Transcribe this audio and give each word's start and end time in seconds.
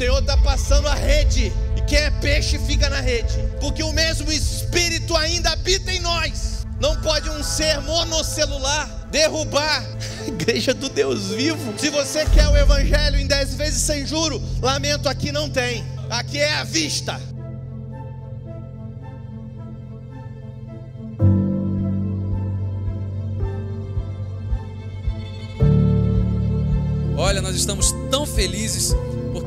Senhor 0.00 0.20
está 0.20 0.34
passando 0.38 0.88
a 0.88 0.94
rede. 0.94 1.52
E 1.76 1.80
quem 1.82 1.98
é 1.98 2.10
peixe 2.10 2.58
fica 2.60 2.88
na 2.88 3.02
rede. 3.02 3.34
Porque 3.60 3.82
o 3.82 3.92
mesmo 3.92 4.32
Espírito 4.32 5.14
ainda 5.14 5.50
habita 5.50 5.92
em 5.92 6.00
nós. 6.00 6.66
Não 6.80 6.96
pode 7.02 7.28
um 7.28 7.44
ser 7.44 7.82
monocelular 7.82 8.88
derrubar 9.10 9.84
a 10.22 10.26
igreja 10.26 10.72
do 10.72 10.88
Deus 10.88 11.26
vivo. 11.32 11.78
Se 11.78 11.90
você 11.90 12.24
quer 12.24 12.48
o 12.48 12.56
evangelho 12.56 13.20
em 13.20 13.26
dez 13.26 13.52
vezes 13.52 13.82
sem 13.82 14.06
juro, 14.06 14.42
lamento, 14.62 15.06
aqui 15.06 15.30
não 15.30 15.50
tem. 15.50 15.84
Aqui 16.08 16.38
é 16.38 16.54
a 16.54 16.64
vista. 16.64 17.20
Olha, 27.18 27.42
nós 27.42 27.54
estamos 27.54 27.92
tão 28.10 28.24
felizes 28.24 28.94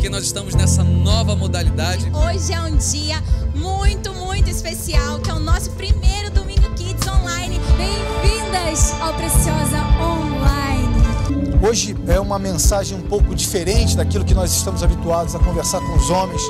porque 0.03 0.09
nós 0.09 0.25
estamos 0.25 0.53
nessa 0.53 0.83
nova 0.83 1.33
modalidade. 1.33 2.11
Hoje 2.13 2.51
é 2.51 2.59
um 2.59 2.75
dia 2.75 3.23
muito, 3.55 4.11
muito 4.11 4.49
especial, 4.49 5.17
que 5.19 5.31
é 5.31 5.33
o 5.33 5.39
nosso 5.39 5.71
primeiro 5.71 6.29
Domingo 6.29 6.69
Kids 6.75 7.07
online. 7.07 7.57
Bem-vindas 7.77 8.91
ao 8.99 9.13
Preciosa 9.13 9.77
Online. 10.01 11.55
Hoje 11.65 11.95
é 12.05 12.19
uma 12.19 12.37
mensagem 12.37 12.97
um 12.97 13.01
pouco 13.01 13.33
diferente 13.33 13.95
daquilo 13.95 14.25
que 14.25 14.33
nós 14.33 14.51
estamos 14.51 14.83
habituados 14.83 15.35
a 15.35 15.39
conversar 15.39 15.79
com 15.79 15.95
os 15.95 16.09
homens. 16.09 16.41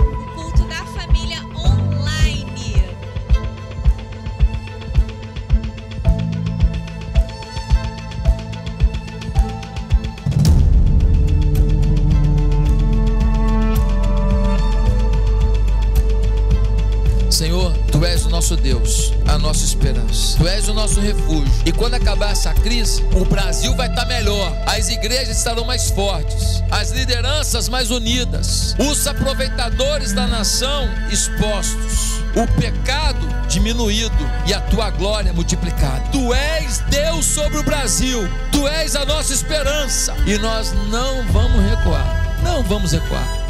Deus, 18.64 19.12
a 19.28 19.38
nossa 19.38 19.66
esperança. 19.66 20.38
Tu 20.38 20.48
és 20.48 20.70
o 20.70 20.74
nosso 20.74 21.02
refúgio. 21.02 21.54
E 21.66 21.72
quando 21.74 21.96
acabar 21.96 22.32
essa 22.32 22.54
crise, 22.54 23.04
o 23.14 23.26
Brasil 23.26 23.76
vai 23.76 23.90
estar 23.90 24.06
melhor. 24.06 24.58
As 24.66 24.88
igrejas 24.88 25.38
estarão 25.38 25.66
mais 25.66 25.92
fortes, 25.92 26.64
as 26.72 26.92
lideranças 26.92 27.68
mais 27.68 27.92
unidas, 27.92 28.74
os 28.80 29.06
aproveitadores 29.06 30.14
da 30.14 30.26
nação 30.28 30.88
expostos, 31.12 32.22
o 32.38 32.48
pecado 32.58 33.28
diminuído 33.50 34.16
e 34.48 34.54
a 34.54 34.62
tua 34.62 34.90
glória 34.92 35.34
multiplicada. 35.34 36.02
Tu 36.14 36.34
és 36.34 36.80
Deus 36.90 37.26
sobre 37.26 37.58
o 37.58 37.64
Brasil. 37.64 38.22
Tu 38.54 38.66
és 38.66 38.96
a 38.96 39.04
nossa 39.04 39.34
esperança. 39.34 40.16
E 40.26 40.38
nós 40.38 40.72
não 40.90 41.22
vamos 41.34 41.62
recuar. 41.70 42.40
Não 42.42 42.64
vamos 42.64 42.94
recuar. 42.94 43.43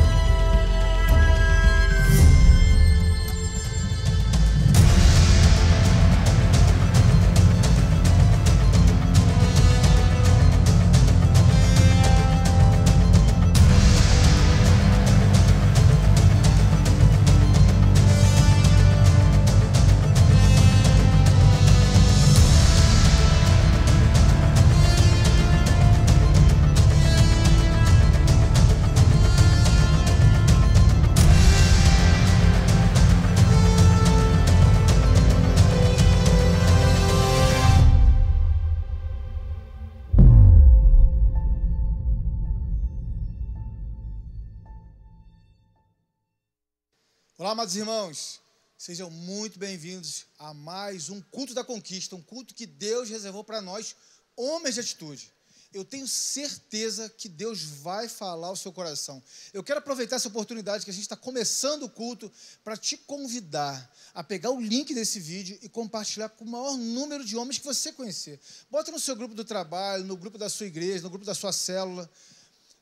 Amados 47.63 47.77
irmãos. 47.77 48.41
Sejam 48.77 49.09
muito 49.09 49.57
bem-vindos 49.57 50.25
a 50.37 50.53
mais 50.53 51.09
um 51.09 51.21
culto 51.21 51.53
da 51.53 51.63
conquista, 51.63 52.13
um 52.13 52.21
culto 52.21 52.53
que 52.53 52.65
Deus 52.65 53.09
reservou 53.09 53.41
para 53.41 53.61
nós, 53.61 53.95
homens 54.35 54.75
de 54.75 54.81
atitude. 54.81 55.31
Eu 55.73 55.85
tenho 55.85 56.05
certeza 56.05 57.07
que 57.07 57.29
Deus 57.29 57.63
vai 57.63 58.09
falar 58.09 58.47
ao 58.47 58.57
seu 58.57 58.73
coração. 58.73 59.23
Eu 59.53 59.63
quero 59.63 59.79
aproveitar 59.79 60.17
essa 60.17 60.27
oportunidade 60.27 60.83
que 60.83 60.91
a 60.91 60.93
gente 60.93 61.03
está 61.03 61.15
começando 61.15 61.83
o 61.83 61.89
culto 61.89 62.29
para 62.65 62.75
te 62.75 62.97
convidar 62.97 63.95
a 64.13 64.21
pegar 64.21 64.51
o 64.51 64.59
link 64.59 64.93
desse 64.93 65.21
vídeo 65.21 65.57
e 65.61 65.69
compartilhar 65.69 66.27
com 66.27 66.43
o 66.43 66.49
maior 66.49 66.75
número 66.75 67.23
de 67.23 67.37
homens 67.37 67.59
que 67.59 67.65
você 67.65 67.93
conhecer. 67.93 68.41
Bota 68.69 68.91
no 68.91 68.99
seu 68.99 69.15
grupo 69.15 69.33
do 69.33 69.45
trabalho, 69.45 70.03
no 70.03 70.17
grupo 70.17 70.37
da 70.37 70.49
sua 70.49 70.65
igreja, 70.65 71.03
no 71.03 71.09
grupo 71.09 71.25
da 71.25 71.33
sua 71.33 71.53
célula 71.53 72.11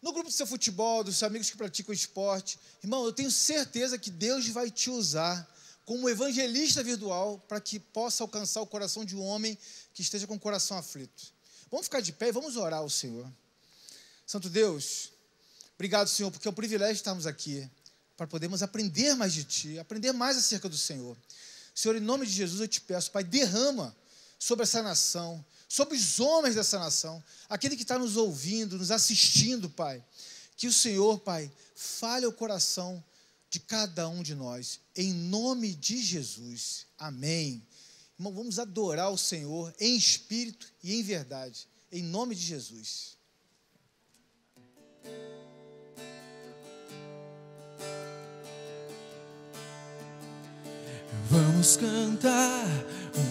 no 0.02 0.12
grupo 0.12 0.30
do 0.30 0.34
seu 0.34 0.48
futebol, 0.48 1.04
dos 1.04 1.18
seus 1.18 1.30
amigos 1.30 1.50
que 1.50 1.58
praticam 1.58 1.94
esporte. 1.94 2.60
Irmão, 2.84 3.06
eu 3.06 3.14
tenho 3.14 3.30
certeza 3.30 3.98
que 3.98 4.10
Deus 4.10 4.48
vai 4.48 4.72
te 4.72 4.90
usar 4.90 5.48
como 5.86 6.10
evangelista 6.10 6.84
virtual 6.84 7.38
para 7.48 7.60
que 7.60 7.80
possa 7.80 8.24
alcançar 8.24 8.62
o 8.62 8.68
coração 8.68 9.06
de 9.06 9.16
um 9.16 9.24
homem 9.24 9.58
que 9.94 10.02
esteja 10.02 10.26
com 10.26 10.36
o 10.36 10.40
coração 10.40 10.78
aflito. 10.78 11.34
Vamos 11.70 11.86
ficar 11.86 12.02
de 12.02 12.12
pé 12.12 12.30
e 12.30 12.32
vamos 12.32 12.56
orar 12.56 12.80
ao 12.80 12.90
Senhor. 12.90 13.32
Santo 14.26 14.50
Deus, 14.50 15.12
obrigado, 15.76 16.08
Senhor, 16.08 16.32
porque 16.32 16.48
é 16.48 16.52
um 16.52 16.54
privilégio 16.54 16.96
estarmos 16.96 17.28
aqui 17.28 17.70
para 18.16 18.28
podermos 18.28 18.64
aprender 18.64 19.16
mais 19.16 19.34
de 19.34 19.44
Ti, 19.44 19.80
aprender 19.80 20.12
mais 20.12 20.38
acerca 20.38 20.70
do 20.70 20.78
Senhor. 20.78 21.18
Senhor, 21.74 21.96
em 21.96 22.00
nome 22.00 22.26
de 22.26 22.34
Jesus 22.34 22.62
eu 22.62 22.68
te 22.68 22.82
peço, 22.82 23.12
Pai, 23.12 23.24
derrama 23.24 23.96
sobre 24.38 24.64
essa 24.64 24.82
nação, 24.82 25.44
sobre 25.72 25.96
os 25.96 26.20
homens 26.20 26.56
dessa 26.56 26.78
nação, 26.78 27.24
aquele 27.48 27.78
que 27.78 27.84
está 27.84 27.98
nos 27.98 28.18
ouvindo, 28.18 28.78
nos 28.78 28.92
assistindo, 28.92 29.70
Pai. 29.70 30.04
Que 30.58 30.68
o 30.68 30.74
Senhor, 30.74 31.20
Pai, 31.20 31.50
fale 31.74 32.26
o 32.26 32.34
coração 32.34 33.02
de 33.50 33.58
cada 33.58 34.10
um 34.10 34.22
de 34.22 34.36
nós, 34.36 34.82
em 34.94 35.14
nome 35.14 35.74
de 35.74 36.04
Jesus. 36.04 36.88
Amém. 37.00 37.66
Irmão, 38.20 38.34
vamos 38.34 38.60
adorar 38.60 39.14
o 39.14 39.18
Senhor 39.18 39.74
em 39.80 39.96
espírito 39.96 40.68
e 40.84 40.94
em 40.94 41.04
verdade, 41.04 41.66
em 41.90 42.04
nome 42.04 42.36
de 42.36 42.42
Jesus. 42.42 43.16
Vamos 51.30 51.51
cantar 51.62 52.66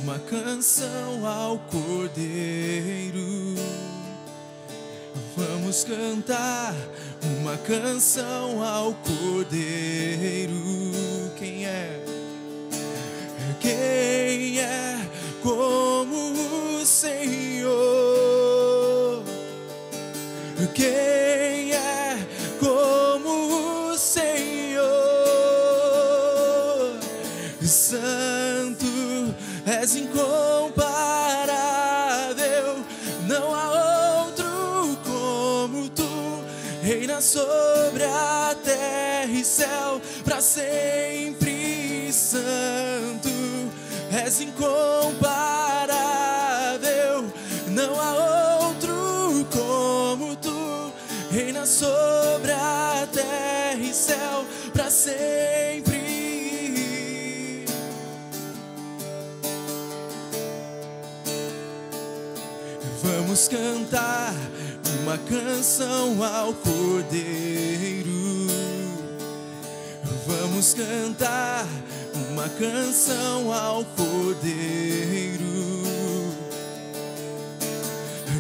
uma 0.02 0.16
canção 0.20 1.26
ao 1.26 1.58
Cordeiro. 1.58 3.56
Vamos 5.36 5.82
cantar 5.82 6.72
uma 7.40 7.56
canção 7.56 8.62
ao 8.62 8.94
Cordeiro. 8.94 10.54
Quem 11.36 11.66
é? 11.66 12.04
Quem 13.60 14.60
é 14.60 14.96
como 15.42 16.78
o 16.80 16.86
Senhor? 16.86 17.70
Quem 20.72 21.59
és 29.90 29.96
incomparável, 29.96 32.76
não 33.26 33.52
há 33.52 34.22
outro 34.22 34.46
como 35.04 35.88
tu, 35.88 36.44
reina 36.80 37.20
sobre 37.20 38.04
a 38.04 38.54
terra 38.62 39.32
e 39.32 39.44
céu 39.44 40.00
para 40.24 40.40
sempre. 40.40 42.12
Santo 42.12 43.28
és 44.12 44.40
incomparável, 44.40 47.24
não 47.68 48.00
há 48.00 48.12
outro 48.66 49.44
como 49.50 50.36
tu, 50.36 50.92
reina 51.32 51.66
sobre 51.66 52.52
a 52.52 53.08
terra 53.12 53.80
e 53.80 53.92
céu 53.92 54.46
para 54.72 54.88
sempre. 54.90 55.89
Cantar 63.50 64.32
uma 65.02 65.18
canção 65.18 66.22
ao 66.22 66.54
Cordeiro. 66.54 68.10
Vamos 70.24 70.72
cantar 70.72 71.66
uma 72.30 72.48
canção 72.48 73.52
ao 73.52 73.84
Cordeiro. 73.84 75.40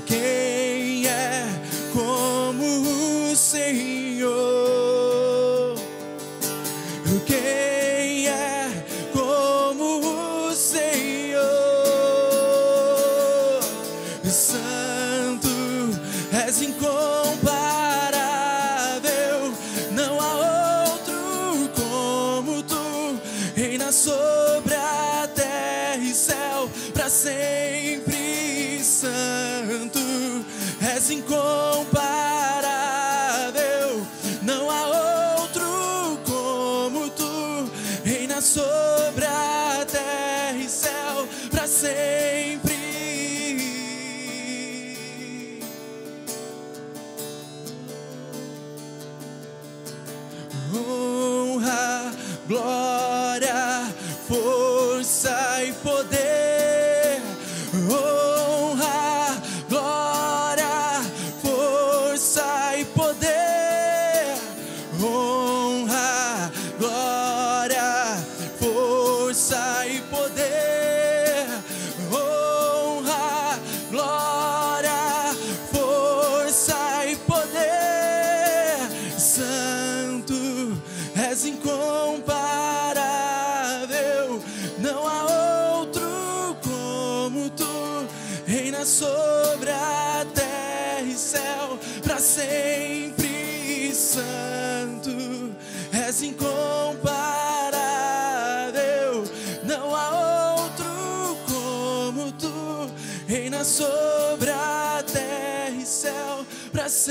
Quem 0.06 1.08
é 1.08 1.44
como 1.92 3.32
o 3.32 3.36
Senhor? 3.36 4.70
Santo, 7.20 7.89
és 31.00 31.08
incomparável. 31.08 32.19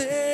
Para 0.08 0.29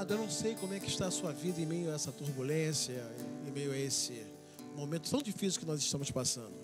Amado, 0.00 0.14
eu 0.14 0.18
não 0.18 0.30
sei 0.30 0.54
como 0.54 0.72
é 0.72 0.80
que 0.80 0.88
está 0.88 1.08
a 1.08 1.10
sua 1.10 1.30
vida 1.30 1.60
em 1.60 1.66
meio 1.66 1.90
a 1.90 1.94
essa 1.94 2.10
turbulência, 2.10 3.06
em 3.46 3.50
meio 3.50 3.70
a 3.70 3.76
esse 3.76 4.24
momento 4.74 5.10
tão 5.10 5.20
difícil 5.20 5.60
que 5.60 5.66
nós 5.66 5.78
estamos 5.78 6.10
passando. 6.10 6.54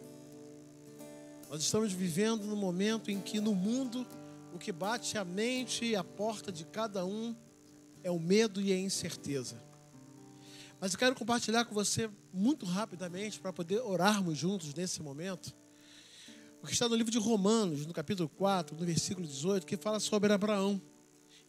Nós 1.50 1.60
estamos 1.60 1.92
vivendo 1.92 2.46
num 2.46 2.56
momento 2.56 3.10
em 3.10 3.20
que 3.20 3.38
no 3.38 3.54
mundo 3.54 4.06
o 4.54 4.58
que 4.58 4.72
bate 4.72 5.18
a 5.18 5.24
mente 5.24 5.84
e 5.84 5.94
a 5.94 6.02
porta 6.02 6.50
de 6.50 6.64
cada 6.64 7.04
um 7.04 7.36
é 8.02 8.10
o 8.10 8.18
medo 8.18 8.58
e 8.58 8.72
a 8.72 8.78
incerteza. 8.78 9.62
Mas 10.80 10.94
eu 10.94 10.98
quero 10.98 11.14
compartilhar 11.14 11.66
com 11.66 11.74
você 11.74 12.08
muito 12.32 12.64
rapidamente 12.64 13.38
para 13.38 13.52
poder 13.52 13.80
orarmos 13.80 14.38
juntos 14.38 14.72
nesse 14.72 15.02
momento. 15.02 15.54
O 16.62 16.66
que 16.66 16.72
está 16.72 16.88
no 16.88 16.94
livro 16.94 17.12
de 17.12 17.18
Romanos, 17.18 17.84
no 17.84 17.92
capítulo 17.92 18.30
4, 18.30 18.74
no 18.74 18.86
versículo 18.86 19.26
18, 19.26 19.66
que 19.66 19.76
fala 19.76 20.00
sobre 20.00 20.32
Abraão. 20.32 20.80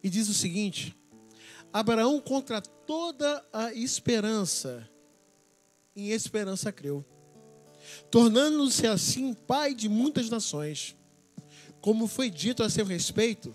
E 0.02 0.10
diz 0.10 0.28
o 0.28 0.34
seguinte: 0.34 0.94
Abraão, 1.72 2.20
contra 2.20 2.60
toda 2.60 3.44
a 3.52 3.72
esperança, 3.74 4.88
em 5.94 6.10
esperança 6.10 6.72
creu, 6.72 7.04
tornando-se 8.10 8.86
assim 8.86 9.34
pai 9.34 9.74
de 9.74 9.88
muitas 9.88 10.30
nações. 10.30 10.96
Como 11.80 12.06
foi 12.06 12.30
dito 12.30 12.62
a 12.62 12.70
seu 12.70 12.84
respeito, 12.84 13.54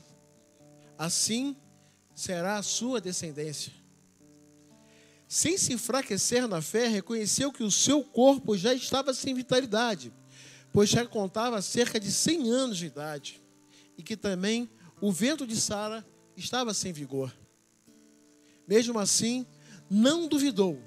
assim 0.98 1.56
será 2.16 2.58
a 2.58 2.64
sua 2.64 3.02
descendência. 3.02 3.74
Sem 5.28 5.58
se 5.58 5.74
enfraquecer 5.74 6.48
na 6.48 6.62
fé, 6.62 6.88
reconheceu 6.88 7.52
que 7.52 7.64
o 7.64 7.72
seu 7.72 8.04
corpo 8.04 8.56
já 8.56 8.74
estava 8.74 9.14
sem 9.14 9.34
vitalidade, 9.34 10.14
pois 10.72 10.90
já 10.90 11.06
contava 11.06 11.62
cerca 11.62 12.00
de 12.00 12.12
100 12.12 12.52
anos 12.52 12.78
de 12.78 12.86
idade, 12.86 13.42
e 13.98 14.04
que 14.04 14.16
também 14.16 14.70
o 15.02 15.12
vento 15.12 15.48
de 15.48 15.60
Sara 15.60 16.06
estava 16.38 16.74
sem 16.74 16.94
vigor. 16.94 17.34
Mesmo 18.68 19.00
assim, 19.00 19.46
não 19.90 20.28
duvidou, 20.28 20.82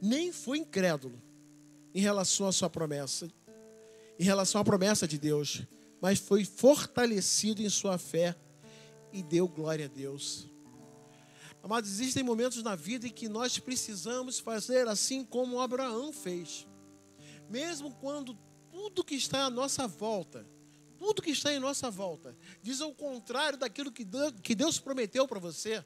nem 0.00 0.32
foi 0.32 0.58
incrédulo 0.58 1.20
em 1.94 2.00
relação 2.00 2.46
à 2.46 2.52
sua 2.52 2.70
promessa, 2.70 3.28
em 4.18 4.24
relação 4.24 4.60
à 4.60 4.64
promessa 4.64 5.06
de 5.06 5.18
Deus, 5.18 5.62
mas 6.00 6.18
foi 6.18 6.44
fortalecido 6.44 7.62
em 7.62 7.68
sua 7.68 7.98
fé 7.98 8.36
e 9.12 9.22
deu 9.22 9.46
glória 9.46 9.86
a 9.86 9.88
Deus. 9.88 10.48
Amados, 11.62 11.90
existem 11.90 12.22
momentos 12.22 12.62
na 12.62 12.74
vida 12.74 13.06
em 13.06 13.10
que 13.10 13.28
nós 13.28 13.58
precisamos 13.58 14.38
fazer 14.38 14.88
assim 14.88 15.24
como 15.24 15.60
Abraão 15.60 16.12
fez. 16.12 16.66
Mesmo 17.50 17.94
quando 17.96 18.38
tudo 18.70 19.04
que 19.04 19.14
está 19.14 19.44
à 19.44 19.50
nossa 19.50 19.86
volta, 19.86 20.46
tudo 20.98 21.20
que 21.20 21.30
está 21.30 21.52
em 21.52 21.58
nossa 21.58 21.90
volta, 21.90 22.36
diz 22.62 22.80
ao 22.80 22.94
contrário 22.94 23.58
daquilo 23.58 23.92
que 23.92 24.04
Deus, 24.54 24.78
prometeu 24.78 25.28
para 25.28 25.38
você, 25.38 25.84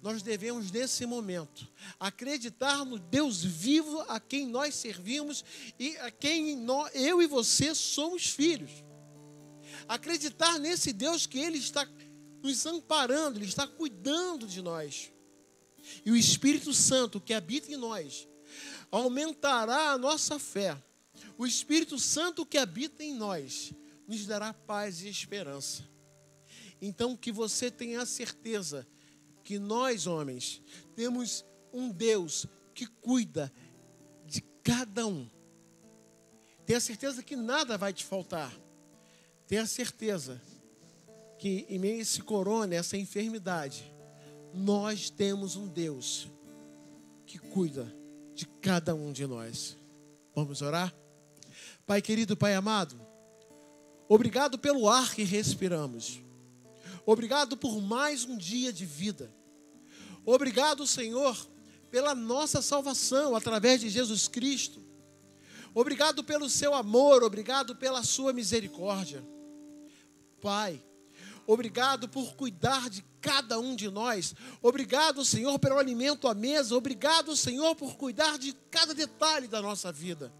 nós 0.00 0.22
devemos, 0.22 0.70
nesse 0.70 1.04
momento, 1.06 1.68
acreditar 1.98 2.84
no 2.84 2.98
Deus 2.98 3.42
vivo 3.42 4.00
a 4.02 4.20
quem 4.20 4.46
nós 4.46 4.74
servimos 4.74 5.44
e 5.78 5.96
a 5.98 6.10
quem 6.10 6.56
nós, 6.56 6.90
eu 6.94 7.20
e 7.20 7.26
você 7.26 7.74
somos 7.74 8.28
filhos. 8.28 8.70
Acreditar 9.88 10.58
nesse 10.58 10.92
Deus 10.92 11.26
que 11.26 11.38
Ele 11.38 11.58
está 11.58 11.88
nos 12.42 12.64
amparando, 12.66 13.38
Ele 13.38 13.46
está 13.46 13.66
cuidando 13.66 14.46
de 14.46 14.62
nós. 14.62 15.10
E 16.04 16.10
o 16.10 16.16
Espírito 16.16 16.72
Santo 16.72 17.20
que 17.20 17.34
habita 17.34 17.72
em 17.72 17.76
nós 17.76 18.28
aumentará 18.90 19.90
a 19.90 19.98
nossa 19.98 20.38
fé. 20.38 20.80
O 21.36 21.46
Espírito 21.46 21.98
Santo 21.98 22.46
que 22.46 22.58
habita 22.58 23.02
em 23.02 23.14
nós 23.14 23.72
nos 24.06 24.26
dará 24.26 24.52
paz 24.54 25.02
e 25.02 25.08
esperança. 25.08 25.82
Então, 26.80 27.16
que 27.16 27.32
você 27.32 27.70
tenha 27.70 28.00
a 28.02 28.06
certeza 28.06 28.86
que 29.48 29.58
nós, 29.58 30.06
homens, 30.06 30.60
temos 30.94 31.42
um 31.72 31.88
Deus 31.88 32.44
que 32.74 32.86
cuida 32.86 33.50
de 34.26 34.42
cada 34.62 35.06
um. 35.06 35.26
Tenha 36.66 36.78
certeza 36.78 37.22
que 37.22 37.34
nada 37.34 37.78
vai 37.78 37.94
te 37.94 38.04
faltar. 38.04 38.54
Tenha 39.46 39.64
certeza 39.64 40.38
que 41.38 41.64
em 41.66 41.78
meio 41.78 41.96
a 41.96 42.02
esse 42.02 42.20
corona, 42.20 42.74
essa 42.74 42.98
enfermidade, 42.98 43.90
nós 44.52 45.08
temos 45.08 45.56
um 45.56 45.66
Deus 45.66 46.28
que 47.24 47.38
cuida 47.38 47.90
de 48.34 48.44
cada 48.60 48.94
um 48.94 49.14
de 49.14 49.26
nós. 49.26 49.78
Vamos 50.34 50.60
orar? 50.60 50.94
Pai 51.86 52.02
querido, 52.02 52.36
Pai 52.36 52.54
amado, 52.54 53.00
obrigado 54.10 54.58
pelo 54.58 54.90
ar 54.90 55.14
que 55.14 55.22
respiramos. 55.22 56.20
Obrigado 57.06 57.56
por 57.56 57.80
mais 57.80 58.26
um 58.26 58.36
dia 58.36 58.70
de 58.70 58.84
vida. 58.84 59.37
Obrigado, 60.34 60.86
Senhor, 60.86 61.34
pela 61.90 62.14
nossa 62.14 62.60
salvação 62.60 63.34
através 63.34 63.80
de 63.80 63.88
Jesus 63.88 64.28
Cristo. 64.28 64.78
Obrigado 65.72 66.22
pelo 66.22 66.50
seu 66.50 66.74
amor, 66.74 67.22
obrigado 67.22 67.74
pela 67.74 68.02
sua 68.02 68.30
misericórdia. 68.30 69.26
Pai, 70.38 70.84
obrigado 71.46 72.10
por 72.10 72.34
cuidar 72.36 72.90
de 72.90 73.02
cada 73.22 73.58
um 73.58 73.74
de 73.74 73.90
nós. 73.90 74.34
Obrigado, 74.60 75.24
Senhor, 75.24 75.58
pelo 75.58 75.78
alimento 75.78 76.28
à 76.28 76.34
mesa. 76.34 76.76
Obrigado, 76.76 77.34
Senhor, 77.34 77.74
por 77.74 77.96
cuidar 77.96 78.38
de 78.38 78.52
cada 78.70 78.92
detalhe 78.92 79.48
da 79.48 79.62
nossa 79.62 79.90
vida. 79.90 80.30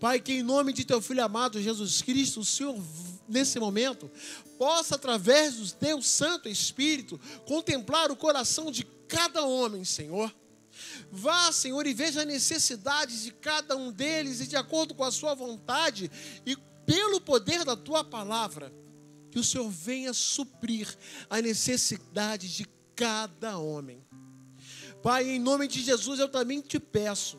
Pai, 0.00 0.18
que 0.18 0.32
em 0.32 0.42
nome 0.42 0.72
de 0.72 0.82
teu 0.82 1.00
filho 1.02 1.22
amado 1.22 1.60
Jesus 1.60 2.00
Cristo, 2.00 2.40
o 2.40 2.44
Senhor, 2.44 2.74
nesse 3.28 3.60
momento, 3.60 4.10
possa, 4.58 4.94
através 4.94 5.56
do 5.56 5.70
teu 5.72 6.00
Santo 6.00 6.48
Espírito, 6.48 7.20
contemplar 7.46 8.10
o 8.10 8.16
coração 8.16 8.70
de 8.70 8.82
cada 9.06 9.44
homem, 9.44 9.84
Senhor. 9.84 10.34
Vá, 11.12 11.52
Senhor, 11.52 11.86
e 11.86 11.92
veja 11.92 12.22
a 12.22 12.24
necessidade 12.24 13.22
de 13.22 13.30
cada 13.30 13.76
um 13.76 13.92
deles 13.92 14.40
e 14.40 14.46
de 14.46 14.56
acordo 14.56 14.94
com 14.94 15.04
a 15.04 15.12
sua 15.12 15.34
vontade 15.34 16.10
e 16.46 16.56
pelo 16.86 17.20
poder 17.20 17.62
da 17.62 17.76
tua 17.76 18.02
palavra, 18.02 18.72
que 19.30 19.38
o 19.38 19.44
Senhor 19.44 19.68
venha 19.68 20.14
suprir 20.14 20.88
a 21.28 21.42
necessidade 21.42 22.48
de 22.48 22.66
cada 22.96 23.58
homem. 23.58 24.02
Pai, 25.02 25.28
em 25.28 25.38
nome 25.38 25.68
de 25.68 25.82
Jesus, 25.82 26.18
eu 26.18 26.28
também 26.28 26.62
te 26.62 26.80
peço 26.80 27.38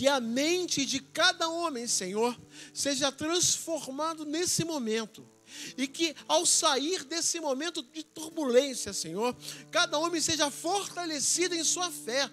que 0.00 0.08
a 0.08 0.18
mente 0.18 0.86
de 0.86 0.98
cada 0.98 1.46
homem, 1.50 1.86
Senhor, 1.86 2.34
seja 2.72 3.12
transformado 3.12 4.24
nesse 4.24 4.64
momento. 4.64 5.28
E 5.76 5.86
que 5.86 6.16
ao 6.26 6.46
sair 6.46 7.04
desse 7.04 7.38
momento 7.38 7.82
de 7.82 8.02
turbulência, 8.02 8.94
Senhor, 8.94 9.36
cada 9.70 9.98
homem 9.98 10.18
seja 10.18 10.50
fortalecido 10.50 11.54
em 11.54 11.62
sua 11.62 11.90
fé. 11.90 12.30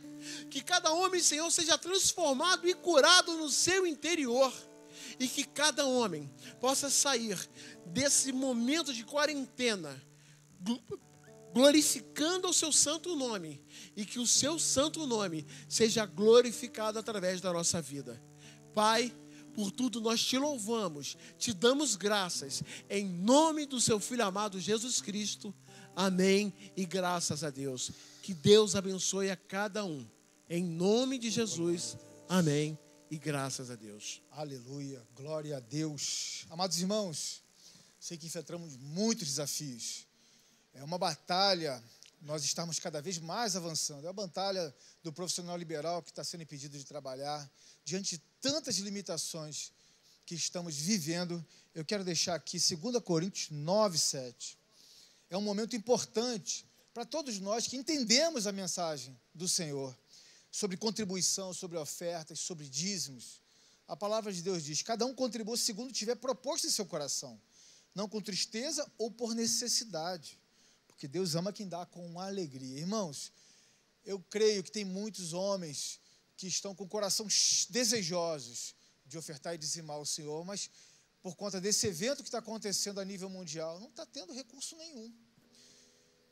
Que 0.50 0.62
cada 0.62 0.94
homem, 0.94 1.22
Senhor, 1.22 1.52
seja 1.52 1.78
transformado 1.78 2.66
e 2.70 2.74
curado 2.74 3.36
no 3.36 3.50
seu 3.50 3.86
interior. 3.86 4.54
E 5.20 5.28
que 5.28 5.44
cada 5.44 5.86
homem 5.86 6.34
possa 6.62 6.90
sair 6.90 7.38
desse 7.86 8.32
momento 8.32 8.94
de 8.94 9.04
quarentena 9.04 10.02
glorificando 11.58 12.48
o 12.48 12.54
seu 12.54 12.72
santo 12.72 13.16
nome 13.16 13.60
e 13.96 14.06
que 14.06 14.20
o 14.20 14.28
seu 14.28 14.60
santo 14.60 15.08
nome 15.08 15.44
seja 15.68 16.06
glorificado 16.06 17.00
através 17.00 17.42
da 17.42 17.52
nossa 17.52 17.82
vida. 17.82 18.22
Pai, 18.76 19.12
por 19.56 19.72
tudo 19.72 20.00
nós 20.00 20.24
te 20.24 20.38
louvamos, 20.38 21.18
te 21.36 21.52
damos 21.54 21.96
graças, 21.96 22.62
em 22.88 23.10
nome 23.10 23.66
do 23.66 23.82
seu 23.82 24.00
Filho 24.00 24.24
amado 24.24 24.60
Jesus 24.60 25.02
Cristo. 25.02 25.52
Amém 25.96 26.54
e 26.76 26.86
graças 26.86 27.44
a 27.44 27.50
Deus. 27.50 27.90
Que 28.22 28.36
Deus 28.36 28.76
abençoe 28.76 29.32
a 29.32 29.36
cada 29.36 29.84
um. 29.84 30.08
Em 30.48 30.64
nome 30.64 31.18
de 31.18 31.32
Jesus. 31.32 31.98
Amém 32.30 32.78
e 33.10 33.18
graças 33.18 33.72
a 33.72 33.76
Deus. 33.76 34.22
Aleluia, 34.30 35.02
glória 35.16 35.58
a 35.58 35.60
Deus. 35.60 36.46
Amados 36.52 36.80
irmãos, 36.80 37.42
sei 38.00 38.16
que 38.16 38.28
enfrentamos 38.28 38.78
muitos 38.78 39.28
desafios. 39.28 40.07
É 40.78 40.84
uma 40.84 41.00
batalha, 41.00 41.84
nós 42.22 42.44
estamos 42.44 42.78
cada 42.78 43.02
vez 43.02 43.18
mais 43.18 43.56
avançando. 43.56 44.06
É 44.06 44.10
a 44.10 44.14
batalha 44.14 44.72
do 45.02 45.12
profissional 45.12 45.58
liberal 45.58 46.04
que 46.04 46.12
está 46.12 46.24
sendo 46.24 46.44
impedido 46.44 46.78
de 46.78 46.86
trabalhar. 46.86 47.50
Diante 47.84 48.16
de 48.16 48.24
tantas 48.40 48.78
limitações 48.78 49.72
que 50.24 50.36
estamos 50.36 50.76
vivendo, 50.76 51.44
eu 51.74 51.84
quero 51.84 52.04
deixar 52.04 52.36
aqui 52.36 52.60
2 52.60 53.04
Coríntios 53.04 53.50
9, 53.50 53.98
7. 53.98 54.56
É 55.32 55.36
um 55.36 55.42
momento 55.42 55.76
importante 55.76 56.64
para 56.94 57.04
todos 57.04 57.40
nós 57.40 57.66
que 57.66 57.76
entendemos 57.76 58.46
a 58.46 58.52
mensagem 58.52 59.20
do 59.34 59.48
Senhor 59.48 59.98
sobre 60.52 60.78
contribuição, 60.78 61.56
sobre 61.56 61.80
ofertas, 61.80 62.40
sobre 62.40 62.70
dízimos. 62.70 63.42
A 63.88 63.98
palavra 63.98 64.32
de 64.32 64.44
Deus 64.44 64.64
diz: 64.64 64.84
cada 64.84 65.08
um 65.08 65.16
contribua 65.16 65.58
segundo 65.58 65.92
tiver 65.92 66.18
proposto 66.18 66.68
em 66.68 66.70
seu 66.70 66.86
coração, 66.86 67.42
não 67.96 68.08
com 68.08 68.22
tristeza 68.22 68.88
ou 69.00 69.10
por 69.10 69.34
necessidade 69.34 70.38
porque 70.98 71.08
Deus 71.08 71.36
ama 71.36 71.54
quem 71.54 71.70
dá 71.70 71.86
com 71.86 72.20
alegria. 72.20 72.80
Irmãos, 72.80 73.32
eu 74.04 74.20
creio 74.20 74.64
que 74.64 74.72
tem 74.72 74.84
muitos 74.84 75.32
homens 75.32 76.00
que 76.36 76.48
estão 76.48 76.74
com 76.74 76.88
corações 76.88 77.68
desejosos 77.70 78.74
de 79.06 79.16
ofertar 79.16 79.54
e 79.54 79.60
dizimar 79.60 79.98
ao 79.98 80.08
Senhor, 80.08 80.44
mas 80.44 80.72
por 81.22 81.36
conta 81.36 81.62
desse 81.62 81.86
evento 81.86 82.24
que 82.24 82.30
está 82.30 82.40
acontecendo 82.40 83.00
a 83.00 83.06
nível 83.06 83.30
mundial, 83.30 83.80
não 83.80 83.90
está 83.90 84.08
tendo 84.08 84.34
recurso 84.34 84.76
nenhum. 84.76 85.14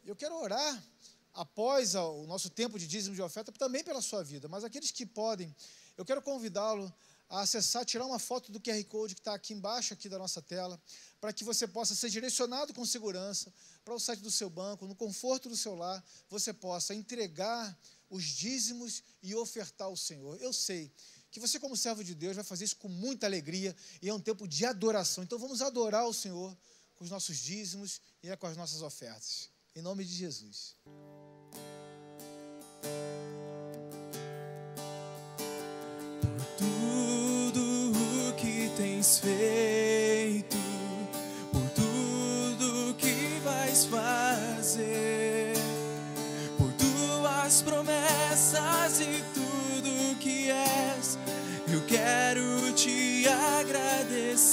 Eu 0.03 0.15
quero 0.15 0.35
orar 0.35 0.83
após 1.31 1.93
o 1.93 2.25
nosso 2.25 2.49
tempo 2.49 2.79
de 2.79 2.87
dízimo 2.87 3.13
de 3.13 3.21
oferta 3.21 3.51
também 3.51 3.83
pela 3.83 4.01
sua 4.01 4.23
vida, 4.23 4.47
mas 4.47 4.63
aqueles 4.63 4.89
que 4.89 5.05
podem, 5.05 5.55
eu 5.95 6.03
quero 6.03 6.23
convidá-lo 6.23 6.91
a 7.29 7.41
acessar, 7.41 7.85
tirar 7.85 8.05
uma 8.07 8.17
foto 8.17 8.51
do 8.51 8.59
QR 8.59 8.83
Code 8.85 9.13
que 9.13 9.21
está 9.21 9.35
aqui 9.35 9.53
embaixo 9.53 9.93
aqui 9.93 10.09
da 10.09 10.17
nossa 10.17 10.41
tela, 10.41 10.81
para 11.21 11.31
que 11.31 11.43
você 11.43 11.67
possa 11.67 11.93
ser 11.93 12.09
direcionado 12.09 12.73
com 12.73 12.83
segurança 12.83 13.53
para 13.85 13.93
o 13.93 13.99
site 13.99 14.21
do 14.21 14.31
seu 14.31 14.49
banco, 14.49 14.87
no 14.87 14.95
conforto 14.95 15.47
do 15.47 15.55
seu 15.55 15.75
lar, 15.75 16.03
você 16.27 16.51
possa 16.51 16.95
entregar 16.95 17.79
os 18.09 18.23
dízimos 18.23 19.03
e 19.21 19.35
ofertar 19.35 19.87
ao 19.87 19.95
Senhor. 19.95 20.41
Eu 20.41 20.51
sei 20.51 20.91
que 21.29 21.39
você, 21.39 21.59
como 21.59 21.77
servo 21.77 22.03
de 22.03 22.15
Deus, 22.15 22.35
vai 22.35 22.43
fazer 22.43 22.65
isso 22.65 22.77
com 22.77 22.89
muita 22.89 23.27
alegria 23.27 23.75
e 24.01 24.09
é 24.09 24.13
um 24.13 24.19
tempo 24.19 24.47
de 24.47 24.65
adoração. 24.65 25.23
Então 25.23 25.37
vamos 25.37 25.61
adorar 25.61 26.07
o 26.07 26.13
Senhor 26.13 26.57
com 26.95 27.03
os 27.03 27.11
nossos 27.11 27.37
dízimos 27.37 28.01
e 28.23 28.35
com 28.37 28.47
as 28.47 28.57
nossas 28.57 28.81
ofertas. 28.81 29.49
Em 29.75 29.83
nome 29.83 30.03
de 30.03 30.15
Jesus. 30.15 30.75
Por 36.23 36.45
tudo 36.57 37.91
o 38.29 38.35
que 38.35 38.75
tens 38.77 39.19
feito 39.19 39.64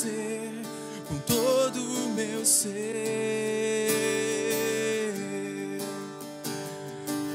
agradecer 0.02 0.50
com 1.08 1.18
todo 1.18 1.80
o 1.80 2.08
meu 2.10 2.44
ser. 2.44 3.88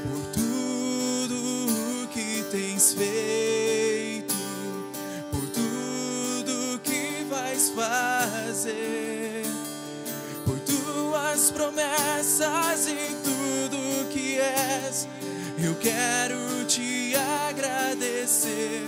Por 0.02 0.26
tudo 0.32 2.08
que 2.12 2.44
tens 2.50 2.92
feito, 2.94 4.34
por 5.30 5.48
tudo 5.50 6.78
que 6.82 7.24
vais 7.30 7.70
fazer, 7.70 9.44
por 10.44 10.58
tuas 10.60 11.50
promessas 11.50 12.86
e 12.88 13.16
tudo 13.24 14.08
que 14.10 14.38
és, 14.38 15.08
eu 15.62 15.74
quero 15.76 16.64
te 16.66 17.14
agradecer 17.48 18.82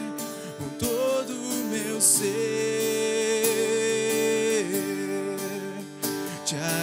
com 0.58 0.68
todo 0.78 1.32
o 1.32 1.64
meu 1.70 2.00
ser. 2.00 3.39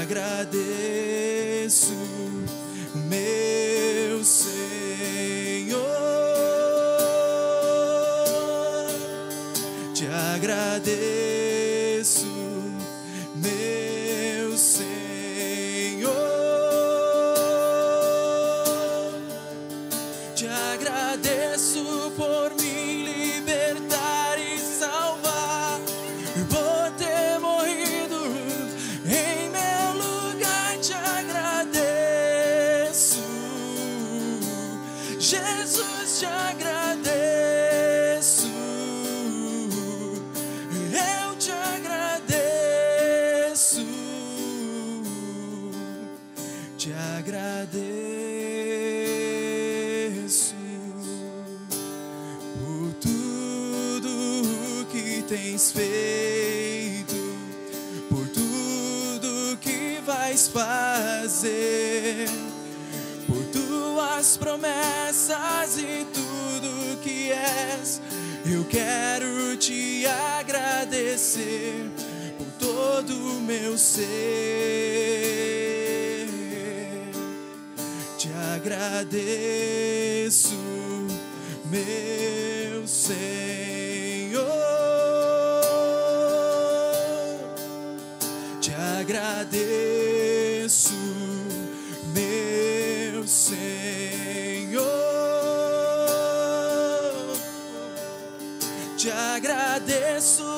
Agradeço, 0.08 1.94
meu 2.96 4.24
Senhor. 4.24 5.82
Te 9.94 10.08
agradeço, 10.08 11.27
tens 55.38 55.72
feito, 55.72 57.16
por 58.10 58.28
tudo 58.30 59.58
que 59.62 60.02
vais 60.06 60.48
fazer, 60.48 62.28
por 63.28 63.44
tuas 63.46 64.36
promessas 64.38 65.78
e 65.78 66.06
tudo 66.14 66.98
que 67.02 67.32
és. 67.32 68.02
Eu 68.46 68.66
quero 68.66 69.56
te 69.58 70.06
agradecer 70.08 71.92
por 72.38 72.48
todo 72.60 73.14
o 73.14 73.42
meu 73.42 73.78
ser. 73.78 74.08
Te 78.18 78.30
agradeço, 78.56 78.98
meu 81.70 82.88
Senhor. 82.88 83.67
Agradeço, 89.08 90.94
meu 92.14 93.26
Senhor. 93.26 94.84
Te 98.98 99.10
agradeço 99.10 100.57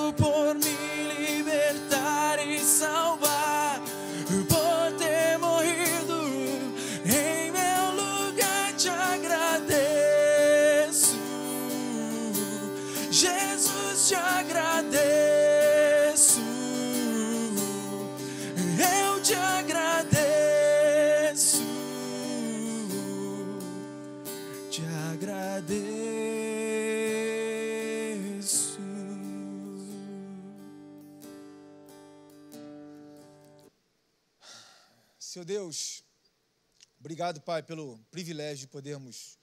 obrigado, 37.09 37.41
Pai, 37.41 37.63
pelo 37.63 37.97
privilégio 38.11 38.59
de 38.59 38.67
podermos 38.67 39.35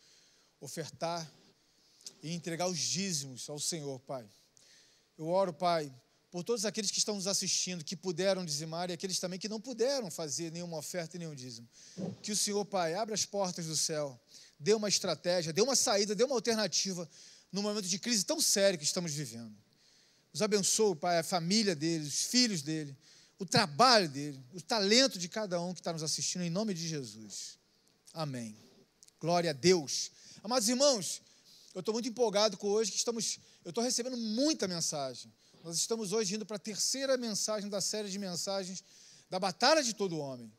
ofertar 0.61 1.29
e 2.23 2.33
entregar 2.33 2.69
os 2.69 2.79
dízimos 2.79 3.51
ao 3.51 3.59
Senhor, 3.59 3.99
Pai. 3.99 4.25
Eu 5.19 5.27
oro, 5.27 5.53
Pai, 5.53 5.93
por 6.31 6.45
todos 6.45 6.65
aqueles 6.65 6.93
que 6.93 6.99
estão 6.99 7.17
nos 7.17 7.27
assistindo, 7.27 7.85
que 7.85 7.97
puderam 7.97 8.45
dizimar 8.45 8.89
e 8.89 8.93
aqueles 8.93 9.19
também 9.19 9.37
que 9.37 9.49
não 9.49 9.61
puderam 9.61 10.13
fazer 10.13 10.53
nenhuma 10.53 10.77
oferta 10.77 11.17
e 11.17 11.19
nenhum 11.19 11.35
dízimo. 11.35 11.69
Que 12.23 12.31
o 12.31 12.37
Senhor, 12.37 12.65
Pai, 12.67 12.95
abra 12.95 13.17
as 13.17 13.27
portas 13.27 13.67
do 13.67 13.77
céu, 13.77 14.17
dê 14.61 14.73
uma 14.73 14.89
estratégia, 14.89 15.53
dê 15.53 15.61
uma 15.61 15.75
saída, 15.75 16.15
dê 16.15 16.23
uma 16.23 16.37
alternativa 16.37 17.11
no 17.51 17.63
momento 17.63 17.89
de 17.89 17.99
crise 17.99 18.25
tão 18.25 18.41
sério 18.41 18.79
que 18.79 18.85
estamos 18.85 19.13
vivendo. 19.13 19.53
Os 20.33 20.41
abençoe, 20.41 20.95
Pai, 20.95 21.19
a 21.19 21.25
família 21.25 21.75
dele, 21.75 22.07
os 22.07 22.27
filhos 22.27 22.63
dele, 22.63 22.97
o 23.39 23.45
trabalho 23.45 24.09
dele, 24.09 24.43
o 24.55 24.61
talento 24.61 25.19
de 25.19 25.29
cada 25.29 25.61
um 25.61 25.75
que 25.75 25.81
está 25.81 25.93
nos 25.93 26.03
assistindo, 26.03 26.43
em 26.43 26.51
nome 26.51 26.73
de 26.73 26.87
Jesus. 26.87 27.59
Amém. 28.13 28.57
Glória 29.21 29.51
a 29.51 29.53
Deus. 29.53 30.11
Amados 30.43 30.69
irmãos, 30.69 31.21
eu 31.75 31.81
estou 31.81 31.93
muito 31.93 32.09
empolgado 32.09 32.57
com 32.57 32.69
hoje 32.69 32.91
que 32.91 32.97
estamos. 32.97 33.39
Eu 33.65 33.71
estou 33.71 33.85
recebendo 33.85 34.17
muita 34.17 34.67
mensagem. 34.67 35.33
Nós 35.63 35.77
estamos 35.77 36.13
hoje 36.13 36.35
indo 36.35 36.47
para 36.47 36.57
a 36.57 36.61
terceira 36.61 37.17
mensagem 37.17 37.69
da 37.69 37.81
série 37.81 38.09
de 38.09 38.19
mensagens 38.19 38.83
da 39.29 39.39
Batalha 39.39 39.83
de 39.83 39.93
Todo 39.93 40.19
Homem. 40.19 40.51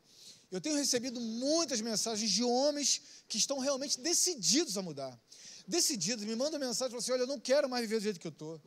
Eu 0.50 0.60
tenho 0.60 0.76
recebido 0.76 1.20
muitas 1.20 1.80
mensagens 1.80 2.30
de 2.30 2.44
homens 2.44 3.02
que 3.28 3.38
estão 3.38 3.58
realmente 3.58 4.00
decididos 4.00 4.76
a 4.76 4.82
mudar. 4.82 5.18
Decididos, 5.66 6.24
me 6.24 6.36
mandam 6.36 6.60
mensagem 6.60 6.86
e 6.86 6.90
falam 6.90 6.98
assim: 6.98 7.12
olha, 7.12 7.22
eu 7.22 7.26
não 7.26 7.40
quero 7.40 7.68
mais 7.68 7.82
viver 7.82 8.00
do 8.00 8.04
jeito 8.04 8.20
que 8.20 8.26
eu 8.26 8.32
estou. 8.32 8.60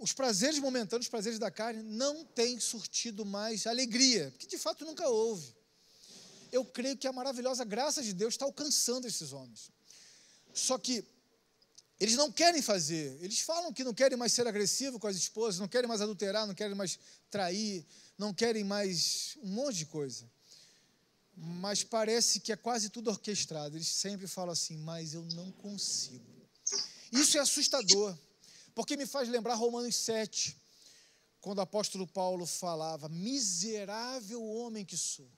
Os 0.00 0.14
prazeres 0.14 0.58
momentâneos, 0.58 1.06
os 1.06 1.10
prazeres 1.10 1.38
da 1.38 1.50
carne, 1.50 1.82
não 1.82 2.24
têm 2.24 2.58
surtido 2.58 3.24
mais 3.26 3.66
alegria, 3.66 4.30
porque 4.30 4.46
de 4.46 4.56
fato 4.56 4.84
nunca 4.84 5.06
houve. 5.06 5.54
Eu 6.50 6.64
creio 6.64 6.96
que 6.96 7.06
a 7.06 7.12
maravilhosa 7.12 7.64
graça 7.64 8.02
de 8.02 8.14
Deus 8.14 8.32
está 8.34 8.46
alcançando 8.46 9.06
esses 9.06 9.32
homens. 9.32 9.70
Só 10.54 10.78
que 10.78 11.04
eles 12.00 12.16
não 12.16 12.32
querem 12.32 12.62
fazer. 12.62 13.18
Eles 13.20 13.40
falam 13.40 13.74
que 13.74 13.84
não 13.84 13.92
querem 13.92 14.16
mais 14.16 14.32
ser 14.32 14.48
agressivo 14.48 14.98
com 14.98 15.06
as 15.06 15.16
esposas, 15.16 15.60
não 15.60 15.68
querem 15.68 15.86
mais 15.86 16.00
adulterar, 16.00 16.46
não 16.46 16.54
querem 16.54 16.74
mais 16.74 16.98
trair, 17.30 17.86
não 18.16 18.32
querem 18.32 18.64
mais 18.64 19.36
um 19.42 19.48
monte 19.48 19.76
de 19.76 19.86
coisa. 19.86 20.24
Mas 21.36 21.84
parece 21.84 22.40
que 22.40 22.52
é 22.52 22.56
quase 22.56 22.88
tudo 22.88 23.10
orquestrado. 23.10 23.76
Eles 23.76 23.88
sempre 23.88 24.26
falam 24.26 24.52
assim, 24.52 24.78
mas 24.78 25.12
eu 25.12 25.22
não 25.34 25.52
consigo. 25.52 26.24
Isso 27.12 27.36
é 27.36 27.40
assustador, 27.40 28.16
porque 28.80 28.96
me 28.96 29.04
faz 29.04 29.28
lembrar 29.28 29.56
Romanos 29.56 29.94
7, 29.94 30.56
quando 31.38 31.58
o 31.58 31.60
apóstolo 31.60 32.06
Paulo 32.06 32.46
falava: 32.46 33.10
Miserável 33.10 34.42
homem 34.42 34.86
que 34.86 34.96
sou. 34.96 35.30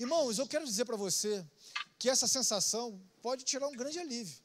Irmãos, 0.00 0.36
eu 0.40 0.48
quero 0.48 0.64
dizer 0.64 0.84
para 0.84 0.96
você 0.96 1.46
que 1.96 2.10
essa 2.10 2.26
sensação 2.26 3.00
pode 3.22 3.44
tirar 3.44 3.68
um 3.68 3.72
grande 3.72 4.00
alívio. 4.00 4.36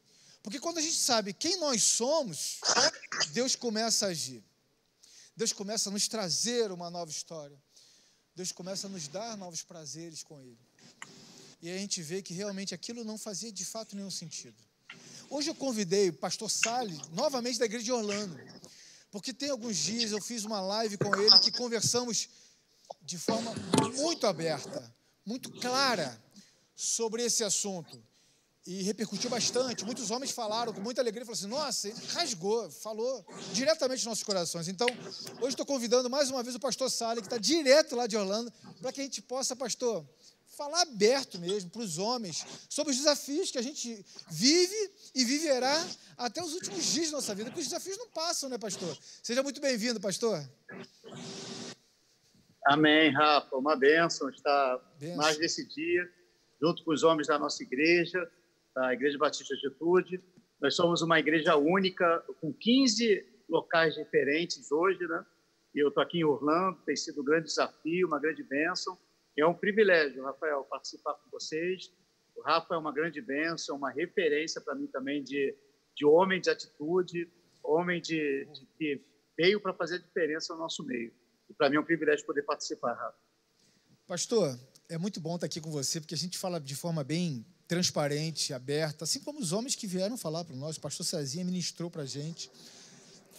Porque 0.43 0.59
quando 0.59 0.77
a 0.77 0.81
gente 0.81 0.97
sabe 0.97 1.33
quem 1.33 1.57
nós 1.57 1.81
somos, 1.81 2.59
Deus 3.33 3.55
começa 3.55 4.05
a 4.05 4.09
agir. 4.09 4.43
Deus 5.35 5.51
começa 5.51 5.89
a 5.89 5.91
nos 5.91 6.07
trazer 6.07 6.71
uma 6.71 6.91
nova 6.91 7.09
história. 7.09 7.59
Deus 8.35 8.51
começa 8.51 8.85
a 8.85 8.89
nos 8.91 9.07
dar 9.07 9.35
novos 9.35 9.63
prazeres 9.63 10.21
com 10.21 10.39
Ele. 10.39 10.59
E 11.59 11.71
a 11.71 11.77
gente 11.79 12.03
vê 12.03 12.21
que 12.21 12.35
realmente 12.35 12.75
aquilo 12.75 13.03
não 13.03 13.17
fazia 13.17 13.51
de 13.51 13.65
fato 13.65 13.95
nenhum 13.95 14.11
sentido. 14.11 14.61
Hoje 15.31 15.49
eu 15.49 15.55
convidei 15.55 16.09
o 16.09 16.13
pastor 16.13 16.51
Salles, 16.51 17.07
novamente 17.13 17.57
da 17.57 17.63
igreja 17.63 17.85
de 17.85 17.91
Orlando, 17.93 18.37
porque 19.09 19.31
tem 19.33 19.49
alguns 19.49 19.77
dias 19.77 20.11
eu 20.11 20.21
fiz 20.21 20.43
uma 20.43 20.59
live 20.59 20.97
com 20.97 21.15
ele 21.15 21.39
que 21.39 21.53
conversamos 21.53 22.27
de 23.01 23.17
forma 23.17 23.53
muito 23.95 24.27
aberta, 24.27 24.93
muito 25.25 25.49
clara 25.49 26.21
sobre 26.75 27.23
esse 27.23 27.45
assunto. 27.45 27.97
e 28.67 28.83
repercutiu 28.83 29.29
bastante. 29.29 29.85
Muitos 29.85 30.11
homens 30.11 30.31
falaram 30.31 30.73
com 30.73 30.81
muita 30.81 31.01
alegria, 31.01 31.25
falaram 31.25 31.39
assim: 31.39 31.49
nossa, 31.49 31.87
ele 31.87 32.05
rasgou, 32.07 32.69
falou 32.69 33.25
diretamente 33.53 33.99
nos 33.99 34.07
nossos 34.07 34.23
corações. 34.23 34.67
Então, 34.67 34.87
hoje 35.39 35.53
estou 35.53 35.65
convidando 35.65 36.09
mais 36.09 36.29
uma 36.29 36.43
vez 36.43 36.55
o 36.57 36.59
pastor 36.59 36.91
Sale, 36.91 37.21
que 37.21 37.27
está 37.27 37.37
direto 37.37 37.95
lá 37.95 38.05
de 38.05 38.17
Orlando, 38.17 38.51
para 38.81 38.91
que 38.91 38.99
a 38.99 39.03
gente 39.03 39.21
possa, 39.21 39.55
pastor, 39.55 40.05
falar 40.55 40.81
aberto 40.81 41.39
mesmo 41.39 41.69
para 41.69 41.81
os 41.81 41.97
homens 41.97 42.45
sobre 42.69 42.91
os 42.91 42.97
desafios 42.97 43.51
que 43.51 43.57
a 43.57 43.61
gente 43.61 44.05
vive 44.29 44.91
e 45.15 45.23
viverá 45.23 45.75
até 46.17 46.43
os 46.43 46.53
últimos 46.53 46.83
dias 46.85 47.09
da 47.09 47.17
nossa 47.17 47.33
vida, 47.33 47.49
porque 47.49 47.61
os 47.61 47.67
desafios 47.67 47.97
não 47.97 48.07
passam, 48.09 48.49
né, 48.49 48.57
pastor? 48.57 48.95
Seja 49.23 49.41
muito 49.41 49.61
bem-vindo, 49.61 49.99
pastor. 49.99 50.43
Amém, 52.65 53.11
Rafa. 53.11 53.55
Uma 53.55 53.75
bênção 53.75 54.29
estar 54.29 54.77
Bênção. 54.99 55.17
mais 55.17 55.37
nesse 55.39 55.65
dia, 55.67 56.07
junto 56.61 56.83
com 56.83 56.91
os 56.91 57.03
homens 57.03 57.27
da 57.27 57.39
nossa 57.39 57.63
igreja, 57.63 58.29
da 58.75 58.93
Igreja 58.93 59.17
Batista 59.17 59.55
Atitude. 59.55 60.21
Nós 60.59 60.75
somos 60.75 61.01
uma 61.01 61.19
igreja 61.19 61.55
única, 61.55 62.23
com 62.39 62.53
15 62.53 63.25
locais 63.49 63.95
diferentes 63.95 64.71
hoje, 64.71 65.05
né? 65.07 65.25
E 65.73 65.79
eu 65.79 65.87
estou 65.87 66.03
aqui 66.03 66.19
em 66.19 66.23
Orlando, 66.23 66.77
tem 66.85 66.95
sido 66.95 67.21
um 67.21 67.23
grande 67.23 67.45
desafio, 67.45 68.07
uma 68.07 68.19
grande 68.19 68.43
bênção. 68.43 68.97
É 69.37 69.45
um 69.45 69.53
privilégio, 69.53 70.23
Rafael, 70.23 70.63
participar 70.65 71.13
com 71.15 71.29
vocês. 71.29 71.91
O 72.35 72.41
Rafa 72.41 72.75
é 72.75 72.77
uma 72.77 72.93
grande 72.93 73.21
bênção, 73.21 73.77
uma 73.77 73.91
referência 73.91 74.59
para 74.61 74.75
mim 74.75 74.87
também 74.87 75.23
de, 75.23 75.55
de 75.95 76.05
homem 76.05 76.39
de 76.41 76.49
atitude, 76.49 77.29
homem 77.63 78.01
de, 78.01 78.45
de 78.53 78.65
que 78.77 79.01
veio 79.37 79.59
para 79.59 79.73
fazer 79.73 79.95
a 79.95 79.99
diferença 79.99 80.53
no 80.53 80.59
nosso 80.59 80.83
meio. 80.83 81.13
E 81.49 81.53
para 81.53 81.69
mim 81.69 81.77
é 81.77 81.79
um 81.79 81.83
privilégio 81.85 82.25
poder 82.25 82.43
participar, 82.43 82.93
Rafa. 82.93 83.17
Pastor, 84.07 84.59
é 84.89 84.97
muito 84.97 85.19
bom 85.19 85.35
estar 85.35 85.45
aqui 85.47 85.61
com 85.61 85.71
você, 85.71 85.99
porque 85.99 86.15
a 86.15 86.17
gente 86.17 86.37
fala 86.37 86.59
de 86.59 86.75
forma 86.75 87.03
bem 87.03 87.45
transparente, 87.67 88.53
aberta, 88.53 89.05
assim 89.05 89.21
como 89.21 89.39
os 89.39 89.53
homens 89.53 89.75
que 89.75 89.87
vieram 89.87 90.17
falar 90.17 90.43
para 90.43 90.55
nós. 90.55 90.75
O 90.75 90.81
pastor 90.81 91.05
Cezinha 91.05 91.45
ministrou 91.45 91.89
para 91.89 92.01
a 92.01 92.05
gente, 92.05 92.51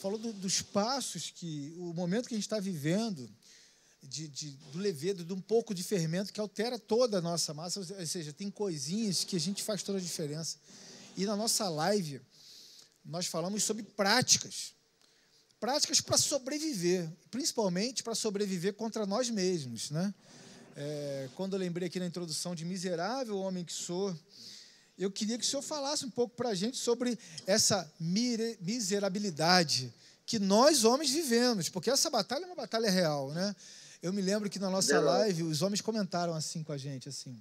falou 0.01 0.19
do- 0.19 0.33
dos 0.33 0.63
passos 0.63 1.31
que, 1.31 1.75
o 1.77 1.93
momento 1.93 2.29
que 2.29 2.35
a 2.35 2.39
gente 2.39 2.47
está 2.47 2.59
vivendo, 2.59 3.29
de, 4.03 4.29
de- 4.29 4.57
do 4.73 4.79
levedo, 4.79 5.25
de 5.25 5.33
um 5.33 5.41
pouco 5.41 5.75
de 5.75 5.83
fermento 5.83 6.33
que 6.33 6.41
altera 6.41 6.79
toda 6.79 7.19
a 7.19 7.21
nossa 7.21 7.55
massa, 7.55 7.81
ou 7.81 8.07
seja, 8.07 8.33
tem 8.33 8.51
coisinhas 8.51 9.25
que 9.25 9.37
a 9.37 9.41
gente 9.41 9.63
faz 9.63 9.83
toda 9.83 9.99
a 9.99 10.01
diferença. 10.01 10.59
E 11.17 11.25
na 11.25 11.37
nossa 11.37 11.69
live, 11.69 12.21
nós 13.05 13.27
falamos 13.27 13.63
sobre 13.63 13.83
práticas 13.83 14.75
práticas 15.61 16.01
para 16.01 16.19
sobreviver, 16.19 17.09
principalmente 17.31 18.03
para 18.03 18.17
sobreviver 18.17 18.75
contra 18.75 19.07
nós 19.07 19.31
mesmos, 19.31 19.93
né? 19.93 20.13
É, 20.75 21.29
quando 21.37 21.53
eu 21.53 21.59
lembrei 21.61 21.87
aqui 21.87 22.01
na 22.01 22.07
introdução 22.07 22.53
de 22.53 22.65
miserável 22.65 23.39
homem 23.39 23.65
que 23.65 23.73
sou, 23.73 24.13
eu 24.99 25.09
queria 25.09 25.39
que 25.39 25.45
o 25.45 25.47
senhor 25.47 25.63
falasse 25.63 26.05
um 26.05 26.11
pouco 26.11 26.35
para 26.35 26.49
a 26.49 26.55
gente 26.55 26.77
sobre 26.77 27.17
essa 27.47 27.89
miserabilidade 28.01 29.95
que 30.27 30.41
nós 30.41 30.83
homens 30.83 31.11
vivemos, 31.11 31.69
porque 31.69 31.91
essa 31.91 32.11
batalha 32.11 32.43
é 32.43 32.47
uma 32.47 32.57
batalha 32.57 32.91
real, 32.91 33.31
né? 33.31 33.55
Eu 34.03 34.13
me 34.13 34.21
lembro 34.21 34.51
que 34.51 34.59
na 34.59 34.69
nossa 34.69 34.99
live 35.01 35.45
os 35.45 35.63
homens 35.63 35.81
comentaram 35.81 36.35
assim 36.35 36.65
com 36.65 36.73
a 36.73 36.77
gente, 36.77 37.09
assim, 37.09 37.41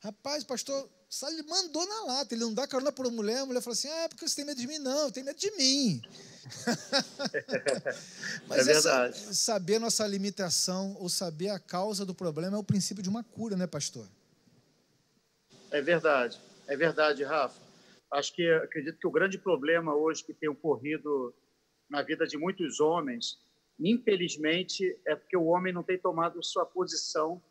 rapaz, 0.00 0.42
o 0.42 0.46
pastor 0.46 0.88
Salles 1.08 1.44
mandou 1.46 1.86
na 1.86 2.04
lata, 2.04 2.34
ele 2.34 2.42
não 2.42 2.52
dá 2.54 2.66
carona 2.66 2.92
por 2.92 3.06
uma 3.06 3.16
mulher, 3.16 3.38
a 3.38 3.46
mulher 3.46 3.60
fala 3.62 3.74
assim, 3.74 3.88
ah, 3.88 4.08
porque 4.08 4.26
você 4.28 4.36
tem 4.36 4.44
medo 4.44 4.60
de 4.60 4.66
mim? 4.66 4.78
Não, 4.78 5.10
tenho 5.10 5.26
medo 5.26 5.38
de 5.38 5.50
mim. 5.56 6.02
Mas 8.48 8.68
É 8.68 8.72
essa- 8.72 9.08
verdade. 9.08 9.36
saber 9.36 9.78
nossa 9.78 10.06
limitação 10.06 10.96
ou 10.98 11.08
saber 11.08 11.48
a 11.50 11.58
causa 11.58 12.04
do 12.04 12.14
problema 12.14 12.56
é 12.56 12.60
o 12.60 12.64
princípio 12.64 13.02
de 13.02 13.08
uma 13.08 13.22
cura, 13.24 13.56
né, 13.56 13.66
pastor? 13.66 14.06
É 15.70 15.80
verdade, 15.80 16.38
é 16.66 16.76
verdade, 16.76 17.22
Rafa. 17.24 17.60
Acho 18.10 18.34
que 18.34 18.46
acredito 18.50 18.98
que 18.98 19.06
o 19.06 19.10
grande 19.10 19.38
problema 19.38 19.94
hoje 19.94 20.22
que 20.22 20.34
tem 20.34 20.48
ocorrido 20.48 21.34
na 21.88 22.02
vida 22.02 22.26
de 22.26 22.36
muitos 22.36 22.78
homens, 22.80 23.38
infelizmente, 23.90 24.98
é 25.06 25.14
porque 25.14 25.36
o 25.36 25.46
homem 25.46 25.72
não 25.72 25.82
tem 25.82 25.98
tomado 25.98 26.42
sua 26.44 26.64
posição, 26.64 27.42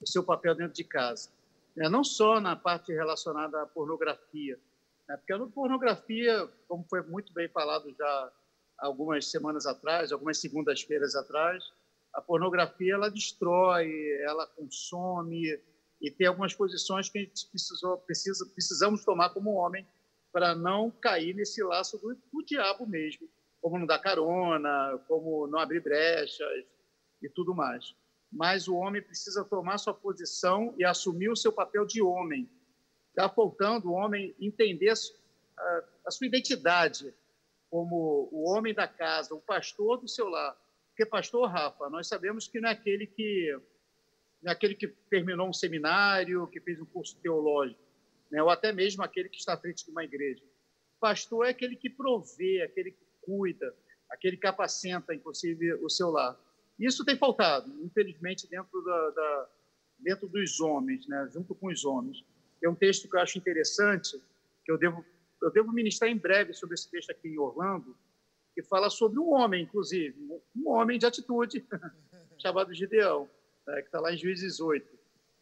o 0.00 0.06
seu 0.06 0.22
papel 0.22 0.54
dentro 0.54 0.74
de 0.74 0.84
casa. 0.84 1.30
Né? 1.76 1.88
Não 1.88 2.04
só 2.04 2.40
na 2.40 2.56
parte 2.56 2.92
relacionada 2.92 3.62
à 3.62 3.66
pornografia, 3.66 4.58
né? 5.08 5.16
porque 5.16 5.32
a 5.32 5.38
pornografia, 5.46 6.48
como 6.68 6.84
foi 6.88 7.02
muito 7.02 7.32
bem 7.32 7.48
falado 7.48 7.94
já 7.96 8.32
algumas 8.78 9.30
semanas 9.30 9.66
atrás, 9.66 10.10
algumas 10.12 10.38
segundas-feiras 10.38 11.14
atrás, 11.14 11.64
a 12.12 12.20
pornografia 12.20 12.94
ela 12.94 13.10
destrói, 13.10 13.92
ela 14.22 14.46
consome, 14.46 15.60
e 16.00 16.10
tem 16.10 16.26
algumas 16.26 16.54
posições 16.54 17.08
que 17.08 17.18
a 17.18 17.20
gente 17.20 17.46
precisou, 17.48 17.98
precisa, 17.98 18.46
precisamos 18.46 19.04
tomar 19.04 19.30
como 19.30 19.52
homem 19.52 19.86
para 20.32 20.54
não 20.54 20.90
cair 20.90 21.34
nesse 21.34 21.62
laço 21.62 21.98
do, 21.98 22.14
do 22.14 22.44
diabo 22.44 22.86
mesmo, 22.86 23.28
como 23.60 23.78
não 23.78 23.86
dar 23.86 23.98
carona, 23.98 24.98
como 25.06 25.46
não 25.46 25.58
abrir 25.58 25.80
brechas 25.80 26.64
e 27.22 27.28
tudo 27.28 27.54
mais. 27.54 27.94
Mas 28.32 28.68
o 28.68 28.76
homem 28.76 29.02
precisa 29.02 29.44
tomar 29.44 29.78
sua 29.78 29.92
posição 29.94 30.74
e 30.78 30.84
assumir 30.84 31.28
o 31.30 31.36
seu 31.36 31.52
papel 31.52 31.84
de 31.84 32.00
homem. 32.00 32.48
Está 33.10 33.28
faltando 33.28 33.90
o 33.90 33.92
homem 33.92 34.34
entender 34.40 34.90
a, 34.90 34.96
su- 34.96 35.14
a- 35.58 35.84
a 36.06 36.10
sua 36.10 36.26
identidade 36.26 37.12
como 37.68 38.28
o 38.32 38.48
homem 38.48 38.72
da 38.74 38.86
casa, 38.88 39.34
o 39.34 39.40
pastor 39.40 39.98
do 40.00 40.08
seu 40.08 40.28
lar. 40.28 40.56
Porque 40.88 41.04
pastor, 41.06 41.48
Rafa, 41.48 41.88
nós 41.90 42.06
sabemos 42.08 42.46
que 42.48 42.60
não 42.60 42.68
é 42.68 42.72
aquele 42.72 43.06
que 43.06 43.58
não 44.42 44.50
é 44.50 44.54
aquele 44.54 44.74
que 44.74 44.88
terminou 44.88 45.48
um 45.48 45.52
seminário, 45.52 46.46
que 46.46 46.60
fez 46.60 46.80
um 46.80 46.86
curso 46.86 47.14
teológico, 47.20 47.78
né? 48.30 48.42
ou 48.42 48.48
até 48.48 48.72
mesmo 48.72 49.02
aquele 49.02 49.28
que 49.28 49.36
está 49.36 49.52
à 49.52 49.56
frente 49.58 49.84
de 49.84 49.90
uma 49.90 50.02
igreja. 50.02 50.42
Pastor 50.98 51.46
é 51.46 51.50
aquele 51.50 51.76
que 51.76 51.90
provê, 51.90 52.62
aquele 52.62 52.92
que 52.92 53.04
cuida, 53.22 53.74
aquele 54.10 54.36
que 54.36 54.46
apacenta, 54.46 55.14
inclusive, 55.14 55.74
o 55.74 55.88
seu 55.88 56.10
lar. 56.10 56.38
Isso 56.78 57.04
tem 57.04 57.16
faltado, 57.16 57.70
infelizmente, 57.82 58.48
dentro, 58.48 58.82
da, 58.82 59.10
da- 59.10 59.48
dentro 59.98 60.28
dos 60.28 60.60
homens, 60.60 61.06
né? 61.06 61.28
junto 61.32 61.54
com 61.54 61.68
os 61.68 61.84
homens. 61.84 62.24
Tem 62.60 62.68
um 62.68 62.74
texto 62.74 63.08
que 63.08 63.16
eu 63.16 63.20
acho 63.20 63.38
interessante, 63.38 64.20
que 64.64 64.72
eu 64.72 64.78
devo, 64.78 65.04
eu 65.42 65.50
devo 65.50 65.72
ministrar 65.72 66.10
em 66.10 66.16
breve 66.16 66.52
sobre 66.52 66.74
esse 66.74 66.90
texto 66.90 67.10
aqui 67.10 67.28
em 67.28 67.38
Orlando, 67.38 67.96
que 68.54 68.62
fala 68.62 68.90
sobre 68.90 69.18
um 69.18 69.30
homem, 69.32 69.62
inclusive, 69.62 70.16
um 70.56 70.68
homem 70.68 70.98
de 70.98 71.06
atitude, 71.06 71.64
chamado 72.38 72.74
Gideão 72.74 73.28
né, 73.66 73.80
que 73.82 73.88
está 73.88 74.00
lá 74.00 74.12
em 74.12 74.16
Juízes 74.16 74.60
8. 74.60 74.86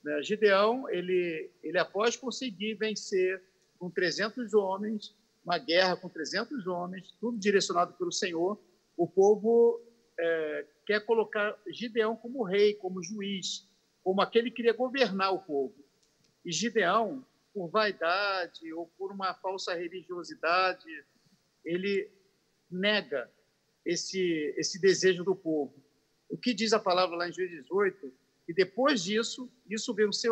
Né? 0.04 0.22
Gideão, 0.22 0.88
ele, 0.90 1.50
ele 1.62 1.78
após 1.78 2.16
conseguir 2.16 2.74
vencer 2.74 3.42
com 3.78 3.90
300 3.90 4.54
homens, 4.54 5.14
uma 5.48 5.56
guerra 5.56 5.96
com 5.96 6.10
300 6.10 6.66
homens, 6.66 7.10
tudo 7.18 7.38
direcionado 7.38 7.94
pelo 7.94 8.12
Senhor, 8.12 8.60
o 8.94 9.06
povo 9.08 9.80
é, 10.20 10.66
quer 10.84 11.00
colocar 11.06 11.58
Gideão 11.68 12.14
como 12.14 12.44
rei, 12.44 12.74
como 12.74 13.02
juiz, 13.02 13.66
como 14.04 14.20
aquele 14.20 14.50
que 14.50 14.56
queria 14.56 14.74
governar 14.74 15.32
o 15.32 15.38
povo. 15.38 15.74
E 16.44 16.52
Gideão, 16.52 17.24
por 17.54 17.70
vaidade 17.70 18.70
ou 18.74 18.88
por 18.98 19.10
uma 19.10 19.32
falsa 19.32 19.72
religiosidade, 19.72 20.86
ele 21.64 22.10
nega 22.70 23.30
esse, 23.86 24.54
esse 24.58 24.78
desejo 24.78 25.24
do 25.24 25.34
povo. 25.34 25.82
O 26.28 26.36
que 26.36 26.52
diz 26.52 26.74
a 26.74 26.78
palavra 26.78 27.16
lá 27.16 27.26
em 27.26 27.32
Juízes 27.32 27.62
18? 27.62 28.12
E 28.48 28.52
depois 28.52 29.02
disso, 29.02 29.50
isso 29.66 29.94
veio, 29.94 30.12
ser, 30.12 30.30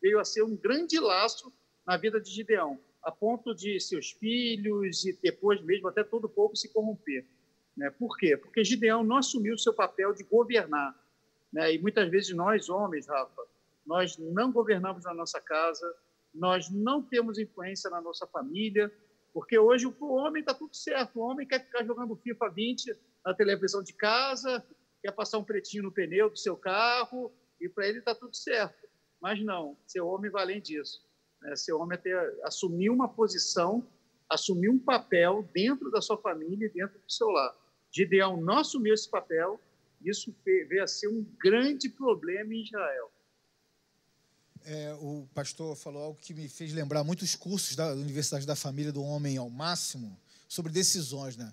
veio 0.00 0.20
a 0.20 0.24
ser 0.24 0.44
um 0.44 0.54
grande 0.54 1.00
laço 1.00 1.52
na 1.84 1.96
vida 1.96 2.20
de 2.20 2.30
Gideão, 2.30 2.78
a 3.04 3.12
ponto 3.12 3.54
de 3.54 3.78
seus 3.78 4.12
filhos 4.12 5.04
e 5.04 5.12
depois 5.22 5.62
mesmo 5.62 5.88
até 5.88 6.02
todo 6.02 6.24
o 6.24 6.28
povo 6.28 6.56
se 6.56 6.72
corromper. 6.72 7.26
Né? 7.76 7.90
Por 7.90 8.16
quê? 8.16 8.36
Porque 8.36 8.64
Gideão 8.64 9.04
não 9.04 9.18
assumiu 9.18 9.54
o 9.54 9.58
seu 9.58 9.74
papel 9.74 10.14
de 10.14 10.24
governar. 10.24 10.98
Né? 11.52 11.74
E 11.74 11.78
muitas 11.78 12.08
vezes 12.10 12.34
nós, 12.34 12.68
homens, 12.68 13.06
Rafa, 13.06 13.42
nós 13.86 14.16
não 14.16 14.50
governamos 14.50 15.04
na 15.04 15.12
nossa 15.12 15.40
casa, 15.40 15.94
nós 16.34 16.70
não 16.70 17.02
temos 17.02 17.38
influência 17.38 17.90
na 17.90 18.00
nossa 18.00 18.26
família, 18.26 18.90
porque 19.32 19.58
hoje 19.58 19.86
o 19.86 20.12
homem 20.14 20.40
está 20.40 20.54
tudo 20.54 20.74
certo, 20.74 21.20
o 21.20 21.22
homem 21.22 21.46
quer 21.46 21.64
ficar 21.64 21.84
jogando 21.84 22.16
FIFA 22.16 22.48
20 22.48 22.96
na 23.24 23.34
televisão 23.34 23.82
de 23.82 23.92
casa, 23.92 24.64
quer 25.02 25.12
passar 25.12 25.38
um 25.38 25.44
pretinho 25.44 25.82
no 25.82 25.92
pneu 25.92 26.30
do 26.30 26.38
seu 26.38 26.56
carro, 26.56 27.32
e 27.60 27.68
para 27.68 27.86
ele 27.86 27.98
está 27.98 28.14
tudo 28.14 28.34
certo. 28.34 28.88
Mas 29.20 29.42
não, 29.44 29.76
ser 29.86 30.00
homem 30.00 30.30
vai 30.30 30.42
além 30.42 30.60
disso. 30.60 31.04
Né? 31.44 31.54
Ser 31.54 31.74
homem 31.74 31.96
é 31.96 32.00
ter, 32.00 32.40
assumir 32.42 32.90
uma 32.90 33.08
posição, 33.08 33.86
assumir 34.28 34.70
um 34.70 34.78
papel 34.78 35.48
dentro 35.52 35.90
da 35.90 36.00
sua 36.00 36.16
família 36.16 36.66
e 36.66 36.70
dentro 36.70 36.98
do 36.98 37.12
seu 37.12 37.28
lar. 37.28 37.54
Gideão 37.92 38.40
não 38.40 38.58
assumiu 38.58 38.94
esse 38.94 39.08
papel, 39.08 39.60
isso 40.02 40.34
veio 40.44 40.82
a 40.82 40.86
ser 40.86 41.08
um 41.08 41.24
grande 41.38 41.88
problema 41.88 42.52
em 42.52 42.62
Israel. 42.62 43.10
É, 44.66 44.94
o 44.94 45.28
pastor 45.34 45.76
falou 45.76 46.02
algo 46.02 46.18
que 46.20 46.32
me 46.32 46.48
fez 46.48 46.72
lembrar 46.72 47.04
muitos 47.04 47.36
cursos 47.36 47.76
da 47.76 47.92
Universidade 47.92 48.46
da 48.46 48.56
Família 48.56 48.90
do 48.90 49.02
Homem 49.02 49.36
ao 49.36 49.50
Máximo 49.50 50.18
sobre 50.48 50.72
decisões, 50.72 51.36
né? 51.36 51.52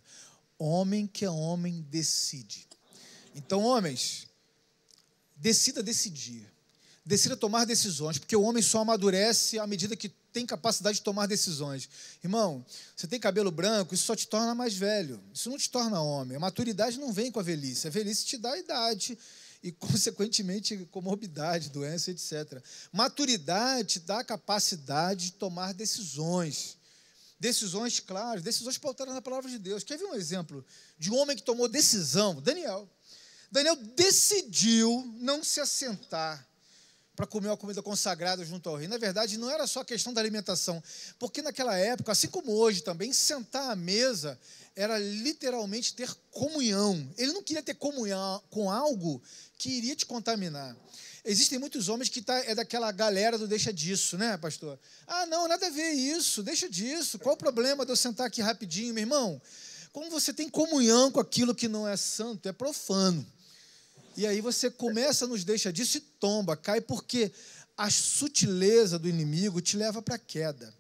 Homem 0.58 1.06
que 1.06 1.26
é 1.26 1.30
homem 1.30 1.82
decide. 1.90 2.68
Então, 3.36 3.64
homens, 3.64 4.28
decida 5.36 5.84
decidir. 5.84 6.48
Decida 7.04 7.36
tomar 7.36 7.66
decisões, 7.66 8.20
porque 8.20 8.36
o 8.36 8.44
homem 8.44 8.62
só 8.62 8.82
amadurece 8.82 9.58
à 9.58 9.66
medida 9.66 9.96
que 9.96 10.10
tem 10.32 10.46
capacidade 10.46 10.98
de 10.98 11.04
tomar 11.04 11.26
decisões. 11.26 11.90
Irmão, 12.24 12.64
você 12.96 13.08
tem 13.08 13.20
cabelo 13.20 13.52
branco, 13.52 13.96
isso 13.96 14.06
só 14.06 14.16
te 14.16 14.28
torna 14.28 14.54
mais 14.54 14.76
velho. 14.76 15.22
Isso 15.34 15.50
não 15.50 15.58
te 15.58 15.70
torna 15.70 16.00
homem. 16.00 16.38
A 16.38 16.40
maturidade 16.40 17.00
não 17.00 17.12
vem 17.12 17.32
com 17.32 17.40
a 17.40 17.44
velhice. 17.44 17.88
A 17.88 17.90
velhice 17.90 18.26
te 18.26 18.38
dá 18.38 18.52
a 18.52 18.58
idade 18.58 19.18
e, 19.64 19.72
consequentemente, 19.74 20.78
comorbidade, 20.92 21.72
doença, 21.72 22.12
etc. 22.12 22.64
Maturidade 22.92 23.94
te 23.94 24.00
dá 24.00 24.20
a 24.20 24.24
capacidade 24.24 25.26
de 25.26 25.32
tomar 25.34 25.74
decisões. 25.74 26.78
Decisões 27.40 28.00
claras, 28.00 28.44
decisões 28.44 28.78
pautadas 28.78 29.16
na 29.16 29.22
palavra 29.24 29.50
de 29.50 29.58
Deus. 29.58 29.84
Quer 29.84 29.98
ver 29.98 30.06
um 30.06 30.14
exemplo 30.14 30.64
de 31.00 31.10
um 31.12 31.18
homem 31.18 31.36
que 31.36 31.42
tomou 31.42 31.68
decisão? 31.68 32.40
Daniel. 32.40 32.88
Daniel 33.52 33.76
decidiu 33.76 35.12
não 35.20 35.44
se 35.44 35.60
assentar 35.60 36.48
para 37.22 37.28
comer 37.28 37.50
uma 37.50 37.58
comida 37.58 37.84
consagrada 37.84 38.44
junto 38.44 38.68
ao 38.68 38.78
rei. 38.78 38.88
Na 38.88 38.98
verdade, 38.98 39.38
não 39.38 39.48
era 39.48 39.68
só 39.68 39.82
a 39.82 39.86
questão 39.86 40.12
da 40.12 40.20
alimentação, 40.20 40.82
porque 41.20 41.44
naquela 41.44 41.78
época, 41.78 42.12
assim 42.12 42.28
como 42.28 42.52
hoje 42.52 42.82
também, 42.82 43.14
sentar 43.14 43.70
à 43.70 43.76
mesa 43.76 44.40
era 44.76 44.98
literalmente 44.98 45.94
ter 45.94 46.12
comunhão. 46.32 47.08
Ele 47.20 47.32
não 47.32 47.44
queria 47.44 47.62
ter 47.62 47.76
comunhão 47.76 48.42
com 48.50 48.72
algo 48.72 49.22
que 49.56 49.70
iria 49.70 49.96
te 49.96 50.04
contaminar. 50.04 50.76
Existem 51.24 51.60
muitos 51.60 51.90
homens 51.90 52.10
que 52.10 52.24
tá, 52.24 52.36
é 52.40 52.56
daquela 52.56 52.92
galera 52.92 53.38
do 53.38 53.48
deixa 53.48 53.72
disso, 53.72 54.18
né, 54.18 54.36
pastor? 54.38 54.80
Ah, 55.06 55.28
não, 55.28 55.48
nada 55.48 55.68
a 55.68 55.70
ver 55.70 55.92
isso, 55.92 56.42
deixa 56.42 56.68
disso. 56.68 57.20
Qual 57.20 57.36
o 57.36 57.38
problema 57.38 57.86
de 57.86 57.92
eu 57.92 57.96
sentar 57.96 58.26
aqui 58.26 58.42
rapidinho, 58.42 58.96
meu 58.96 59.04
irmão? 59.04 59.40
Como 59.94 60.10
você 60.10 60.34
tem 60.34 60.50
comunhão 60.50 61.12
com 61.12 61.20
aquilo 61.20 61.54
que 61.54 61.68
não 61.68 61.88
é 61.88 61.96
santo, 61.96 62.50
é 62.50 62.52
profano. 62.52 63.24
E 64.18 64.28
aí 64.28 64.42
você 64.42 64.70
começa 64.70 65.26
nos 65.26 65.44
deixa 65.44 65.72
disso 65.72 65.98
e 65.98 66.02
tomba, 66.02 66.58
cai, 66.58 66.82
porque 66.82 67.32
a 67.78 67.90
sutileza 67.90 69.00
do 69.00 69.08
inimigo 69.08 69.62
te 69.62 69.78
leva 69.78 70.02
para 70.02 70.16
a 70.16 70.20
queda. 70.20 70.74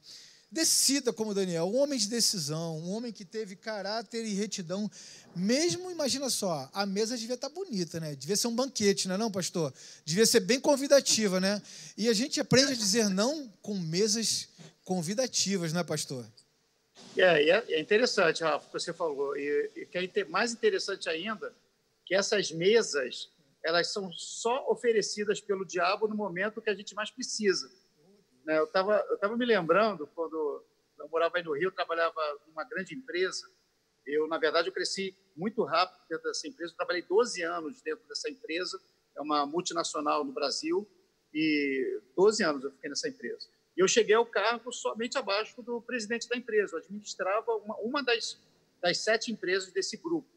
Decida 0.52 1.14
como 1.14 1.34
Daniel, 1.34 1.66
um 1.66 1.78
homem 1.78 1.98
de 1.98 2.10
decisão, 2.10 2.78
um 2.80 2.92
homem 2.92 3.14
que 3.14 3.24
teve 3.24 3.56
caráter 3.56 4.26
e 4.26 4.34
retidão. 4.34 4.92
Mesmo, 5.34 5.90
imagina 5.90 6.30
só, 6.30 6.70
a 6.74 6.86
mesa 6.86 7.18
devia 7.18 7.36
estar 7.36 7.48
bonita, 7.48 8.02
né? 8.02 8.16
Devia 8.16 8.36
ser 8.36 8.48
um 8.48 8.56
banquete, 8.56 9.08
não 9.08 9.16
é 9.16 9.18
não, 9.18 9.32
pastor? 9.32 9.74
Devia 10.04 10.26
ser 10.26 10.42
bem 10.42 10.60
convidativa, 10.60 11.40
né? 11.40 11.62
E 11.98 12.10
a 12.10 12.14
gente 12.14 12.42
aprende 12.42 12.74
a 12.74 12.76
dizer 12.76 13.08
não 13.08 13.48
com 13.62 13.76
mesas 13.76 14.50
convidativas, 14.84 15.72
né, 15.72 15.86
pastor? 15.86 16.26
É, 17.16 17.50
é 17.50 17.80
interessante, 17.80 18.44
Rafa, 18.44 18.66
o 18.66 18.68
que 18.68 18.74
você 18.74 18.92
falou. 18.92 19.38
E, 19.38 19.72
e 19.74 19.86
que 19.86 20.20
é 20.20 20.26
mais 20.26 20.52
interessante 20.52 21.08
ainda 21.08 21.54
que 22.12 22.16
essas 22.16 22.52
mesas 22.52 23.32
elas 23.64 23.94
são 23.94 24.12
só 24.12 24.70
oferecidas 24.70 25.40
pelo 25.40 25.64
diabo 25.64 26.10
no 26.10 26.16
momento 26.16 26.62
que 26.62 26.70
a 26.70 26.76
gente 26.76 26.94
mais 26.94 27.10
precisa. 27.10 27.72
Né? 28.44 28.60
Eu 28.60 28.66
estava 28.66 28.98
eu 29.10 29.18
tava 29.18 29.38
me 29.38 29.46
lembrando, 29.46 30.06
quando 30.08 30.62
eu 31.00 31.08
morava 31.08 31.38
aí 31.38 31.44
no 31.44 31.54
Rio, 31.54 31.70
eu 31.70 31.72
trabalhava 31.72 32.20
numa 32.46 32.66
grande 32.66 32.94
empresa. 32.94 33.50
Eu, 34.06 34.28
na 34.28 34.38
verdade, 34.38 34.68
eu 34.68 34.74
cresci 34.74 35.16
muito 35.38 35.64
rápido 35.64 36.02
dentro 36.10 36.26
dessa 36.26 36.50
empresa. 36.50 36.74
Eu 36.74 36.76
trabalhei 36.76 37.02
12 37.04 37.44
anos 37.44 37.82
dentro 37.82 38.06
dessa 38.10 38.30
empresa. 38.30 38.78
É 39.16 39.22
uma 39.22 39.46
multinacional 39.46 40.26
no 40.26 40.34
Brasil. 40.34 40.86
E 41.34 42.02
12 42.18 42.44
anos 42.44 42.64
eu 42.66 42.72
fiquei 42.72 42.90
nessa 42.90 43.08
empresa. 43.08 43.48
E 43.78 43.80
eu 43.80 43.88
cheguei 43.88 44.16
ao 44.16 44.26
cargo 44.26 44.70
somente 44.74 45.18
abaixo 45.18 45.62
do 45.62 45.82
presidente 45.82 46.28
da 46.28 46.36
empresa. 46.36 46.76
Eu 46.76 46.80
administrava 46.80 47.56
uma, 47.56 47.78
uma 47.78 48.04
das, 48.04 48.38
das 48.82 48.98
sete 48.98 49.32
empresas 49.32 49.72
desse 49.72 49.96
grupo. 49.96 50.28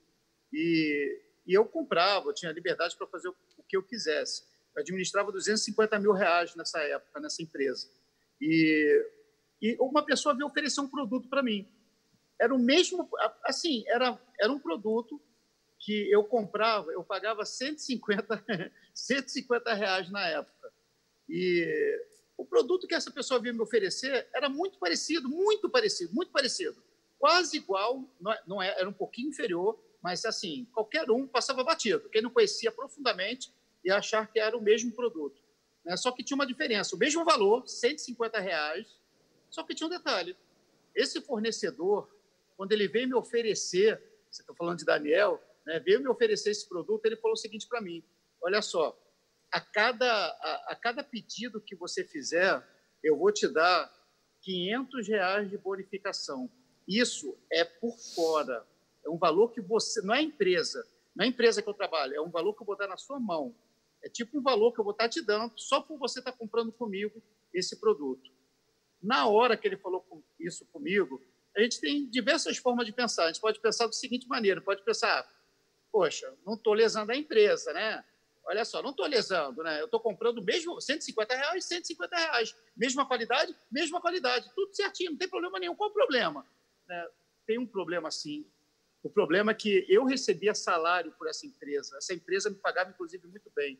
E 0.52 1.23
e 1.46 1.52
eu 1.54 1.64
comprava, 1.64 2.28
eu 2.28 2.34
tinha 2.34 2.52
liberdade 2.52 2.96
para 2.96 3.06
fazer 3.06 3.28
o 3.28 3.36
que 3.68 3.76
eu 3.76 3.82
quisesse. 3.82 4.44
Eu 4.74 4.82
administrava 4.82 5.30
250 5.30 5.98
mil 5.98 6.12
reais 6.12 6.54
nessa 6.54 6.80
época, 6.80 7.20
nessa 7.20 7.42
empresa. 7.42 7.88
E, 8.40 9.06
e 9.60 9.76
uma 9.78 10.04
pessoa 10.04 10.34
veio 10.34 10.46
oferecer 10.46 10.80
um 10.80 10.88
produto 10.88 11.28
para 11.28 11.42
mim. 11.42 11.68
Era 12.40 12.54
o 12.54 12.58
mesmo, 12.58 13.08
assim, 13.44 13.84
era, 13.86 14.18
era 14.40 14.52
um 14.52 14.58
produto 14.58 15.20
que 15.78 16.10
eu 16.10 16.24
comprava, 16.24 16.90
eu 16.92 17.04
pagava 17.04 17.44
150, 17.44 18.44
150 18.94 19.72
reais 19.74 20.10
na 20.10 20.26
época. 20.26 20.72
E 21.28 22.00
o 22.36 22.44
produto 22.44 22.86
que 22.86 22.94
essa 22.94 23.10
pessoa 23.10 23.40
veio 23.40 23.54
me 23.54 23.60
oferecer 23.60 24.26
era 24.34 24.48
muito 24.48 24.78
parecido, 24.78 25.28
muito 25.28 25.68
parecido, 25.68 26.12
muito 26.14 26.32
parecido. 26.32 26.82
Quase 27.18 27.56
igual, 27.56 28.02
não, 28.46 28.62
é, 28.62 28.68
é, 28.68 28.80
era 28.80 28.88
um 28.88 28.92
pouquinho 28.92 29.28
inferior, 29.28 29.78
mas 30.04 30.26
assim, 30.26 30.66
qualquer 30.66 31.10
um 31.10 31.26
passava 31.26 31.64
batido. 31.64 32.10
Quem 32.10 32.20
não 32.20 32.28
conhecia 32.28 32.70
profundamente 32.70 33.50
ia 33.82 33.96
achar 33.96 34.30
que 34.30 34.38
era 34.38 34.54
o 34.54 34.60
mesmo 34.60 34.92
produto. 34.92 35.42
Né? 35.82 35.96
Só 35.96 36.12
que 36.12 36.22
tinha 36.22 36.34
uma 36.34 36.46
diferença. 36.46 36.94
O 36.94 36.98
mesmo 36.98 37.24
valor, 37.24 37.66
150 37.66 38.38
reais, 38.38 39.00
só 39.48 39.62
que 39.62 39.74
tinha 39.74 39.86
um 39.86 39.90
detalhe. 39.90 40.36
Esse 40.94 41.22
fornecedor, 41.22 42.14
quando 42.54 42.72
ele 42.72 42.86
veio 42.86 43.08
me 43.08 43.14
oferecer, 43.14 43.98
você 44.30 44.42
está 44.42 44.52
falando 44.52 44.80
de 44.80 44.84
Daniel, 44.84 45.42
né? 45.64 45.80
veio 45.80 46.02
me 46.02 46.08
oferecer 46.08 46.50
esse 46.50 46.68
produto, 46.68 47.06
ele 47.06 47.16
falou 47.16 47.32
o 47.32 47.38
seguinte 47.38 47.66
para 47.66 47.80
mim: 47.80 48.04
olha 48.42 48.60
só, 48.60 48.94
a 49.50 49.58
cada, 49.58 50.06
a, 50.06 50.72
a, 50.72 50.76
cada 50.76 51.02
pedido 51.02 51.62
que 51.62 51.74
você 51.74 52.04
fizer, 52.04 52.62
eu 53.02 53.16
vou 53.16 53.32
te 53.32 53.48
dar 53.48 53.90
500 54.42 55.08
reais 55.08 55.48
de 55.48 55.56
bonificação. 55.56 56.50
Isso 56.86 57.38
é 57.50 57.64
por 57.64 57.98
fora. 58.14 58.66
É 59.04 59.10
um 59.10 59.18
valor 59.18 59.50
que 59.50 59.60
você. 59.60 60.00
Não 60.02 60.14
é 60.14 60.22
empresa, 60.22 60.86
não 61.14 61.24
é 61.24 61.28
empresa 61.28 61.62
que 61.62 61.68
eu 61.68 61.74
trabalho, 61.74 62.14
é 62.14 62.20
um 62.20 62.30
valor 62.30 62.54
que 62.54 62.62
eu 62.62 62.66
vou 62.66 62.76
dar 62.76 62.88
na 62.88 62.96
sua 62.96 63.20
mão. 63.20 63.54
É 64.02 64.08
tipo 64.08 64.38
um 64.38 64.42
valor 64.42 64.72
que 64.72 64.80
eu 64.80 64.84
vou 64.84 64.92
estar 64.92 65.08
te 65.08 65.22
dando 65.22 65.52
só 65.56 65.80
por 65.80 65.98
você 65.98 66.18
estar 66.18 66.32
comprando 66.32 66.72
comigo 66.72 67.22
esse 67.52 67.80
produto. 67.80 68.30
Na 69.02 69.26
hora 69.26 69.56
que 69.56 69.66
ele 69.66 69.76
falou 69.76 70.04
isso 70.38 70.66
comigo, 70.66 71.22
a 71.56 71.60
gente 71.60 71.80
tem 71.80 72.08
diversas 72.08 72.56
formas 72.56 72.86
de 72.86 72.92
pensar. 72.92 73.24
A 73.24 73.26
gente 73.28 73.40
pode 73.40 73.60
pensar 73.60 73.86
da 73.86 73.92
seguinte 73.92 74.26
maneira: 74.28 74.60
pode 74.60 74.82
pensar, 74.82 75.26
poxa, 75.92 76.34
não 76.44 76.54
estou 76.54 76.74
lesando 76.74 77.12
a 77.12 77.16
empresa, 77.16 77.72
né? 77.72 78.04
Olha 78.46 78.64
só, 78.64 78.82
não 78.82 78.90
estou 78.90 79.06
lesando, 79.06 79.62
né? 79.62 79.80
Eu 79.80 79.86
estou 79.86 79.98
comprando 79.98 80.42
mesmo 80.42 80.78
150 80.78 81.34
reais, 81.34 81.64
150 81.64 82.16
reais. 82.16 82.54
Mesma 82.76 83.06
qualidade, 83.06 83.56
mesma 83.70 84.00
qualidade. 84.00 84.50
Tudo 84.54 84.74
certinho, 84.74 85.12
não 85.12 85.18
tem 85.18 85.28
problema 85.28 85.58
nenhum. 85.58 85.74
Qual 85.74 85.88
o 85.88 85.92
problema? 85.92 86.46
É, 86.90 87.10
tem 87.46 87.58
um 87.58 87.66
problema, 87.66 88.10
sim. 88.10 88.46
O 89.04 89.10
problema 89.10 89.52
é 89.52 89.54
que 89.54 89.84
eu 89.86 90.06
recebia 90.06 90.54
salário 90.54 91.12
por 91.12 91.28
essa 91.28 91.46
empresa. 91.46 91.94
Essa 91.98 92.14
empresa 92.14 92.48
me 92.48 92.56
pagava, 92.56 92.88
inclusive, 92.88 93.26
muito 93.28 93.52
bem. 93.54 93.78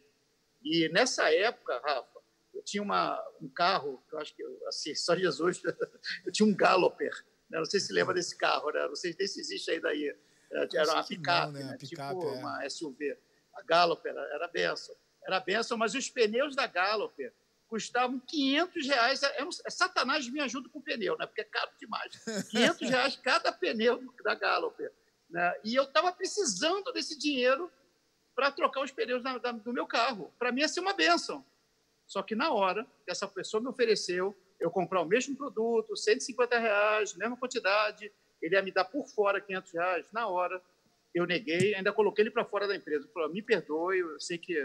E 0.62 0.86
nessa 0.90 1.32
época, 1.32 1.80
Rafa, 1.82 2.20
eu 2.52 2.62
tinha 2.62 2.82
uma, 2.82 3.18
um 3.40 3.48
carro, 3.48 4.04
eu 4.12 4.18
acho 4.18 4.36
que, 4.36 4.44
assim, 4.68 4.94
só 4.94 5.16
Jesus, 5.16 5.62
eu 6.26 6.30
tinha 6.30 6.46
um 6.46 6.54
Galloper. 6.54 7.10
Né? 7.48 7.56
Não 7.56 7.64
sei 7.64 7.80
se 7.80 7.90
lembra 7.90 8.12
desse 8.12 8.36
carro, 8.36 8.70
né? 8.70 8.86
Não 8.86 8.94
sei 8.94 9.16
nem 9.18 9.26
se 9.26 9.40
existe 9.40 9.70
ainda 9.70 9.88
aí. 9.88 10.14
Era 10.50 10.92
uma 10.92 11.02
picape, 11.02 11.52
né? 11.54 11.64
né? 11.64 11.76
tipo 11.78 12.02
é. 12.02 12.04
uma 12.04 12.68
SUV. 12.68 13.16
A 13.54 13.62
Galloper 13.62 14.14
era, 14.14 14.46
benção. 14.48 14.94
Era 15.26 15.40
benção, 15.40 15.78
mas 15.78 15.94
os 15.94 16.10
pneus 16.10 16.54
da 16.54 16.66
Galloper 16.66 17.32
custavam 17.66 18.20
500 18.20 18.86
reais. 18.86 19.22
É, 19.22 19.42
é, 19.42 19.70
Satanás 19.70 20.28
me 20.28 20.40
ajuda 20.40 20.68
com 20.68 20.80
o 20.80 20.82
pneu, 20.82 21.16
né? 21.16 21.24
porque 21.24 21.40
é 21.40 21.44
caro 21.44 21.70
demais. 21.80 22.12
500 22.50 22.90
reais 22.90 23.16
cada 23.16 23.50
pneu 23.50 24.04
da 24.22 24.34
Galloper. 24.34 24.92
Né? 25.34 25.52
E 25.64 25.74
eu 25.74 25.82
estava 25.82 26.12
precisando 26.12 26.92
desse 26.92 27.18
dinheiro 27.18 27.68
para 28.36 28.52
trocar 28.52 28.84
os 28.84 28.92
pneus 28.92 29.20
da, 29.20 29.36
da, 29.36 29.50
do 29.50 29.72
meu 29.72 29.84
carro. 29.84 30.32
Para 30.38 30.52
mim 30.52 30.60
ia 30.60 30.68
ser 30.68 30.78
uma 30.78 30.92
benção. 30.92 31.44
Só 32.06 32.22
que 32.22 32.36
na 32.36 32.52
hora 32.52 32.86
que 33.04 33.10
essa 33.10 33.26
pessoa 33.26 33.60
me 33.60 33.68
ofereceu 33.68 34.32
eu 34.60 34.70
comprar 34.70 35.00
o 35.00 35.04
mesmo 35.04 35.36
produto, 35.36 35.96
150 35.96 36.56
reais, 36.56 37.16
mesma 37.16 37.36
quantidade, 37.36 38.12
ele 38.40 38.54
ia 38.54 38.62
me 38.62 38.70
dar 38.70 38.84
por 38.84 39.08
fora 39.08 39.40
500 39.40 39.72
reais, 39.72 40.06
na 40.12 40.28
hora 40.28 40.62
eu 41.12 41.26
neguei, 41.26 41.74
ainda 41.74 41.92
coloquei 41.92 42.22
ele 42.22 42.30
para 42.30 42.44
fora 42.44 42.68
da 42.68 42.76
empresa. 42.76 43.08
Falei, 43.12 43.30
me 43.30 43.42
perdoe, 43.42 43.98
eu 43.98 44.20
sei 44.20 44.38
que 44.38 44.56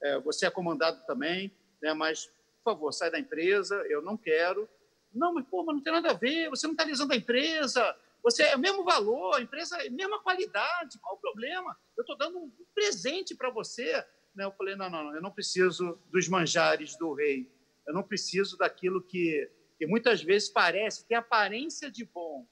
é, 0.00 0.20
você 0.20 0.46
é 0.46 0.50
comandado 0.50 1.04
também, 1.06 1.52
né, 1.82 1.92
mas, 1.92 2.26
por 2.62 2.72
favor, 2.72 2.92
sai 2.92 3.10
da 3.10 3.18
empresa, 3.18 3.74
eu 3.88 4.00
não 4.00 4.16
quero. 4.16 4.68
Não, 5.12 5.34
mas, 5.34 5.44
pô, 5.46 5.64
mas 5.64 5.74
não 5.74 5.82
tem 5.82 5.92
nada 5.92 6.12
a 6.12 6.14
ver, 6.14 6.48
você 6.50 6.68
não 6.68 6.74
está 6.74 6.84
lisando 6.84 7.12
a 7.12 7.16
empresa, 7.16 7.96
você 8.24 8.44
é 8.44 8.56
o 8.56 8.58
mesmo 8.58 8.82
valor, 8.82 9.34
a 9.34 9.42
empresa 9.42 9.76
é 9.76 9.88
a 9.88 9.90
mesma 9.90 10.18
qualidade, 10.22 10.98
qual 10.98 11.16
o 11.16 11.20
problema? 11.20 11.76
Eu 11.94 12.00
estou 12.00 12.16
dando 12.16 12.38
um 12.38 12.50
presente 12.74 13.34
para 13.34 13.50
você. 13.50 14.02
Né? 14.34 14.46
Eu 14.46 14.52
falei, 14.52 14.74
não, 14.74 14.88
não, 14.88 15.04
não, 15.04 15.14
eu 15.14 15.20
não 15.20 15.30
preciso 15.30 16.00
dos 16.10 16.26
manjares 16.26 16.96
do 16.96 17.12
rei. 17.12 17.52
Eu 17.86 17.92
não 17.92 18.02
preciso 18.02 18.56
daquilo 18.56 19.02
que, 19.02 19.46
que 19.76 19.86
muitas 19.86 20.22
vezes 20.22 20.48
parece, 20.48 21.06
tem 21.06 21.18
aparência 21.18 21.90
de 21.90 22.02
bom, 22.02 22.48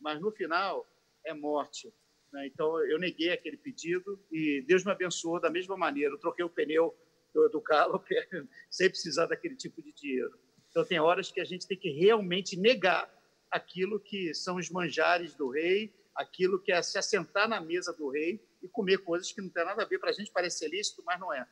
mas 0.00 0.20
no 0.20 0.30
final 0.30 0.86
é 1.26 1.34
morte. 1.34 1.92
Né? 2.32 2.46
Então, 2.46 2.78
eu 2.86 2.96
neguei 2.96 3.32
aquele 3.32 3.56
pedido 3.56 4.24
e 4.30 4.62
Deus 4.68 4.84
me 4.84 4.92
abençoou 4.92 5.40
da 5.40 5.50
mesma 5.50 5.76
maneira. 5.76 6.14
Eu 6.14 6.18
troquei 6.20 6.44
o 6.44 6.50
pneu 6.50 6.96
do, 7.34 7.48
do 7.48 7.60
carro 7.60 8.00
sem 8.70 8.88
precisar 8.88 9.26
daquele 9.26 9.56
tipo 9.56 9.82
de 9.82 9.92
dinheiro. 9.92 10.38
Então, 10.70 10.84
tem 10.84 11.00
horas 11.00 11.32
que 11.32 11.40
a 11.40 11.44
gente 11.44 11.66
tem 11.66 11.76
que 11.76 11.90
realmente 11.90 12.56
negar 12.56 13.12
aquilo 13.50 13.98
que 14.00 14.34
são 14.34 14.56
os 14.56 14.70
manjares 14.70 15.34
do 15.34 15.50
rei, 15.50 15.94
aquilo 16.14 16.58
que 16.58 16.72
é 16.72 16.82
se 16.82 16.98
assentar 16.98 17.48
na 17.48 17.60
mesa 17.60 17.92
do 17.92 18.10
rei 18.10 18.42
e 18.62 18.68
comer 18.68 18.98
coisas 18.98 19.32
que 19.32 19.40
não 19.40 19.48
tem 19.48 19.64
nada 19.64 19.82
a 19.82 19.86
ver 19.86 19.98
para 19.98 20.10
a 20.10 20.12
gente, 20.12 20.30
parece 20.30 20.66
lícito, 20.68 21.02
mas 21.04 21.18
não 21.20 21.32
é. 21.32 21.46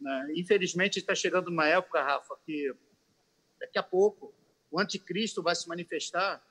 Né? 0.00 0.32
Infelizmente, 0.36 0.98
está 0.98 1.14
chegando 1.14 1.48
uma 1.48 1.66
época, 1.66 2.02
Rafa, 2.02 2.36
que 2.44 2.74
daqui 3.60 3.78
a 3.78 3.82
pouco 3.82 4.34
o 4.70 4.80
anticristo 4.80 5.42
vai 5.42 5.54
se 5.54 5.68
manifestar, 5.68 6.42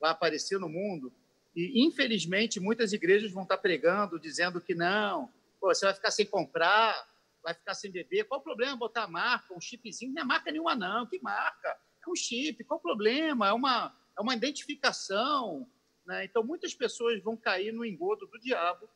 vai 0.00 0.10
aparecer 0.10 0.58
no 0.58 0.68
mundo, 0.68 1.12
e 1.54 1.84
infelizmente 1.86 2.58
muitas 2.58 2.92
igrejas 2.92 3.30
vão 3.30 3.42
estar 3.42 3.58
pregando, 3.58 4.18
dizendo 4.18 4.60
que 4.60 4.74
não, 4.74 5.30
pô, 5.60 5.72
você 5.72 5.84
vai 5.84 5.94
ficar 5.94 6.10
sem 6.10 6.26
comprar, 6.26 6.94
vai 7.42 7.54
ficar 7.54 7.74
sem 7.74 7.90
beber. 7.90 8.24
Qual 8.24 8.40
o 8.40 8.42
problema 8.42 8.76
botar 8.76 9.06
marca, 9.06 9.54
um 9.54 9.60
chipzinho? 9.60 10.12
Não 10.12 10.22
é 10.22 10.24
marca 10.24 10.50
nenhuma, 10.50 10.74
não. 10.74 11.06
Que 11.06 11.20
marca? 11.20 11.68
É 11.68 12.10
um 12.10 12.14
chip. 12.14 12.62
Qual 12.64 12.78
o 12.78 12.82
problema? 12.82 13.48
É 13.48 13.52
uma, 13.52 13.94
é 14.16 14.20
uma 14.20 14.34
identificação. 14.34 15.68
Né? 16.06 16.24
Então, 16.24 16.42
muitas 16.44 16.74
pessoas 16.74 17.22
vão 17.22 17.36
cair 17.36 17.72
no 17.72 17.84
engodo 17.84 18.26
do 18.26 18.38
diabo 18.38 18.88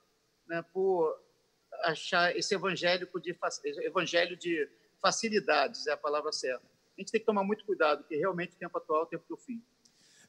né, 0.46 0.62
por 0.72 1.18
achar 1.83 2.37
esse 2.37 2.55
evangélico 2.55 3.20
de, 3.20 3.37
evangelho 3.83 4.37
de 4.37 4.68
facilidades, 5.00 5.87
é 5.87 5.92
a 5.92 5.96
palavra 5.96 6.33
certa. 6.33 6.64
A 6.96 7.00
gente 7.00 7.12
tem 7.12 7.20
que 7.20 7.26
tomar 7.26 7.44
muito 7.44 7.64
cuidado, 7.64 7.98
porque 8.00 8.16
realmente 8.16 8.55
o 8.55 8.59
tempo 8.59 8.76
atual 8.79 9.00
é 9.00 9.05
o 9.05 9.07
tempo 9.07 9.24
do 9.29 9.37
fim. 9.37 9.62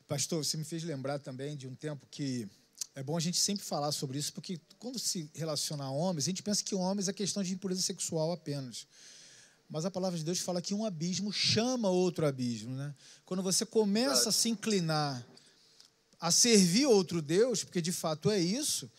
Pastor, 0.07 0.43
você 0.43 0.57
me 0.57 0.65
fez 0.65 0.83
lembrar 0.83 1.19
também 1.19 1.55
de 1.55 1.67
um 1.67 1.75
tempo 1.75 2.05
que 2.09 2.47
é 2.95 3.03
bom 3.03 3.15
a 3.15 3.19
gente 3.19 3.37
sempre 3.37 3.63
falar 3.63 3.91
sobre 3.91 4.17
isso, 4.17 4.33
porque 4.33 4.59
quando 4.79 4.97
se 4.99 5.29
relaciona 5.35 5.85
a 5.85 5.91
homens, 5.91 6.25
a 6.25 6.29
gente 6.29 6.43
pensa 6.43 6.63
que 6.63 6.75
homens 6.75 7.07
é 7.07 7.13
questão 7.13 7.43
de 7.43 7.53
impureza 7.53 7.81
sexual 7.81 8.31
apenas. 8.31 8.87
Mas 9.69 9.85
a 9.85 9.91
palavra 9.91 10.17
de 10.17 10.23
Deus 10.23 10.39
fala 10.39 10.61
que 10.61 10.73
um 10.73 10.85
abismo 10.85 11.31
chama 11.31 11.89
outro 11.89 12.25
abismo. 12.25 12.75
Né? 12.75 12.93
Quando 13.25 13.43
você 13.43 13.65
começa 13.65 14.29
a 14.29 14.31
se 14.31 14.49
inclinar 14.49 15.25
a 16.19 16.31
servir 16.31 16.85
outro 16.85 17.21
Deus, 17.21 17.63
porque 17.63 17.81
de 17.81 17.91
fato 17.91 18.31
é 18.31 18.39
isso, 18.39 18.89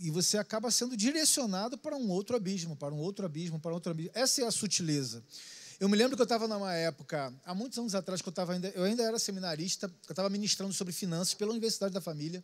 e 0.00 0.10
você 0.10 0.38
acaba 0.38 0.70
sendo 0.70 0.96
direcionado 0.96 1.76
para 1.76 1.96
um 1.96 2.10
outro 2.10 2.36
abismo, 2.36 2.74
para 2.74 2.94
um 2.94 2.98
outro 2.98 3.26
abismo, 3.26 3.60
para 3.60 3.72
outro 3.72 3.90
abismo. 3.90 4.12
Essa 4.14 4.42
é 4.42 4.46
a 4.46 4.50
sutileza. 4.50 5.22
Eu 5.78 5.88
me 5.88 5.96
lembro 5.96 6.16
que 6.16 6.22
eu 6.22 6.24
estava 6.24 6.48
numa 6.48 6.72
época, 6.72 7.32
há 7.44 7.54
muitos 7.54 7.78
anos 7.78 7.94
atrás, 7.94 8.22
que 8.22 8.28
eu, 8.28 8.32
tava 8.32 8.54
ainda, 8.54 8.68
eu 8.68 8.84
ainda 8.84 9.02
era 9.02 9.18
seminarista, 9.18 9.92
eu 10.08 10.12
estava 10.12 10.30
ministrando 10.30 10.72
sobre 10.72 10.92
finanças 10.92 11.34
pela 11.34 11.50
Universidade 11.50 11.92
da 11.92 12.00
Família. 12.00 12.42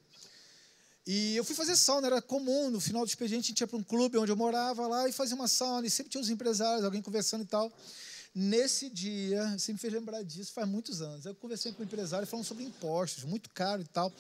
E 1.07 1.35
eu 1.37 1.45
fui 1.45 1.55
fazer 1.55 1.77
sauna, 1.77 2.07
era 2.07 2.23
comum, 2.23 2.71
no 2.71 2.81
final 2.81 3.05
do 3.05 3.09
expediente 3.09 3.47
a 3.47 3.49
gente 3.49 3.61
ia 3.61 3.67
para 3.67 3.79
um 3.79 3.83
clube 3.83 4.19
onde 4.19 4.31
eu 4.31 4.37
morava 4.37 4.87
lá 4.87 5.09
e 5.09 5.13
fazia 5.13 5.35
uma 5.35 5.49
sauna, 5.49 5.87
e 5.87 5.91
sempre 5.91 6.11
tinha 6.11 6.21
os 6.21 6.31
empresários, 6.31 6.85
alguém 6.85 7.01
conversando 7.01 7.43
e 7.43 7.47
tal. 7.47 7.73
Nesse 8.35 8.89
dia, 8.89 9.59
você 9.59 9.73
me 9.73 9.79
fez 9.79 9.93
lembrar 9.93 10.23
disso, 10.23 10.53
faz 10.53 10.69
muitos 10.69 11.03
anos. 11.03 11.25
Eu 11.25 11.35
conversei 11.35 11.73
com 11.73 11.83
um 11.83 11.87
empresário 11.87 12.27
falando 12.27 12.47
sobre 12.47 12.65
impostos, 12.65 13.25
muito 13.25 13.51
caro 13.51 13.83
e 13.83 13.87
tal. 13.87 14.13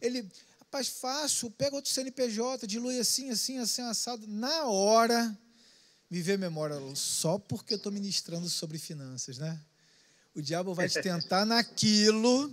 Ele, 0.00 0.26
rapaz, 0.58 0.88
fácil, 0.88 1.50
pega 1.50 1.76
outro 1.76 1.90
CNPJ, 1.90 2.66
dilui 2.66 2.98
assim, 2.98 3.30
assim, 3.30 3.58
assim, 3.58 3.82
assado. 3.82 4.26
Na 4.26 4.64
hora, 4.64 5.38
me 6.10 6.20
veio 6.20 6.38
a 6.38 6.40
memória, 6.40 6.76
só 6.96 7.38
porque 7.38 7.74
eu 7.74 7.76
estou 7.76 7.92
ministrando 7.92 8.48
sobre 8.48 8.78
finanças, 8.78 9.38
né? 9.38 9.60
O 10.34 10.42
diabo 10.42 10.74
vai 10.74 10.88
te 10.88 11.00
tentar 11.00 11.44
naquilo 11.44 12.52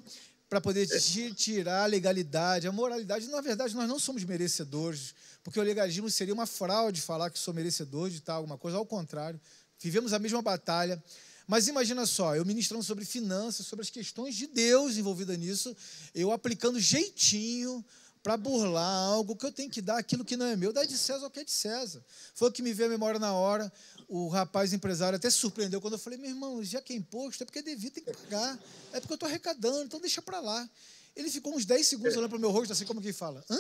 para 0.49 0.59
poder 0.59 0.87
te 0.87 1.31
tirar 1.33 1.83
a 1.83 1.85
legalidade, 1.85 2.67
a 2.67 2.71
moralidade. 2.71 3.27
Na 3.27 3.39
verdade, 3.39 3.75
nós 3.75 3.87
não 3.87 3.99
somos 3.99 4.23
merecedores, 4.23 5.13
porque 5.43 5.59
o 5.59 5.63
legalismo 5.63 6.09
seria 6.09 6.33
uma 6.33 6.47
fraude 6.47 7.01
falar 7.01 7.29
que 7.29 7.37
sou 7.37 7.53
merecedor 7.53 8.09
de 8.09 8.19
tal, 8.19 8.37
alguma 8.37 8.57
coisa. 8.57 8.77
Ao 8.77 8.85
contrário, 8.85 9.39
vivemos 9.79 10.11
a 10.11 10.19
mesma 10.19 10.41
batalha. 10.41 11.01
Mas 11.45 11.67
imagina 11.67 12.05
só, 12.05 12.35
eu 12.35 12.45
ministrando 12.45 12.83
sobre 12.83 13.05
finanças, 13.05 13.65
sobre 13.65 13.83
as 13.83 13.89
questões 13.89 14.35
de 14.35 14.47
Deus 14.47 14.97
envolvida 14.97 15.35
nisso, 15.35 15.75
eu 16.13 16.31
aplicando 16.31 16.79
jeitinho 16.79 17.83
para 18.21 18.35
burlar 18.35 19.05
algo 19.05 19.35
que 19.35 19.45
eu 19.45 19.51
tenho 19.51 19.69
que 19.69 19.81
dar 19.81 19.97
aquilo 19.97 20.25
que 20.25 20.35
não 20.35 20.45
é 20.45 20.55
meu, 20.55 20.73
dá 20.73 20.83
de 20.83 20.97
César 20.97 21.27
o 21.27 21.31
que 21.31 21.39
é 21.39 21.43
de 21.43 21.51
César. 21.51 22.03
Foi 22.35 22.49
o 22.49 22.51
que 22.51 22.61
me 22.61 22.73
veio 22.73 22.89
a 22.89 22.91
memória 22.91 23.19
na 23.19 23.33
hora 23.33 23.71
o 24.09 24.27
rapaz 24.27 24.73
empresário 24.73 25.15
até 25.15 25.29
surpreendeu 25.29 25.79
quando 25.79 25.93
eu 25.93 25.99
falei, 25.99 26.17
meu 26.17 26.31
irmão, 26.31 26.63
já 26.63 26.81
que 26.81 26.91
é 26.91 26.95
imposto, 26.95 27.43
é 27.43 27.45
porque 27.45 27.59
é 27.59 27.61
devido, 27.61 27.93
tem 27.93 28.03
que 28.03 28.11
pagar. 28.11 28.59
É 28.91 28.99
porque 28.99 29.13
eu 29.13 29.15
estou 29.15 29.29
arrecadando, 29.29 29.83
então 29.83 30.01
deixa 30.01 30.19
para 30.19 30.39
lá. 30.39 30.67
Ele 31.15 31.29
ficou 31.29 31.55
uns 31.55 31.63
10 31.63 31.87
segundos 31.87 32.17
olhando 32.17 32.29
para 32.29 32.37
o 32.37 32.41
meu 32.41 32.49
rosto, 32.49 32.73
assim 32.73 32.85
como 32.85 33.01
que 33.01 33.13
fala, 33.13 33.45
hã? 33.47 33.59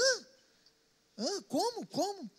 Hã? 1.19 1.41
Como? 1.43 1.85
Como? 1.85 2.31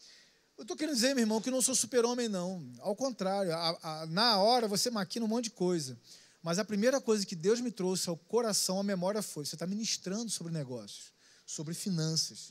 Eu 0.59 0.63
estou 0.63 0.77
querendo 0.77 0.97
dizer, 0.97 1.15
meu 1.15 1.23
irmão, 1.23 1.41
que 1.41 1.53
não 1.53 1.63
sou 1.63 1.75
super-homem, 1.75 2.29
não. 2.29 2.69
Ao 2.81 2.97
contrário, 2.97 3.53
a, 3.55 3.79
a, 3.81 4.07
na 4.07 4.39
hora 4.39 4.67
você 4.67 4.91
maquina 4.91 5.25
um 5.25 5.29
monte 5.29 5.45
de 5.45 5.51
coisa. 5.51 5.97
Mas 6.43 6.59
a 6.59 6.65
primeira 6.65 7.01
coisa 7.01 7.25
que 7.25 7.37
Deus 7.37 7.61
me 7.61 7.71
trouxe 7.71 8.09
ao 8.09 8.17
coração, 8.17 8.81
à 8.81 8.83
memória, 8.83 9.23
foi: 9.23 9.45
você 9.45 9.55
está 9.55 9.67
ministrando 9.67 10.31
sobre 10.31 10.53
negócios, 10.53 11.13
sobre 11.51 11.75
finanças. 11.75 12.51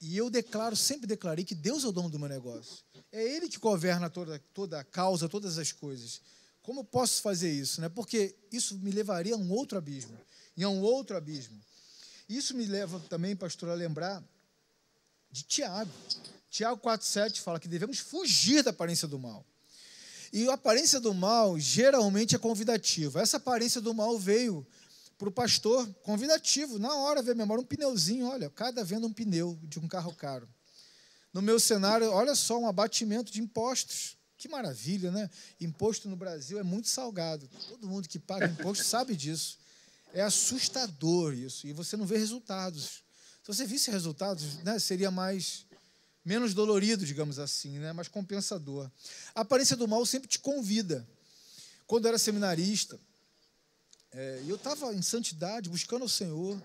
E 0.00 0.16
eu 0.16 0.30
declaro, 0.30 0.76
sempre 0.76 1.06
declarei 1.06 1.44
que 1.44 1.54
Deus 1.54 1.82
é 1.82 1.88
o 1.88 1.92
dono 1.92 2.10
do 2.10 2.18
meu 2.18 2.28
negócio. 2.28 2.84
É 3.10 3.22
Ele 3.22 3.48
que 3.48 3.58
governa 3.58 4.10
toda, 4.10 4.38
toda 4.52 4.78
a 4.78 4.84
causa, 4.84 5.28
todas 5.28 5.58
as 5.58 5.72
coisas. 5.72 6.20
Como 6.62 6.80
eu 6.80 6.84
posso 6.84 7.22
fazer 7.22 7.50
isso? 7.50 7.80
Né? 7.80 7.88
Porque 7.88 8.36
isso 8.52 8.76
me 8.78 8.90
levaria 8.90 9.34
a 9.34 9.38
um 9.38 9.50
outro 9.50 9.78
abismo. 9.78 10.16
E 10.56 10.62
a 10.62 10.68
um 10.68 10.82
outro 10.82 11.16
abismo. 11.16 11.58
Isso 12.28 12.54
me 12.54 12.66
leva 12.66 13.00
também, 13.08 13.34
pastor, 13.34 13.70
a 13.70 13.74
lembrar 13.74 14.22
de 15.30 15.42
Tiago. 15.42 15.90
Tiago 16.50 16.80
4,7 16.80 17.40
fala 17.40 17.58
que 17.58 17.68
devemos 17.68 17.98
fugir 17.98 18.62
da 18.62 18.70
aparência 18.70 19.08
do 19.08 19.18
mal. 19.18 19.44
E 20.32 20.46
a 20.48 20.54
aparência 20.54 21.00
do 21.00 21.14
mal 21.14 21.58
geralmente 21.58 22.34
é 22.34 22.38
convidativa. 22.38 23.22
Essa 23.22 23.38
aparência 23.38 23.80
do 23.80 23.94
mal 23.94 24.18
veio 24.18 24.66
para 25.18 25.28
o 25.28 25.32
pastor, 25.32 25.86
convidativo, 26.04 26.78
na 26.78 26.94
hora, 26.94 27.20
ver 27.20 27.34
memória, 27.34 27.60
um 27.60 27.66
pneuzinho, 27.66 28.28
olha, 28.28 28.48
cada 28.48 28.84
venda 28.84 29.04
um 29.04 29.12
pneu 29.12 29.58
de 29.64 29.80
um 29.80 29.88
carro 29.88 30.14
caro. 30.14 30.48
No 31.34 31.42
meu 31.42 31.58
cenário, 31.58 32.08
olha 32.10 32.36
só, 32.36 32.58
um 32.58 32.68
abatimento 32.68 33.32
de 33.32 33.40
impostos. 33.40 34.16
Que 34.38 34.48
maravilha, 34.48 35.10
né? 35.10 35.28
Imposto 35.60 36.08
no 36.08 36.14
Brasil 36.14 36.60
é 36.60 36.62
muito 36.62 36.88
salgado. 36.88 37.50
Todo 37.68 37.88
mundo 37.88 38.08
que 38.08 38.20
paga 38.20 38.46
imposto 38.46 38.84
sabe 38.86 39.16
disso. 39.16 39.58
É 40.14 40.22
assustador 40.22 41.34
isso. 41.34 41.66
E 41.66 41.72
você 41.72 41.96
não 41.96 42.06
vê 42.06 42.16
resultados. 42.16 43.02
Se 43.42 43.48
você 43.48 43.66
visse 43.66 43.90
resultados, 43.90 44.62
né, 44.62 44.78
seria 44.78 45.10
mais 45.10 45.66
menos 46.24 46.54
dolorido, 46.54 47.04
digamos 47.04 47.40
assim, 47.40 47.78
né, 47.78 47.92
mais 47.92 48.06
compensador. 48.06 48.88
A 49.34 49.40
aparência 49.40 49.74
do 49.74 49.88
mal 49.88 50.06
sempre 50.06 50.28
te 50.28 50.38
convida. 50.38 51.06
Quando 51.86 52.04
eu 52.04 52.10
era 52.10 52.18
seminarista, 52.18 53.00
é, 54.12 54.42
eu 54.46 54.56
estava 54.56 54.94
em 54.94 55.02
santidade, 55.02 55.68
buscando 55.68 56.04
o 56.04 56.08
Senhor, 56.08 56.62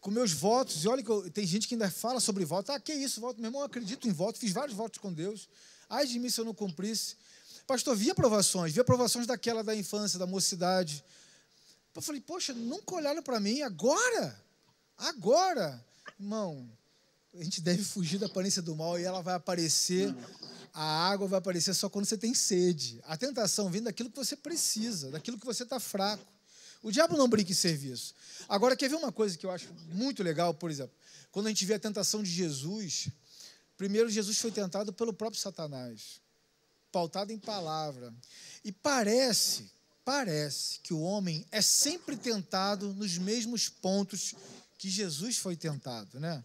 com 0.00 0.10
meus 0.10 0.32
votos. 0.32 0.84
E 0.84 0.88
olha 0.88 1.02
que 1.02 1.10
eu, 1.10 1.30
tem 1.30 1.46
gente 1.46 1.66
que 1.66 1.74
ainda 1.74 1.90
fala 1.90 2.20
sobre 2.20 2.44
voto. 2.44 2.70
Ah, 2.72 2.80
que 2.80 2.92
isso, 2.92 3.20
voto? 3.20 3.40
Meu 3.40 3.48
irmão, 3.48 3.62
eu 3.62 3.66
acredito 3.66 4.08
em 4.08 4.12
voto, 4.12 4.38
fiz 4.38 4.52
vários 4.52 4.76
votos 4.76 4.98
com 4.98 5.12
Deus. 5.12 5.48
Ai 5.88 6.06
de 6.06 6.18
mim 6.18 6.30
se 6.30 6.40
eu 6.40 6.44
não 6.44 6.54
cumprisse. 6.54 7.16
Pastor, 7.66 7.96
via 7.96 8.12
aprovações, 8.12 8.72
via 8.72 8.82
aprovações 8.82 9.26
daquela 9.26 9.62
da 9.62 9.74
infância, 9.74 10.18
da 10.18 10.26
mocidade. 10.26 11.04
Eu 11.94 12.02
falei, 12.02 12.20
poxa, 12.20 12.52
nunca 12.52 12.94
olharam 12.94 13.22
para 13.22 13.38
mim, 13.38 13.62
agora? 13.62 14.42
Agora? 14.96 15.84
Irmão, 16.18 16.68
a 17.34 17.42
gente 17.42 17.60
deve 17.60 17.84
fugir 17.84 18.18
da 18.18 18.26
aparência 18.26 18.62
do 18.62 18.74
mal 18.74 18.98
e 18.98 19.04
ela 19.04 19.20
vai 19.20 19.34
aparecer, 19.34 20.14
a 20.72 21.10
água 21.10 21.28
vai 21.28 21.38
aparecer 21.38 21.74
só 21.74 21.88
quando 21.88 22.06
você 22.06 22.16
tem 22.16 22.34
sede. 22.34 23.00
A 23.04 23.16
tentação 23.16 23.70
vem 23.70 23.82
daquilo 23.82 24.10
que 24.10 24.16
você 24.16 24.36
precisa, 24.36 25.10
daquilo 25.10 25.38
que 25.38 25.46
você 25.46 25.62
está 25.62 25.78
fraco. 25.78 26.31
O 26.82 26.90
diabo 26.90 27.16
não 27.16 27.28
brinca 27.28 27.52
em 27.52 27.54
serviço. 27.54 28.14
Agora, 28.48 28.76
quer 28.76 28.88
ver 28.88 28.96
uma 28.96 29.12
coisa 29.12 29.38
que 29.38 29.46
eu 29.46 29.50
acho 29.50 29.68
muito 29.92 30.22
legal, 30.22 30.52
por 30.52 30.70
exemplo? 30.70 30.94
Quando 31.30 31.46
a 31.46 31.48
gente 31.48 31.64
vê 31.64 31.74
a 31.74 31.78
tentação 31.78 32.22
de 32.22 32.30
Jesus, 32.30 33.08
primeiro 33.76 34.10
Jesus 34.10 34.38
foi 34.38 34.50
tentado 34.50 34.92
pelo 34.92 35.12
próprio 35.12 35.40
Satanás, 35.40 36.20
pautado 36.90 37.32
em 37.32 37.38
palavra. 37.38 38.12
E 38.64 38.72
parece, 38.72 39.70
parece 40.04 40.80
que 40.80 40.92
o 40.92 41.00
homem 41.00 41.46
é 41.50 41.62
sempre 41.62 42.16
tentado 42.16 42.92
nos 42.94 43.16
mesmos 43.16 43.68
pontos 43.68 44.34
que 44.76 44.90
Jesus 44.90 45.38
foi 45.38 45.54
tentado, 45.54 46.18
né? 46.18 46.42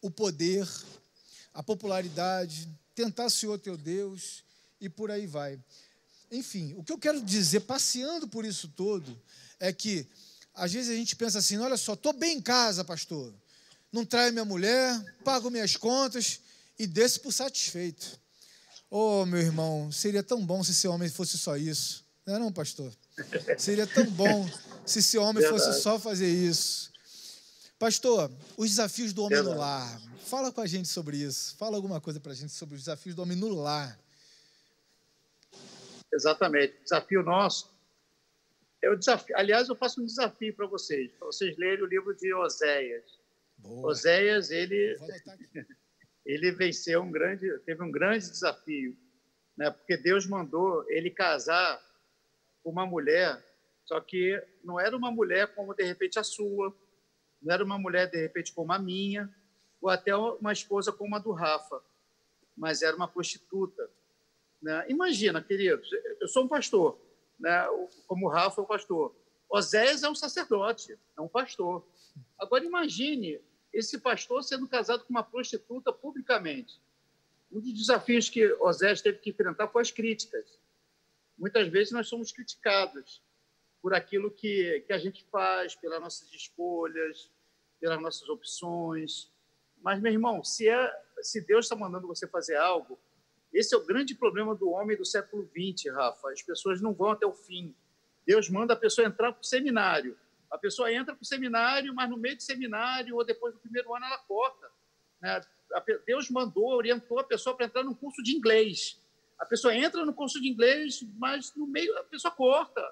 O 0.00 0.10
poder, 0.10 0.66
a 1.52 1.62
popularidade, 1.62 2.68
tentar 2.94 3.28
ser 3.30 3.48
o 3.48 3.58
teu 3.58 3.76
Deus 3.76 4.44
e 4.80 4.88
por 4.88 5.10
aí 5.10 5.26
vai. 5.26 5.58
Enfim, 6.30 6.74
o 6.76 6.84
que 6.84 6.92
eu 6.92 6.98
quero 6.98 7.20
dizer, 7.20 7.60
passeando 7.60 8.28
por 8.28 8.44
isso 8.44 8.68
todo, 8.68 9.20
é 9.60 9.72
que 9.72 10.06
às 10.54 10.72
vezes 10.72 10.90
a 10.90 10.94
gente 10.94 11.14
pensa 11.16 11.38
assim: 11.38 11.56
olha 11.58 11.76
só, 11.76 11.94
estou 11.94 12.12
bem 12.12 12.38
em 12.38 12.40
casa, 12.40 12.84
pastor. 12.84 13.32
Não 13.92 14.04
traio 14.04 14.32
minha 14.32 14.44
mulher, 14.44 15.16
pago 15.24 15.50
minhas 15.50 15.76
contas 15.76 16.40
e 16.78 16.86
desço 16.86 17.20
por 17.20 17.32
satisfeito. 17.32 18.18
Oh, 18.90 19.24
meu 19.24 19.40
irmão, 19.40 19.90
seria 19.92 20.22
tão 20.22 20.44
bom 20.44 20.62
se 20.64 20.72
esse 20.72 20.88
homem 20.88 21.08
fosse 21.08 21.38
só 21.38 21.56
isso. 21.56 22.04
Não 22.26 22.36
é 22.36 22.38
não, 22.38 22.52
pastor? 22.52 22.92
Seria 23.56 23.86
tão 23.86 24.04
bom 24.04 24.48
se 24.84 24.98
esse 24.98 25.16
homem 25.18 25.42
Verdade. 25.42 25.64
fosse 25.64 25.82
só 25.82 25.98
fazer 25.98 26.28
isso. 26.28 26.90
Pastor, 27.78 28.30
os 28.56 28.70
desafios 28.70 29.12
do 29.12 29.22
homem 29.22 29.36
Verdade. 29.36 29.56
no 29.56 29.60
lar. 29.60 30.02
Fala 30.26 30.52
com 30.52 30.60
a 30.60 30.66
gente 30.66 30.88
sobre 30.88 31.16
isso. 31.16 31.54
Fala 31.56 31.76
alguma 31.76 32.00
coisa 32.00 32.20
para 32.20 32.32
a 32.32 32.34
gente 32.34 32.52
sobre 32.52 32.74
os 32.74 32.82
desafios 32.82 33.14
do 33.14 33.22
homem 33.22 33.36
no 33.36 33.48
lar. 33.54 33.98
Exatamente. 36.12 36.74
O 36.80 36.84
desafio 36.84 37.22
nosso 37.22 37.70
eu 38.80 38.96
desafio, 38.96 39.36
aliás, 39.36 39.68
eu 39.68 39.74
faço 39.74 40.00
um 40.00 40.06
desafio 40.06 40.54
para 40.54 40.66
vocês, 40.66 41.10
para 41.12 41.26
vocês 41.26 41.56
lerem 41.56 41.82
o 41.82 41.88
livro 41.88 42.14
de 42.14 42.32
Oséias. 42.32 43.18
Boa. 43.58 43.90
Oséias, 43.90 44.50
ele, 44.50 44.96
ele 46.24 46.52
venceu 46.52 47.02
um 47.02 47.10
grande, 47.10 47.58
teve 47.60 47.82
um 47.82 47.90
grande 47.90 48.30
desafio, 48.30 48.96
né? 49.56 49.70
porque 49.70 49.96
Deus 49.96 50.26
mandou 50.26 50.84
ele 50.88 51.10
casar 51.10 51.80
com 52.62 52.70
uma 52.70 52.86
mulher 52.86 53.44
Só 53.84 54.00
que 54.00 54.40
não 54.62 54.78
era 54.78 54.96
uma 54.96 55.10
mulher 55.10 55.54
como 55.54 55.74
de 55.74 55.82
repente 55.82 56.18
a 56.18 56.22
sua, 56.22 56.76
não 57.40 57.54
era 57.54 57.64
uma 57.64 57.78
mulher 57.78 58.10
de 58.10 58.20
repente 58.20 58.52
como 58.52 58.72
a 58.72 58.78
minha, 58.78 59.32
ou 59.80 59.88
até 59.88 60.14
uma 60.14 60.52
esposa 60.52 60.92
como 60.92 61.16
a 61.16 61.18
do 61.18 61.32
Rafa, 61.32 61.82
mas 62.56 62.82
era 62.82 62.96
uma 62.96 63.08
prostituta. 63.08 63.90
Né? 64.60 64.86
Imagina, 64.88 65.42
queridos, 65.42 65.88
eu 66.20 66.28
sou 66.28 66.44
um 66.44 66.48
pastor, 66.48 67.00
né? 67.38 67.66
como 68.06 68.26
o 68.26 68.30
Rafa 68.30 68.60
é 68.60 68.64
um 68.64 68.66
pastor. 68.66 69.14
Oséias 69.48 70.02
é 70.02 70.08
um 70.08 70.14
sacerdote, 70.14 70.98
é 71.16 71.20
um 71.20 71.28
pastor. 71.28 71.86
Agora 72.38 72.64
imagine 72.64 73.40
esse 73.72 73.98
pastor 73.98 74.42
sendo 74.42 74.68
casado 74.68 75.04
com 75.04 75.10
uma 75.10 75.22
prostituta 75.22 75.92
publicamente. 75.92 76.80
Um 77.50 77.60
dos 77.60 77.72
desafios 77.72 78.28
que 78.28 78.52
Oséias 78.54 79.00
teve 79.00 79.18
que 79.18 79.30
enfrentar 79.30 79.68
foi 79.68 79.82
as 79.82 79.90
críticas. 79.90 80.58
Muitas 81.36 81.68
vezes 81.68 81.92
nós 81.92 82.08
somos 82.08 82.32
criticados 82.32 83.22
por 83.80 83.94
aquilo 83.94 84.30
que, 84.30 84.84
que 84.86 84.92
a 84.92 84.98
gente 84.98 85.24
faz, 85.30 85.74
pelas 85.74 86.00
nossas 86.00 86.30
escolhas, 86.32 87.30
pelas 87.80 88.00
nossas 88.00 88.28
opções. 88.28 89.32
Mas, 89.80 90.00
meu 90.00 90.12
irmão, 90.12 90.42
se, 90.42 90.68
é, 90.68 90.92
se 91.22 91.40
Deus 91.40 91.64
está 91.64 91.76
mandando 91.76 92.06
você 92.06 92.26
fazer 92.26 92.56
algo, 92.56 92.98
esse 93.52 93.74
é 93.74 93.78
o 93.78 93.84
grande 93.84 94.14
problema 94.14 94.54
do 94.54 94.70
homem 94.70 94.96
do 94.96 95.04
século 95.04 95.48
XX, 95.48 95.92
Rafa. 95.92 96.30
As 96.30 96.42
pessoas 96.42 96.80
não 96.80 96.92
vão 96.92 97.10
até 97.10 97.26
o 97.26 97.32
fim. 97.32 97.74
Deus 98.26 98.48
manda 98.48 98.74
a 98.74 98.76
pessoa 98.76 99.06
entrar 99.06 99.32
para 99.32 99.40
o 99.40 99.44
seminário. 99.44 100.16
A 100.50 100.58
pessoa 100.58 100.92
entra 100.92 101.14
para 101.14 101.22
o 101.22 101.26
seminário, 101.26 101.94
mas 101.94 102.08
no 102.08 102.16
meio 102.16 102.36
do 102.36 102.42
seminário 102.42 103.16
ou 103.16 103.24
depois 103.24 103.54
do 103.54 103.60
primeiro 103.60 103.94
ano 103.94 104.04
ela 104.04 104.18
corta. 104.18 104.70
Né? 105.20 105.40
Deus 106.06 106.30
mandou, 106.30 106.68
orientou 106.68 107.18
a 107.18 107.24
pessoa 107.24 107.56
para 107.56 107.66
entrar 107.66 107.82
num 107.82 107.94
curso 107.94 108.22
de 108.22 108.36
inglês. 108.36 109.00
A 109.38 109.46
pessoa 109.46 109.74
entra 109.74 110.04
no 110.04 110.12
curso 110.12 110.40
de 110.40 110.48
inglês, 110.48 111.02
mas 111.16 111.54
no 111.54 111.66
meio 111.66 111.96
a 111.98 112.04
pessoa 112.04 112.32
corta. 112.32 112.82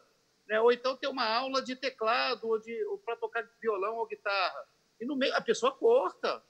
Né? 0.49 0.61
Ou 0.61 0.73
então 0.73 0.97
tem 0.97 1.09
uma 1.09 1.27
aula 1.27 1.63
de 1.63 1.75
teclado 1.75 2.47
ou, 2.47 2.61
ou 2.91 2.99
para 2.99 3.17
tocar 3.17 3.49
violão 3.61 3.97
ou 3.97 4.07
guitarra. 4.07 4.67
E 5.01 5.05
no 5.05 5.17
meio 5.17 5.35
a 5.35 5.41
pessoa 5.41 5.73
corta. 5.73 6.43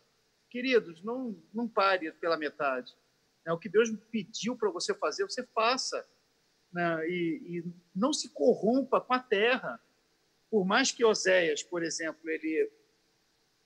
Queridos, 0.49 1.03
não, 1.03 1.37
não 1.53 1.69
pare 1.69 2.13
pela 2.13 2.37
metade. 2.37 2.95
Né? 3.47 3.53
O 3.53 3.59
que 3.59 3.69
Deus 3.69 3.89
pediu 4.11 4.57
para 4.57 4.71
você 4.71 4.93
fazer, 4.93 5.25
você 5.25 5.47
faça. 5.55 6.05
Né? 6.73 7.09
E, 7.09 7.59
e 7.59 7.65
não 7.95 8.13
se 8.13 8.29
corrompa 8.31 9.01
com 9.01 9.15
a 9.15 9.21
terra. 9.21 9.81
Por 10.51 10.67
mais 10.67 10.91
que 10.91 11.05
Oséias, 11.05 11.63
por 11.63 11.83
exemplo, 11.83 12.29
ele, 12.29 12.71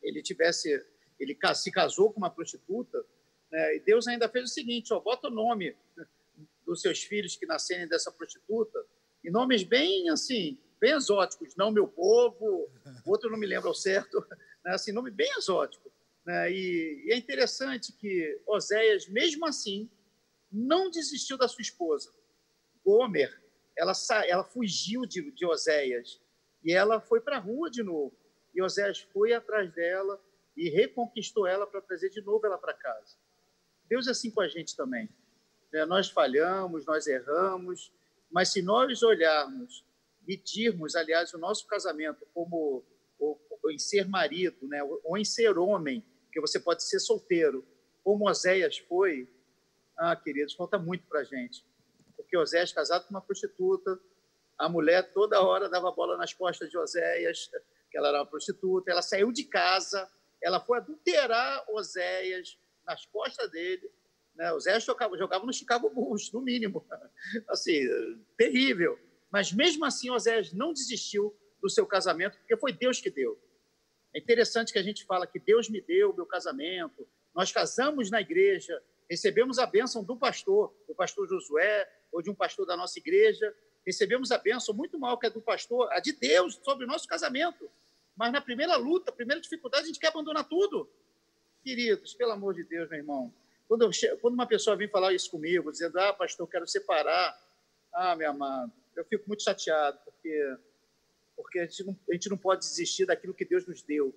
ele 0.03 0.22
tivesse 0.22 0.85
ele 1.18 1.37
se 1.55 1.70
casou 1.70 2.11
com 2.11 2.18
uma 2.18 2.31
prostituta, 2.31 3.05
né? 3.53 3.76
e 3.76 3.81
Deus 3.81 4.09
ainda 4.09 4.26
fez 4.26 4.51
o 4.51 4.55
seguinte: 4.55 4.93
ó, 4.93 4.99
bota 4.99 5.28
o 5.28 5.31
nome 5.31 5.76
dos 6.64 6.81
seus 6.81 7.03
filhos 7.03 7.37
que 7.37 7.45
nascerem 7.45 7.87
dessa 7.87 8.11
prostituta, 8.11 8.83
e 9.22 9.31
nomes 9.31 9.62
bem 9.62 10.09
assim, 10.09 10.59
bem 10.81 10.93
exóticos, 10.93 11.55
não 11.57 11.70
meu 11.70 11.87
povo, 11.87 12.70
outro 13.05 13.31
não 13.31 13.39
me 13.39 13.47
lembra 13.47 13.68
ao 13.68 13.74
certo, 13.74 14.26
né? 14.64 14.72
assim, 14.72 14.93
nome 14.93 15.11
bem 15.11 15.31
exótico. 15.37 15.93
Né? 16.31 16.53
E, 16.53 17.09
é 17.11 17.16
interessante 17.16 17.93
que 17.93 18.41
Oséias, 18.47 19.09
mesmo 19.09 19.47
assim, 19.47 19.91
não 20.51 20.89
desistiu 20.89 21.37
da 21.37 21.49
sua 21.49 21.62
esposa. 21.62 22.12
Gomer, 22.85 23.43
ela, 23.76 23.93
ela 24.26 24.45
fugiu 24.45 25.05
de, 25.05 25.33
de 25.33 25.45
Oséias 25.45 26.20
e 26.62 26.72
ela 26.72 27.01
foi 27.01 27.20
para 27.20 27.37
a 27.37 27.41
rua 27.41 27.68
de 27.68 27.83
novo. 27.83 28.16
E 28.55 28.62
Oséias 28.62 29.01
foi 29.12 29.33
atrás 29.33 29.72
dela, 29.72 30.20
e 30.57 30.68
reconquistou 30.68 31.47
ela 31.47 31.66
para 31.66 31.81
trazer 31.81 32.11
de 32.11 32.20
novo 32.20 32.45
ela 32.45 32.59
para 32.59 32.74
casa. 32.74 33.16
Deus 33.89 34.07
é 34.07 34.11
assim 34.11 34.31
com 34.31 34.41
a 34.41 34.49
gente 34.49 34.76
também. 34.76 35.09
Né? 35.72 35.85
Nós 35.87 36.11
falhamos, 36.11 36.85
nós 36.85 37.07
erramos, 37.07 37.93
mas 38.31 38.51
se 38.51 38.61
nós 38.61 39.03
olharmos, 39.03 39.85
medirmos, 40.26 40.95
aliás, 40.95 41.33
o 41.33 41.39
nosso 41.39 41.66
casamento 41.66 42.26
como 42.35 42.85
ou, 43.18 43.41
ou 43.62 43.70
em 43.70 43.78
ser 43.78 44.07
marido, 44.07 44.68
né? 44.68 44.83
ou 44.83 45.16
em 45.16 45.24
ser 45.24 45.57
homem, 45.59 46.05
porque 46.31 46.41
você 46.41 46.61
pode 46.61 46.85
ser 46.85 47.01
solteiro, 47.01 47.66
como 48.05 48.31
Oséias 48.31 48.78
foi, 48.78 49.28
ah, 49.99 50.14
queridos, 50.14 50.55
falta 50.55 50.78
muito 50.78 51.05
para 51.09 51.20
a 51.20 51.24
gente. 51.24 51.66
Porque 52.16 52.37
Oséias, 52.37 52.72
casado 52.72 53.05
com 53.05 53.11
uma 53.11 53.20
prostituta, 53.20 53.99
a 54.57 54.68
mulher 54.68 55.12
toda 55.12 55.43
hora 55.43 55.68
dava 55.68 55.91
bola 55.91 56.16
nas 56.16 56.33
costas 56.33 56.70
de 56.70 56.78
Oséias, 56.78 57.51
que 57.91 57.99
ela 57.99 58.09
era 58.09 58.18
uma 58.18 58.26
prostituta, 58.26 58.93
ela 58.93 59.03
saiu 59.03 59.33
de 59.33 59.43
casa, 59.43 60.09
ela 60.41 60.61
foi 60.61 60.78
adulterar 60.78 61.64
Oséias 61.68 62.57
nas 62.87 63.05
costas 63.07 63.51
dele. 63.51 63.91
Né? 64.37 64.53
Oséias 64.53 64.85
jogava, 64.85 65.18
jogava 65.18 65.45
no 65.45 65.53
Chicago 65.53 65.91
Bulls, 65.91 66.31
no 66.33 66.41
mínimo. 66.41 66.87
Assim, 67.51 67.81
terrível. 68.37 68.97
Mas 69.33 69.53
mesmo 69.53 69.85
assim, 69.85 70.11
Oséias 70.11 70.53
não 70.53 70.72
desistiu 70.72 71.37
do 71.61 71.68
seu 71.68 71.87
casamento, 71.87 72.37
porque 72.39 72.57
foi 72.57 72.72
Deus 72.72 73.01
que 73.01 73.11
deu. 73.11 73.37
É 74.14 74.18
interessante 74.18 74.72
que 74.72 74.78
a 74.78 74.82
gente 74.82 75.04
fala 75.04 75.26
que 75.26 75.38
Deus 75.38 75.68
me 75.68 75.80
deu 75.80 76.11
o 76.11 76.16
meu 76.16 76.26
casamento, 76.26 77.06
nós 77.34 77.52
casamos 77.52 78.11
na 78.11 78.20
igreja, 78.20 78.82
recebemos 79.08 79.58
a 79.58 79.66
bênção 79.66 80.02
do 80.02 80.16
pastor, 80.16 80.74
do 80.86 80.94
pastor 80.94 81.28
Josué, 81.28 81.88
ou 82.12 82.20
de 82.20 82.30
um 82.30 82.34
pastor 82.34 82.66
da 82.66 82.76
nossa 82.76 82.98
igreja, 82.98 83.54
recebemos 83.84 84.30
a 84.30 84.38
bênção 84.38 84.74
muito 84.74 84.98
maior 84.98 85.16
que 85.16 85.26
a 85.26 85.30
do 85.30 85.40
pastor, 85.40 85.90
a 85.92 86.00
de 86.00 86.12
Deus 86.12 86.61
sobre 86.62 86.84
o 86.84 86.88
nosso 86.88 87.06
casamento. 87.06 87.70
Mas 88.16 88.32
na 88.32 88.40
primeira 88.40 88.76
luta, 88.76 89.12
primeira 89.12 89.40
dificuldade, 89.40 89.84
a 89.84 89.86
gente 89.86 89.98
quer 89.98 90.08
abandonar 90.08 90.48
tudo. 90.48 90.90
Queridos, 91.62 92.14
pelo 92.14 92.32
amor 92.32 92.54
de 92.54 92.64
Deus, 92.64 92.88
meu 92.88 92.98
irmão, 92.98 93.32
quando, 93.68 93.82
eu, 93.82 94.18
quando 94.18 94.34
uma 94.34 94.46
pessoa 94.46 94.76
vem 94.76 94.88
falar 94.88 95.12
isso 95.12 95.30
comigo, 95.30 95.70
dizendo, 95.70 95.98
ah, 95.98 96.12
pastor, 96.12 96.48
quero 96.48 96.66
separar, 96.66 97.38
ah, 97.92 98.16
meu 98.16 98.30
amado, 98.30 98.72
eu 98.96 99.04
fico 99.04 99.28
muito 99.28 99.42
chateado, 99.42 99.98
porque, 100.04 100.56
porque 101.43 101.59
a, 101.59 101.66
gente 101.66 101.84
não, 101.84 101.99
a 102.09 102.12
gente 102.12 102.28
não 102.28 102.36
pode 102.36 102.61
desistir 102.61 103.07
daquilo 103.07 103.34
que 103.34 103.45
Deus 103.45 103.66
nos 103.66 103.82
deu. 103.82 104.14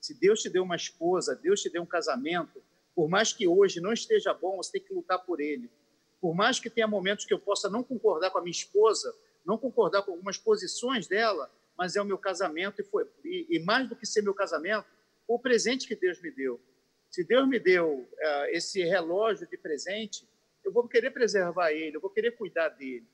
Se 0.00 0.14
Deus 0.14 0.40
te 0.40 0.48
deu 0.48 0.62
uma 0.62 0.76
esposa, 0.76 1.34
Deus 1.34 1.60
te 1.60 1.70
deu 1.70 1.82
um 1.82 1.86
casamento, 1.86 2.62
por 2.94 3.08
mais 3.08 3.32
que 3.32 3.46
hoje 3.46 3.80
não 3.80 3.92
esteja 3.92 4.32
bom, 4.32 4.56
você 4.56 4.72
tem 4.72 4.82
que 4.82 4.94
lutar 4.94 5.18
por 5.24 5.40
ele. 5.40 5.70
Por 6.20 6.34
mais 6.34 6.58
que 6.58 6.70
tenha 6.70 6.86
momentos 6.86 7.24
que 7.24 7.34
eu 7.34 7.38
possa 7.38 7.68
não 7.68 7.82
concordar 7.82 8.30
com 8.30 8.38
a 8.38 8.42
minha 8.42 8.50
esposa, 8.50 9.14
não 9.44 9.58
concordar 9.58 10.02
com 10.02 10.12
algumas 10.12 10.38
posições 10.38 11.06
dela, 11.06 11.50
mas 11.76 11.94
é 11.94 12.02
o 12.02 12.04
meu 12.04 12.18
casamento 12.18 12.80
e, 12.80 12.84
foi, 12.84 13.06
e, 13.24 13.46
e 13.50 13.58
mais 13.60 13.88
do 13.88 13.94
que 13.94 14.06
ser 14.06 14.22
meu 14.22 14.34
casamento, 14.34 14.86
o 15.28 15.38
presente 15.38 15.86
que 15.86 15.94
Deus 15.94 16.20
me 16.20 16.30
deu. 16.30 16.60
Se 17.10 17.22
Deus 17.22 17.46
me 17.48 17.58
deu 17.58 17.86
uh, 17.88 18.44
esse 18.50 18.82
relógio 18.82 19.46
de 19.46 19.56
presente, 19.56 20.28
eu 20.64 20.72
vou 20.72 20.88
querer 20.88 21.10
preservar 21.10 21.72
ele, 21.72 21.96
eu 21.96 22.00
vou 22.00 22.10
querer 22.10 22.32
cuidar 22.32 22.70
dele. 22.70 23.06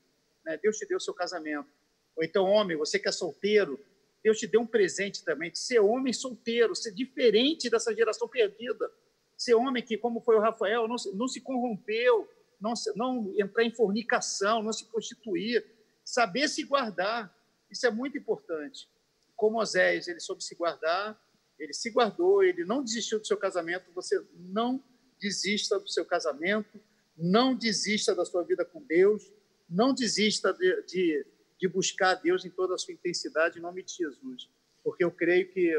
Né? 0.43 0.57
Deus 0.57 0.77
te 0.77 0.85
deu 0.85 0.97
o 0.97 1.01
seu 1.01 1.13
casamento. 1.13 1.69
Ou 2.15 2.23
então, 2.23 2.45
homem, 2.45 2.77
você 2.77 2.99
que 2.99 3.07
é 3.07 3.11
solteiro, 3.11 3.79
Deus 4.23 4.39
te 4.39 4.47
deu 4.47 4.61
um 4.61 4.67
presente 4.67 5.23
também 5.23 5.51
de 5.51 5.59
ser 5.59 5.79
homem 5.79 6.13
solteiro, 6.13 6.75
ser 6.75 6.93
diferente 6.93 7.69
dessa 7.69 7.93
geração 7.93 8.27
perdida. 8.27 8.89
Ser 9.37 9.55
homem 9.55 9.83
que, 9.83 9.97
como 9.97 10.21
foi 10.21 10.35
o 10.35 10.39
Rafael, 10.39 10.87
não 10.87 10.97
se, 10.97 11.13
não 11.15 11.27
se 11.27 11.41
corrompeu, 11.41 12.29
não, 12.61 12.73
não 12.95 13.33
entrar 13.37 13.63
em 13.63 13.75
fornicação, 13.75 14.63
não 14.63 14.71
se 14.71 14.85
prostituir, 14.85 15.65
saber 16.05 16.47
se 16.47 16.63
guardar. 16.63 17.35
Isso 17.69 17.85
é 17.85 17.91
muito 17.91 18.17
importante. 18.17 18.87
Como 19.35 19.59
Oséias, 19.59 20.07
ele 20.07 20.21
soube 20.21 20.43
se 20.43 20.55
guardar, 20.55 21.19
ele 21.59 21.73
se 21.73 21.89
guardou, 21.89 22.43
ele 22.43 22.63
não 22.63 22.81
desistiu 22.81 23.19
do 23.19 23.27
seu 23.27 23.35
casamento. 23.35 23.91
Você 23.93 24.23
não 24.33 24.81
desista 25.19 25.79
do 25.79 25.89
seu 25.89 26.05
casamento, 26.05 26.79
não 27.17 27.55
desista 27.55 28.15
da 28.15 28.23
sua 28.23 28.43
vida 28.43 28.63
com 28.63 28.81
Deus, 28.81 29.31
não 29.69 29.93
desista 29.93 30.53
de, 30.53 30.81
de, 30.83 31.25
de 31.63 31.67
buscar 31.69 32.15
Deus 32.15 32.43
em 32.43 32.49
toda 32.49 32.75
a 32.75 32.77
sua 32.77 32.93
intensidade, 32.93 33.57
em 33.57 33.61
nome 33.61 33.83
de 33.83 33.93
Jesus. 33.93 34.49
Porque 34.83 35.01
eu 35.01 35.09
creio 35.09 35.49
que 35.49 35.71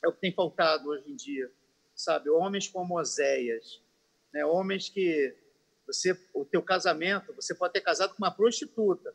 é 0.00 0.06
o 0.06 0.12
que 0.12 0.20
tem 0.20 0.32
faltado 0.32 0.90
hoje 0.90 1.10
em 1.10 1.16
dia, 1.16 1.50
sabe? 1.96 2.30
Homens 2.30 2.68
como 2.68 2.96
Oséias, 2.96 3.82
né? 4.32 4.44
homens 4.44 4.88
que 4.88 5.36
você, 5.84 6.16
o 6.32 6.44
teu 6.44 6.62
casamento, 6.62 7.32
você 7.32 7.56
pode 7.56 7.72
ter 7.72 7.80
casado 7.80 8.14
com 8.14 8.22
uma 8.22 8.30
prostituta, 8.30 9.12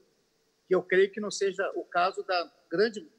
que 0.68 0.76
eu 0.76 0.84
creio 0.84 1.10
que 1.10 1.22
não 1.22 1.32
seja 1.32 1.72
o 1.76 1.86
caso 1.86 2.24
da 2.24 2.52
grande 2.70 3.10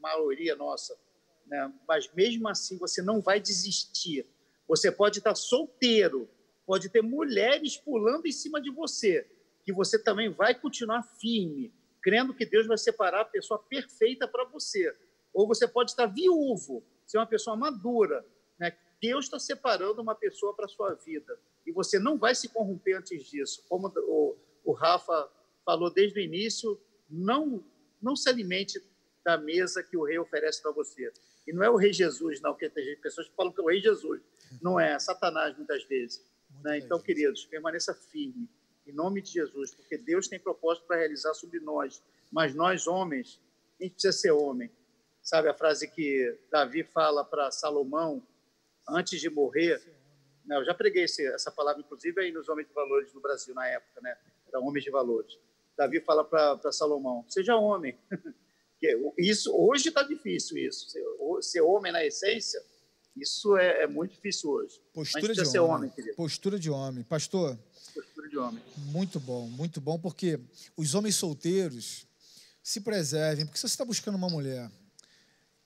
maioria 0.00 0.56
nossa. 0.56 0.98
Né? 1.46 1.72
Mas 1.86 2.12
mesmo 2.12 2.48
assim, 2.48 2.76
você 2.76 3.02
não 3.02 3.20
vai 3.20 3.38
desistir. 3.38 4.26
Você 4.66 4.90
pode 4.90 5.18
estar 5.18 5.36
solteiro, 5.36 6.28
pode 6.66 6.88
ter 6.88 7.02
mulheres 7.02 7.76
pulando 7.76 8.26
em 8.26 8.32
cima 8.32 8.60
de 8.60 8.72
você, 8.72 9.30
que 9.64 9.72
você 9.72 9.96
também 9.96 10.28
vai 10.28 10.56
continuar 10.56 11.04
firme, 11.04 11.72
crendo 12.04 12.34
que 12.34 12.44
Deus 12.44 12.66
vai 12.66 12.76
separar 12.76 13.22
a 13.22 13.24
pessoa 13.24 13.58
perfeita 13.58 14.28
para 14.28 14.44
você. 14.44 14.94
Ou 15.32 15.48
você 15.48 15.66
pode 15.66 15.92
estar 15.92 16.04
viúvo, 16.04 16.84
ser 17.06 17.16
uma 17.16 17.26
pessoa 17.26 17.56
madura. 17.56 18.22
Né? 18.58 18.76
Deus 19.00 19.24
está 19.24 19.38
separando 19.38 20.02
uma 20.02 20.14
pessoa 20.14 20.54
para 20.54 20.66
a 20.66 20.68
sua 20.68 20.92
vida. 20.92 21.40
E 21.66 21.72
você 21.72 21.98
não 21.98 22.18
vai 22.18 22.34
se 22.34 22.50
corromper 22.50 22.98
antes 22.98 23.24
disso. 23.24 23.64
Como 23.70 23.90
o, 23.96 24.36
o 24.66 24.72
Rafa 24.72 25.30
falou 25.64 25.90
desde 25.90 26.20
o 26.20 26.22
início, 26.22 26.78
não, 27.08 27.64
não 28.02 28.14
se 28.14 28.28
alimente 28.28 28.78
da 29.24 29.38
mesa 29.38 29.82
que 29.82 29.96
o 29.96 30.04
rei 30.04 30.18
oferece 30.18 30.60
para 30.60 30.72
você. 30.72 31.10
E 31.46 31.54
não 31.54 31.64
é 31.64 31.70
o 31.70 31.76
rei 31.76 31.92
Jesus, 31.94 32.38
não, 32.42 32.52
porque 32.52 32.68
tem 32.68 33.00
pessoas 33.00 33.26
que 33.30 33.34
falam 33.34 33.50
que 33.50 33.62
é 33.62 33.64
o 33.64 33.68
rei 33.68 33.80
Jesus. 33.80 34.20
Não 34.60 34.78
é, 34.78 34.92
é 34.92 34.98
Satanás 34.98 35.56
muitas 35.56 35.82
vezes. 35.84 36.22
Né? 36.62 36.78
Então, 36.78 37.00
queridos, 37.00 37.46
permaneça 37.46 37.94
firme. 37.94 38.46
Em 38.86 38.92
nome 38.92 39.22
de 39.22 39.32
Jesus, 39.32 39.74
porque 39.74 39.96
Deus 39.96 40.28
tem 40.28 40.38
propósito 40.38 40.86
para 40.86 40.98
realizar 40.98 41.34
sobre 41.34 41.60
nós, 41.60 42.02
mas 42.30 42.54
nós, 42.54 42.86
homens, 42.86 43.40
a 43.80 43.84
gente 43.84 43.92
precisa 43.92 44.12
ser 44.12 44.30
homem. 44.32 44.70
Sabe 45.22 45.48
a 45.48 45.54
frase 45.54 45.88
que 45.88 46.38
Davi 46.50 46.84
fala 46.84 47.24
para 47.24 47.50
Salomão 47.50 48.22
antes 48.88 49.20
de 49.20 49.30
morrer? 49.30 49.82
Né, 50.44 50.56
eu 50.58 50.64
já 50.64 50.74
preguei 50.74 51.04
esse, 51.04 51.26
essa 51.26 51.50
palavra, 51.50 51.80
inclusive, 51.80 52.20
aí 52.20 52.30
nos 52.30 52.48
Homens 52.48 52.68
de 52.68 52.74
Valores 52.74 53.12
no 53.14 53.20
Brasil, 53.20 53.54
na 53.54 53.66
época, 53.66 54.00
né? 54.02 54.16
Eram 54.48 54.66
Homens 54.66 54.84
de 54.84 54.90
Valores. 54.90 55.38
Davi 55.76 56.00
fala 56.00 56.22
para 56.24 56.70
Salomão: 56.70 57.24
seja 57.28 57.56
homem. 57.56 57.98
isso 59.16 59.50
Hoje 59.56 59.88
está 59.88 60.02
difícil, 60.02 60.58
isso. 60.58 60.90
Ser, 60.90 61.02
ser 61.40 61.60
homem 61.62 61.90
na 61.90 62.04
essência, 62.04 62.62
isso 63.16 63.56
é, 63.56 63.82
é 63.82 63.86
muito 63.86 64.12
difícil 64.12 64.50
hoje. 64.50 64.80
Postura 64.92 65.32
de 65.32 65.58
homem. 65.58 65.90
homem 65.96 66.14
Postura 66.14 66.58
de 66.58 66.70
homem. 66.70 67.04
Pastor, 67.04 67.58
postura 67.94 68.28
de 68.28 68.36
homem. 68.36 68.62
Muito 68.76 69.20
bom, 69.20 69.48
muito 69.48 69.80
bom, 69.80 69.98
porque 69.98 70.40
os 70.76 70.94
homens 70.94 71.16
solteiros 71.16 72.06
se 72.62 72.80
preservem, 72.80 73.46
porque 73.46 73.58
se 73.58 73.62
você 73.62 73.74
está 73.74 73.84
buscando 73.84 74.16
uma 74.16 74.28
mulher 74.28 74.70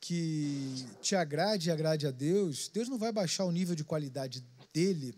que 0.01 0.87
te 1.01 1.17
agrade 1.17 1.69
e 1.69 1.73
agrade 1.73 2.07
a 2.07 2.11
Deus, 2.11 2.69
Deus 2.69 2.89
não 2.89 2.99
vai 2.99 3.11
baixar 3.11 3.45
o 3.45 3.53
nível 3.53 3.75
de 3.75 3.85
qualidade 3.85 4.45
dele 4.73 5.15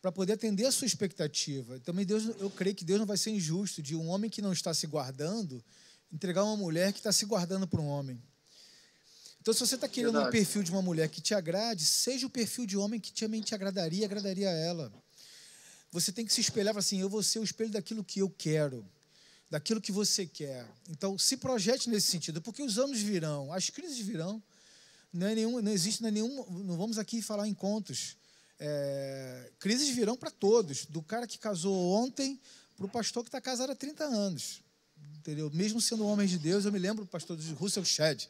para 0.00 0.10
poder 0.10 0.32
atender 0.32 0.66
a 0.66 0.72
sua 0.72 0.86
expectativa. 0.86 1.78
Também 1.80 2.04
Deus, 2.04 2.24
eu 2.40 2.50
creio 2.50 2.74
que 2.74 2.84
Deus 2.84 2.98
não 2.98 3.06
vai 3.06 3.16
ser 3.16 3.30
injusto 3.30 3.80
de 3.80 3.94
um 3.94 4.08
homem 4.08 4.28
que 4.28 4.42
não 4.42 4.52
está 4.52 4.74
se 4.74 4.86
guardando 4.86 5.62
entregar 6.12 6.44
uma 6.44 6.56
mulher 6.56 6.92
que 6.92 6.98
está 6.98 7.10
se 7.10 7.24
guardando 7.24 7.66
para 7.66 7.80
um 7.80 7.86
homem. 7.86 8.22
Então, 9.40 9.52
se 9.52 9.60
você 9.60 9.74
está 9.74 9.88
querendo 9.88 10.12
Verdade. 10.12 10.28
um 10.28 10.30
perfil 10.30 10.62
de 10.62 10.70
uma 10.70 10.82
mulher 10.82 11.08
que 11.08 11.20
te 11.20 11.34
agrade, 11.34 11.84
seja 11.84 12.26
o 12.26 12.30
perfil 12.30 12.66
de 12.66 12.76
homem 12.76 13.00
que 13.00 13.12
também 13.12 13.40
te 13.40 13.54
agradaria, 13.54 14.04
agradaria 14.04 14.48
a 14.48 14.52
ela. 14.52 14.92
Você 15.92 16.10
tem 16.10 16.24
que 16.24 16.32
se 16.32 16.40
espelhar 16.40 16.76
assim: 16.76 17.00
eu 17.00 17.08
vou 17.08 17.22
ser 17.22 17.38
o 17.38 17.44
espelho 17.44 17.70
daquilo 17.70 18.02
que 18.02 18.20
eu 18.20 18.30
quero, 18.30 18.84
daquilo 19.50 19.80
que 19.80 19.92
você 19.92 20.26
quer. 20.26 20.66
Então, 20.88 21.18
se 21.18 21.36
projete 21.36 21.90
nesse 21.90 22.08
sentido, 22.08 22.40
porque 22.40 22.62
os 22.62 22.78
anos 22.78 22.98
virão, 23.00 23.52
as 23.52 23.68
crises 23.68 23.98
virão. 23.98 24.42
Não, 25.12 25.26
é 25.26 25.34
nenhum, 25.34 25.60
não 25.60 25.70
existe 25.70 26.00
não 26.00 26.08
é 26.08 26.12
nenhum. 26.12 26.50
Não 26.64 26.78
vamos 26.78 26.96
aqui 26.96 27.20
falar 27.20 27.46
em 27.46 27.52
contos. 27.52 28.16
É, 28.58 29.50
crises 29.58 29.90
virão 29.90 30.16
para 30.16 30.30
todos, 30.30 30.86
do 30.86 31.02
cara 31.02 31.26
que 31.26 31.38
casou 31.38 31.76
ontem 31.92 32.40
para 32.74 32.86
o 32.86 32.88
pastor 32.88 33.22
que 33.22 33.28
está 33.28 33.40
casado 33.40 33.70
há 33.70 33.76
30 33.76 34.04
anos. 34.04 34.62
Entendeu? 35.18 35.50
Mesmo 35.52 35.80
sendo 35.80 36.04
um 36.04 36.06
homem 36.06 36.26
de 36.26 36.38
Deus, 36.38 36.64
eu 36.64 36.72
me 36.72 36.78
lembro 36.78 37.04
do 37.04 37.08
pastor 37.08 37.38
Russell 37.56 37.84
Shedd, 37.84 38.28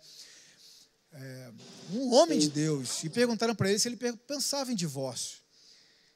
é, 1.13 1.53
um 1.93 2.13
homem 2.13 2.39
de 2.39 2.49
Deus, 2.49 3.05
e 3.05 3.09
perguntaram 3.09 3.55
para 3.55 3.71
ele 3.71 3.79
se 3.79 3.89
ele 3.89 3.97
pensava 4.27 4.73
em 4.73 4.75
divórcio. 4.75 5.42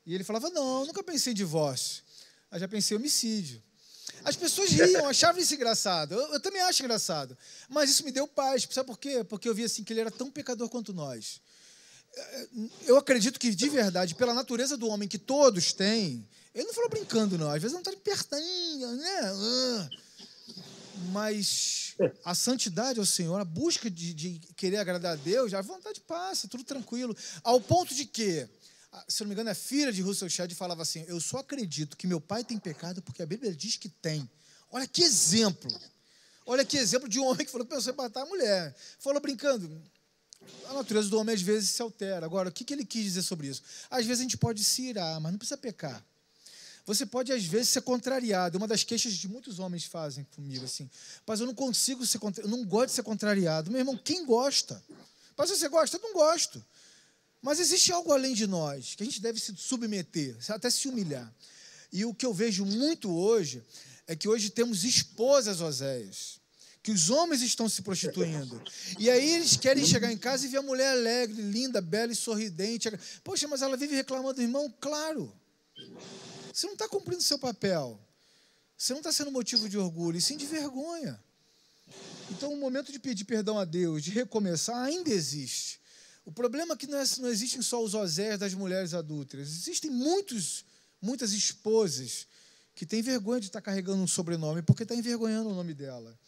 E 0.06 0.14
ele 0.14 0.24
falava: 0.24 0.48
Não, 0.50 0.86
nunca 0.86 1.02
pensei 1.02 1.32
em 1.32 1.36
divórcio. 1.36 2.02
Eu 2.50 2.60
já 2.60 2.68
pensei 2.68 2.96
em 2.96 3.00
homicídio. 3.00 3.62
As 4.24 4.36
pessoas 4.36 4.70
riam, 4.72 5.08
achavam 5.08 5.42
isso 5.42 5.54
engraçado. 5.54 6.14
Eu, 6.14 6.34
eu, 6.34 6.40
também 6.40 6.62
acho 6.62 6.82
engraçado. 6.82 7.36
Mas 7.68 7.90
isso 7.90 8.04
me 8.04 8.12
deu 8.12 8.26
paz. 8.26 8.66
Sabe 8.70 8.86
por 8.86 8.98
quê? 8.98 9.24
Porque 9.24 9.48
eu 9.48 9.54
vi 9.54 9.64
assim 9.64 9.82
que 9.82 9.92
ele 9.92 10.00
era 10.00 10.10
tão 10.10 10.30
pecador 10.30 10.68
quanto 10.68 10.92
nós. 10.94 11.40
Eu 12.86 12.96
acredito 12.96 13.38
que, 13.38 13.54
de 13.54 13.68
verdade, 13.68 14.14
pela 14.14 14.32
natureza 14.32 14.76
do 14.76 14.88
homem 14.88 15.06
que 15.06 15.18
todos 15.18 15.72
têm, 15.74 16.26
ele 16.54 16.64
não 16.64 16.72
falou 16.72 16.88
brincando, 16.88 17.36
não. 17.36 17.50
Às 17.50 17.60
vezes 17.60 17.72
não 17.72 17.80
está 17.80 17.90
de 17.90 17.98
pertinho, 17.98 18.92
né? 18.92 19.90
Mas 21.12 21.94
a 22.24 22.34
santidade 22.34 22.98
ao 22.98 23.04
Senhor, 23.04 23.38
a 23.38 23.44
busca 23.44 23.90
de, 23.90 24.14
de 24.14 24.40
querer 24.56 24.78
agradar 24.78 25.12
a 25.12 25.16
Deus, 25.16 25.52
a 25.52 25.60
vontade 25.60 26.00
passa, 26.00 26.48
tudo 26.48 26.64
tranquilo. 26.64 27.14
Ao 27.42 27.60
ponto 27.60 27.94
de 27.94 28.06
que 28.06 28.48
se 29.08 29.20
não 29.22 29.28
me 29.28 29.34
engano, 29.34 29.50
a 29.50 29.54
filha 29.54 29.92
de 29.92 30.02
Russell 30.02 30.28
Shedd 30.28 30.54
falava 30.54 30.82
assim: 30.82 31.04
Eu 31.06 31.20
só 31.20 31.38
acredito 31.38 31.96
que 31.96 32.06
meu 32.06 32.20
pai 32.20 32.44
tem 32.44 32.58
pecado 32.58 33.02
porque 33.02 33.22
a 33.22 33.26
Bíblia 33.26 33.54
diz 33.54 33.76
que 33.76 33.88
tem. 33.88 34.28
Olha 34.70 34.86
que 34.86 35.02
exemplo. 35.02 35.70
Olha 36.44 36.64
que 36.64 36.76
exemplo 36.76 37.08
de 37.08 37.18
um 37.18 37.24
homem 37.24 37.44
que 37.44 37.50
falou 37.50 37.66
que 37.66 37.74
pensou 37.74 37.92
em 37.92 37.96
matar 37.96 38.22
a 38.22 38.26
mulher. 38.26 38.74
Falou 38.98 39.20
brincando. 39.20 39.82
A 40.68 40.74
natureza 40.74 41.08
do 41.08 41.18
homem 41.18 41.34
às 41.34 41.42
vezes 41.42 41.70
se 41.70 41.82
altera. 41.82 42.24
Agora, 42.24 42.48
o 42.48 42.52
que 42.52 42.72
ele 42.72 42.84
quis 42.84 43.04
dizer 43.04 43.22
sobre 43.22 43.48
isso? 43.48 43.62
Às 43.90 44.06
vezes 44.06 44.20
a 44.20 44.22
gente 44.22 44.36
pode 44.36 44.62
se 44.62 44.82
irar, 44.82 45.20
mas 45.20 45.32
não 45.32 45.38
precisa 45.38 45.56
pecar. 45.56 46.04
Você 46.86 47.04
pode, 47.04 47.32
às 47.32 47.44
vezes, 47.44 47.70
ser 47.70 47.80
contrariado. 47.80 48.56
Uma 48.56 48.68
das 48.68 48.84
queixas 48.84 49.12
que 49.12 49.26
muitos 49.26 49.58
homens 49.58 49.84
fazem 49.84 50.24
comigo, 50.36 50.64
assim. 50.64 50.88
Mas 51.26 51.40
eu 51.40 51.46
não 51.46 51.54
consigo 51.54 52.06
ser 52.06 52.20
eu 52.22 52.48
não 52.48 52.64
gosto 52.64 52.90
de 52.90 52.92
ser 52.92 53.02
contrariado. 53.02 53.72
Meu 53.72 53.80
irmão, 53.80 53.98
quem 53.98 54.24
gosta? 54.24 54.80
Mas 55.36 55.50
você 55.50 55.68
gosta? 55.68 55.96
Eu 55.96 56.00
não 56.00 56.12
gosto. 56.12 56.64
Mas 57.46 57.60
existe 57.60 57.92
algo 57.92 58.12
além 58.12 58.34
de 58.34 58.44
nós, 58.44 58.96
que 58.96 59.04
a 59.04 59.06
gente 59.06 59.22
deve 59.22 59.38
se 59.38 59.54
submeter, 59.56 60.36
até 60.48 60.68
se 60.68 60.88
humilhar. 60.88 61.32
E 61.92 62.04
o 62.04 62.12
que 62.12 62.26
eu 62.26 62.34
vejo 62.34 62.64
muito 62.64 63.08
hoje 63.08 63.62
é 64.04 64.16
que 64.16 64.28
hoje 64.28 64.50
temos 64.50 64.82
esposas 64.82 65.60
oséias, 65.60 66.40
que 66.82 66.90
os 66.90 67.08
homens 67.08 67.42
estão 67.42 67.68
se 67.68 67.82
prostituindo. 67.82 68.60
E 68.98 69.08
aí 69.08 69.30
eles 69.30 69.56
querem 69.56 69.86
chegar 69.86 70.10
em 70.10 70.18
casa 70.18 70.44
e 70.44 70.48
ver 70.48 70.56
a 70.56 70.62
mulher 70.62 70.90
alegre, 70.90 71.40
linda, 71.40 71.80
bela 71.80 72.10
e 72.10 72.16
sorridente. 72.16 72.90
Poxa, 73.22 73.46
mas 73.46 73.62
ela 73.62 73.76
vive 73.76 73.94
reclamando, 73.94 74.42
irmão? 74.42 74.68
Claro. 74.80 75.32
Você 76.52 76.66
não 76.66 76.74
está 76.74 76.88
cumprindo 76.88 77.22
seu 77.22 77.38
papel. 77.38 77.96
Você 78.76 78.92
não 78.92 78.98
está 78.98 79.12
sendo 79.12 79.30
motivo 79.30 79.68
de 79.68 79.78
orgulho, 79.78 80.18
e 80.18 80.20
sim 80.20 80.36
de 80.36 80.46
vergonha. 80.46 81.16
Então, 82.28 82.52
o 82.52 82.56
momento 82.56 82.90
de 82.90 82.98
pedir 82.98 83.24
perdão 83.24 83.56
a 83.56 83.64
Deus, 83.64 84.02
de 84.02 84.10
recomeçar, 84.10 84.82
ainda 84.82 85.10
existe. 85.10 85.85
O 86.26 86.32
problema 86.32 86.74
é 86.74 86.76
que 86.76 86.88
não, 86.88 86.98
é, 86.98 87.04
não 87.20 87.28
existem 87.28 87.62
só 87.62 87.82
os 87.82 87.94
osés 87.94 88.36
das 88.36 88.52
mulheres 88.52 88.92
adúlteras. 88.92 89.48
Existem 89.48 89.88
muitos, 89.88 90.64
muitas 91.00 91.32
esposas 91.32 92.26
que 92.74 92.84
têm 92.84 93.00
vergonha 93.00 93.40
de 93.40 93.46
estar 93.46 93.60
carregando 93.60 94.02
um 94.02 94.08
sobrenome 94.08 94.60
porque 94.60 94.82
está 94.82 94.94
envergonhando 94.94 95.50
o 95.50 95.54
nome 95.54 95.72
dela. 95.72 96.18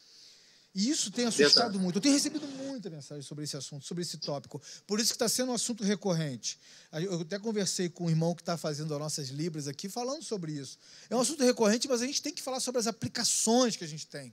E 0.73 0.89
isso 0.89 1.11
tem 1.11 1.27
assustado 1.27 1.81
muito. 1.81 1.97
Eu 1.97 2.01
tenho 2.01 2.15
recebido 2.15 2.47
muita 2.47 2.89
mensagem 2.89 3.25
sobre 3.25 3.43
esse 3.43 3.57
assunto, 3.57 3.85
sobre 3.85 4.03
esse 4.03 4.19
tópico. 4.19 4.63
Por 4.87 5.01
isso 5.01 5.09
que 5.09 5.17
está 5.17 5.29
sendo 5.29 5.51
um 5.51 5.55
assunto 5.55 5.83
recorrente. 5.83 6.61
Eu 6.93 7.23
até 7.23 7.37
conversei 7.37 7.89
com 7.89 8.05
um 8.05 8.11
irmão 8.11 8.37
que 8.37 8.43
está 8.43 8.57
fazendo 8.57 8.95
as 8.95 9.01
nossas 9.01 9.29
libras 9.31 9.67
aqui, 9.67 9.89
falando 9.89 10.23
sobre 10.23 10.53
isso. 10.53 10.79
É 11.11 11.17
um 11.17 11.21
assunto 11.21 11.43
recorrente, 11.43 11.89
mas 11.89 12.03
a 12.03 12.07
gente 12.07 12.23
tem 12.23 12.33
que 12.33 12.41
falar 12.41 12.61
sobre 12.61 12.79
as 12.79 12.87
aplicações 12.87 13.75
que 13.75 13.83
a 13.83 13.89
gente 13.89 14.07
tem. 14.07 14.33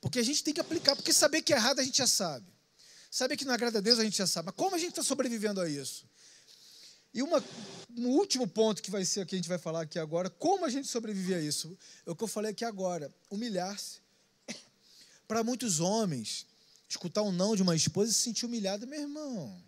Porque 0.00 0.20
a 0.20 0.22
gente 0.22 0.44
tem 0.44 0.54
que 0.54 0.60
aplicar, 0.60 0.94
porque 0.94 1.12
saber 1.12 1.42
que 1.42 1.52
é 1.52 1.56
errado 1.56 1.80
a 1.80 1.82
gente 1.82 1.98
já 1.98 2.06
sabe. 2.06 2.46
Saber 3.10 3.36
que 3.36 3.44
não 3.44 3.52
agrada 3.52 3.78
a 3.78 3.80
Deus 3.80 3.98
a 3.98 4.04
gente 4.04 4.16
já 4.16 4.26
sabe. 4.26 4.46
Mas 4.46 4.54
como 4.54 4.74
a 4.74 4.78
gente 4.78 4.90
está 4.90 5.02
sobrevivendo 5.02 5.60
a 5.60 5.68
isso? 5.68 6.06
E 7.12 7.22
uma, 7.22 7.42
um 7.96 8.08
último 8.08 8.46
ponto 8.46 8.82
que 8.82 8.90
vai 8.90 9.04
ser 9.04 9.26
que 9.26 9.34
a 9.34 9.38
gente 9.38 9.48
vai 9.48 9.58
falar 9.58 9.82
aqui 9.82 9.98
agora, 9.98 10.28
como 10.28 10.64
a 10.64 10.68
gente 10.68 10.88
sobrevive 10.88 11.34
a 11.34 11.40
isso? 11.40 11.76
É 12.04 12.10
o 12.10 12.16
que 12.16 12.22
eu 12.22 12.28
falei 12.28 12.50
aqui 12.50 12.64
agora, 12.64 13.12
humilhar-se. 13.30 14.00
Para 15.26 15.42
muitos 15.42 15.80
homens, 15.80 16.46
escutar 16.88 17.22
um 17.22 17.32
não 17.32 17.56
de 17.56 17.62
uma 17.62 17.74
esposa 17.74 18.10
e 18.10 18.14
se 18.14 18.20
sentir 18.20 18.46
humilhado, 18.46 18.86
meu 18.86 19.00
irmão. 19.00 19.67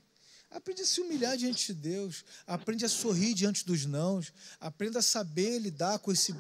Aprende 0.51 0.82
a 0.82 0.86
se 0.86 1.01
humilhar 1.01 1.36
diante 1.36 1.68
de 1.68 1.74
Deus, 1.74 2.24
aprende 2.44 2.84
a 2.84 2.88
sorrir 2.88 3.34
diante 3.34 3.64
dos 3.64 3.86
nãos, 3.86 4.32
aprenda 4.59 4.98
a 4.98 5.03
saber 5.03 5.59
lidar 5.61 5.98
com 6.01 6.11
esse 6.11 6.34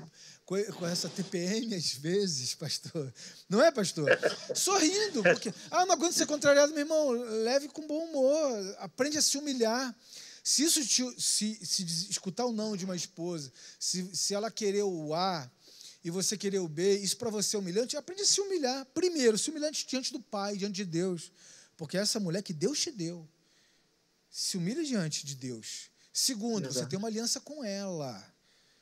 com 0.76 0.84
essa 0.84 1.08
TPM 1.08 1.76
às 1.76 1.92
vezes, 1.92 2.56
pastor. 2.56 3.14
Não 3.48 3.62
é, 3.62 3.70
pastor? 3.70 4.08
Sorrindo, 4.52 5.22
porque, 5.22 5.54
ah, 5.70 5.86
não 5.86 5.94
aguento 5.94 6.14
ser 6.14 6.26
contrariado, 6.26 6.72
meu 6.72 6.80
irmão, 6.80 7.12
leve 7.44 7.68
com 7.68 7.86
bom 7.86 8.04
humor, 8.06 8.76
aprende 8.80 9.16
a 9.16 9.22
se 9.22 9.38
humilhar. 9.38 9.94
Se 10.42 10.64
isso 10.64 10.84
te, 10.84 11.04
se, 11.20 11.64
se 11.64 11.84
escutar 12.10 12.46
o 12.46 12.52
não 12.52 12.76
de 12.76 12.84
uma 12.84 12.96
esposa, 12.96 13.52
se, 13.78 14.16
se 14.16 14.34
ela 14.34 14.50
querer 14.50 14.82
o 14.82 15.14
A 15.14 15.48
e 16.02 16.10
você 16.10 16.36
querer 16.36 16.58
o 16.58 16.66
B, 16.66 16.98
isso 16.98 17.16
para 17.16 17.30
você 17.30 17.54
é 17.54 17.58
humilhante, 17.58 17.96
aprende 17.96 18.22
a 18.22 18.26
se 18.26 18.40
humilhar. 18.40 18.84
Primeiro, 18.86 19.38
se 19.38 19.50
humilhar 19.50 19.70
diante 19.70 20.12
do 20.12 20.18
Pai, 20.18 20.56
diante 20.56 20.76
de 20.76 20.84
Deus, 20.84 21.30
porque 21.76 21.96
é 21.96 22.00
essa 22.00 22.18
mulher 22.18 22.42
que 22.42 22.52
Deus 22.52 22.80
te 22.80 22.90
deu. 22.90 23.28
Se 24.30 24.56
humilha 24.56 24.84
diante 24.84 25.26
de 25.26 25.34
Deus. 25.34 25.90
Segundo, 26.12 26.72
você 26.72 26.86
tem 26.86 26.98
uma 26.98 27.08
aliança 27.08 27.40
com 27.40 27.64
ela. 27.64 28.24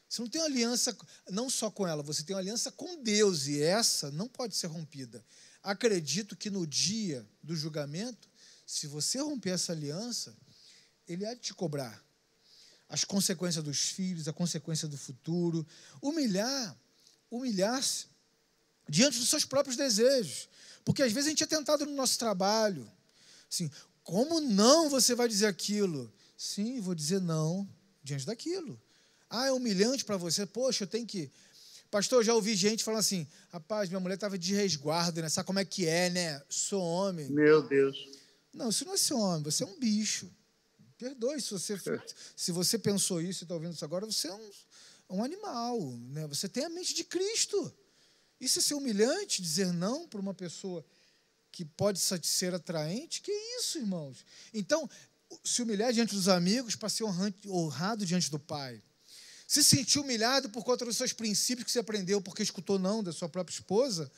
Você 0.09 0.22
não 0.22 0.28
tem 0.28 0.40
uma 0.40 0.46
aliança 0.46 0.96
não 1.30 1.51
só 1.51 1.70
com 1.70 1.86
ela, 1.86 2.03
você 2.03 2.22
tem 2.22 2.34
uma 2.34 2.40
aliança 2.40 2.72
com 2.72 3.03
Deus 3.03 3.46
e 3.46 3.62
essa 3.62 4.11
não 4.11 4.26
pode 4.26 4.57
ser 4.57 4.66
rompida. 4.68 5.24
Acredito 5.62 6.36
que 6.36 6.49
no 6.49 6.66
dia 6.66 7.26
do 7.42 7.55
julgamento, 7.55 8.28
se 8.66 8.86
você 8.86 9.18
romper 9.20 9.51
essa 9.51 9.72
aliança, 9.72 10.34
ele 11.07 11.26
há 11.26 11.34
de 11.34 11.40
te 11.40 11.55
cobrar 11.55 12.03
as 12.88 13.05
consequências 13.05 13.62
dos 13.62 13.90
filhos, 13.90 14.28
a 14.28 14.32
consequência 14.32 14.88
do 14.88 14.96
futuro, 14.96 15.66
humilhar, 16.01 16.76
humilhar-se 17.30 18.07
diante 18.88 19.18
dos 19.18 19.28
seus 19.28 19.44
próprios 19.44 19.76
desejos, 19.76 20.49
porque 20.84 21.03
às 21.03 21.12
vezes 21.12 21.26
a 21.26 21.30
gente 21.30 21.44
é 21.44 21.46
tentado 21.46 21.84
no 21.84 21.94
nosso 21.94 22.18
trabalho, 22.18 22.90
assim, 23.51 23.70
como 24.09 24.40
não 24.40 24.88
você 24.88 25.14
vai 25.14 25.28
dizer 25.28 25.44
aquilo? 25.44 26.11
Sim, 26.34 26.80
vou 26.80 26.94
dizer 26.94 27.20
não 27.20 27.68
diante 28.02 28.24
daquilo. 28.24 28.80
Ah, 29.28 29.48
é 29.48 29.52
humilhante 29.52 30.02
para 30.02 30.16
você? 30.16 30.46
Poxa, 30.46 30.84
eu 30.84 30.88
tenho 30.88 31.06
que. 31.06 31.30
Pastor, 31.90 32.20
eu 32.20 32.24
já 32.24 32.34
ouvi 32.34 32.56
gente 32.56 32.82
falando 32.82 33.00
assim: 33.00 33.28
rapaz, 33.50 33.90
minha 33.90 34.00
mulher 34.00 34.14
estava 34.14 34.38
de 34.38 34.54
resguardo, 34.54 35.20
né? 35.20 35.28
Sabe 35.28 35.46
como 35.46 35.59
é 35.59 35.64
que 35.66 35.86
é, 35.86 36.09
né? 36.09 36.42
Sou 36.48 36.82
homem. 36.82 37.28
Meu 37.28 37.61
Deus. 37.61 38.09
Não, 38.50 38.70
isso 38.70 38.86
não 38.86 38.94
é 38.94 38.96
ser 38.96 39.12
homem, 39.12 39.42
você 39.42 39.62
é 39.62 39.66
um 39.66 39.78
bicho. 39.78 40.30
Perdoe 40.96 41.38
se 41.42 41.50
você, 41.50 41.78
se 42.34 42.50
você 42.50 42.78
pensou 42.78 43.20
isso 43.20 43.42
e 43.42 43.44
está 43.44 43.54
ouvindo 43.54 43.74
isso 43.74 43.84
agora, 43.84 44.06
você 44.06 44.28
é 44.28 44.32
um, 44.32 44.50
um 45.11 45.22
animal, 45.22 45.78
né? 46.12 46.26
Você 46.28 46.48
tem 46.48 46.64
a 46.64 46.70
mente 46.70 46.94
de 46.94 47.04
Cristo. 47.04 47.70
Isso 48.40 48.59
é 48.59 48.62
ser 48.62 48.72
humilhante, 48.72 49.42
dizer 49.42 49.70
não 49.70 50.09
para 50.09 50.18
uma 50.18 50.32
pessoa 50.32 50.82
que 51.51 51.64
pode 51.64 51.99
ser 51.99 52.55
atraente? 52.55 53.20
Que 53.20 53.32
isso, 53.59 53.78
irmãos? 53.78 54.24
Então, 54.53 54.88
se 55.44 55.62
humilhar 55.62 55.92
diante 55.92 56.14
dos 56.14 56.28
amigos 56.28 56.74
para 56.74 56.88
ser 56.88 57.05
honrado 57.46 58.07
diante 58.07 58.30
do 58.30 58.38
Pai. 58.38 58.82
Se 59.46 59.64
sentir 59.64 59.99
humilhado 59.99 60.51
por 60.51 60.62
conta 60.64 60.84
dos 60.84 60.96
seus 60.96 61.12
princípios 61.12 61.64
que 61.64 61.72
você 61.72 61.78
aprendeu 61.78 62.20
porque 62.20 62.42
escutou 62.42 62.78
não 62.78 63.03
da 63.03 63.12
sua 63.12 63.28
própria 63.28 63.55
esposa, 63.55 64.11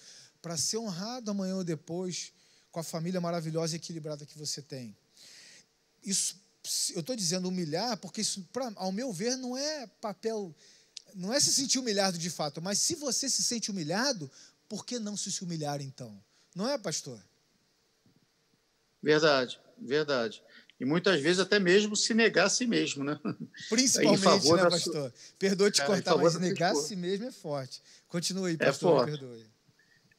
para 0.43 0.57
ser 0.57 0.78
honrado 0.78 1.31
amanhã 1.31 1.57
ou 1.57 1.64
depois 1.64 2.33
com 2.70 2.81
a 2.81 2.85
família 2.85 3.20
maravilhosa 3.20 3.74
e 3.74 3.76
equilibrada 3.76 4.26
que 4.26 4.39
você 4.39 4.62
tem. 4.62 4.97
Isso, 6.03 6.41
eu 6.95 7.01
estou 7.01 7.14
dizendo 7.14 7.49
humilhar 7.49 7.97
porque 7.99 8.20
isso, 8.20 8.43
pra, 8.53 8.72
ao 8.76 8.93
meu 8.93 9.12
ver, 9.12 9.37
não 9.37 9.57
é 9.57 9.87
papel, 9.87 10.55
não 11.14 11.33
é 11.33 11.39
se 11.41 11.53
sentir 11.53 11.78
humilhado 11.78 12.16
de 12.16 12.31
fato, 12.31 12.62
mas 12.62 12.78
se 12.78 12.95
você 12.95 13.28
se 13.28 13.43
sente 13.43 13.70
humilhado, 13.70 14.31
por 14.68 14.87
que 14.87 14.99
não 14.99 15.16
se 15.16 15.43
humilhar 15.43 15.81
então? 15.81 16.22
Não 16.55 16.68
é, 16.68 16.78
pastor? 16.78 17.20
Verdade, 19.03 19.61
verdade. 19.78 20.42
E 20.78 20.84
muitas 20.84 21.20
vezes 21.20 21.40
até 21.40 21.59
mesmo 21.59 21.94
se 21.94 22.14
negar 22.14 22.46
a 22.46 22.48
si 22.48 22.66
mesmo, 22.66 23.05
né? 23.05 23.20
Principalmente, 23.68 24.24
né, 24.51 24.70
pastor? 24.70 24.92
Sua... 24.92 25.14
Perdoa 25.38 25.70
te 25.70 25.82
é, 25.82 25.84
cortar, 25.84 26.16
mas 26.16 26.38
negar 26.38 26.72
a 26.72 26.74
si 26.74 26.96
mesmo 26.96 27.26
é 27.26 27.32
forte. 27.32 27.82
Continue 28.09 28.51
aí, 28.51 28.55
é 28.59 28.66
pastor, 28.66 29.09
é 29.09 29.11
perdoe. 29.12 29.46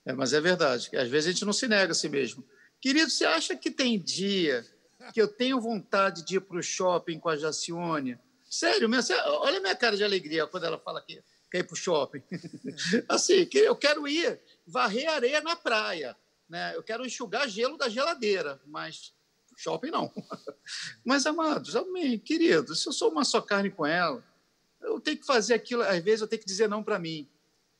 É, 0.05 0.13
mas 0.13 0.34
é 0.34 0.41
verdade. 0.41 0.89
Às 0.95 1.09
vezes 1.09 1.29
a 1.29 1.32
gente 1.32 1.45
não 1.45 1.53
se 1.53 1.67
nega 1.67 1.91
a 1.91 1.95
si 1.95 2.07
mesmo. 2.09 2.43
Querido, 2.79 3.09
você 3.09 3.25
acha 3.25 3.55
que 3.55 3.69
tem 3.69 3.99
dia 3.99 4.65
que 5.13 5.21
eu 5.21 5.27
tenho 5.27 5.59
vontade 5.59 6.23
de 6.25 6.38
ir 6.38 6.41
para 6.41 6.57
o 6.57 6.63
shopping 6.63 7.19
com 7.19 7.29
a 7.29 7.38
Jacione? 7.38 8.17
Sério, 8.49 8.88
mesmo, 8.88 9.15
olha 9.15 9.57
a 9.57 9.61
minha 9.61 9.75
cara 9.75 9.97
de 9.97 10.03
alegria 10.03 10.45
quando 10.45 10.65
ela 10.65 10.77
fala 10.77 11.01
que 11.01 11.23
quer 11.51 11.59
ir 11.59 11.63
para 11.63 11.73
o 11.73 11.77
shopping. 11.77 12.21
assim, 13.09 13.45
que 13.45 13.57
eu 13.57 13.75
quero 13.75 14.07
ir 14.07 14.39
varrer 14.66 15.09
areia 15.09 15.41
na 15.41 15.55
praia. 15.55 16.16
Né? 16.49 16.76
Eu 16.76 16.84
quero 16.84 17.05
enxugar 17.05 17.47
gelo 17.47 17.78
da 17.78 17.89
geladeira, 17.89 18.62
mas 18.66 19.14
shopping 19.57 19.91
não. 19.91 20.12
Mas, 21.05 21.26
amados, 21.26 21.76
amém, 21.76 22.18
querido, 22.18 22.76
se 22.76 22.88
eu 22.88 22.93
sou 22.93 23.12
uma 23.12 23.24
só 23.24 23.41
carne 23.41 23.70
com 23.70 23.86
ela, 23.86 24.24
eu 24.82 24.99
tenho 24.99 25.18
que 25.18 25.26
fazer 25.26 25.53
aquilo, 25.53 25.84
às 25.84 26.03
vezes 26.03 26.22
eu 26.22 26.28
tenho 26.28 26.41
que 26.41 26.47
dizer 26.47 26.68
não 26.68 26.84
para 26.84 26.97
mim. 26.97 27.30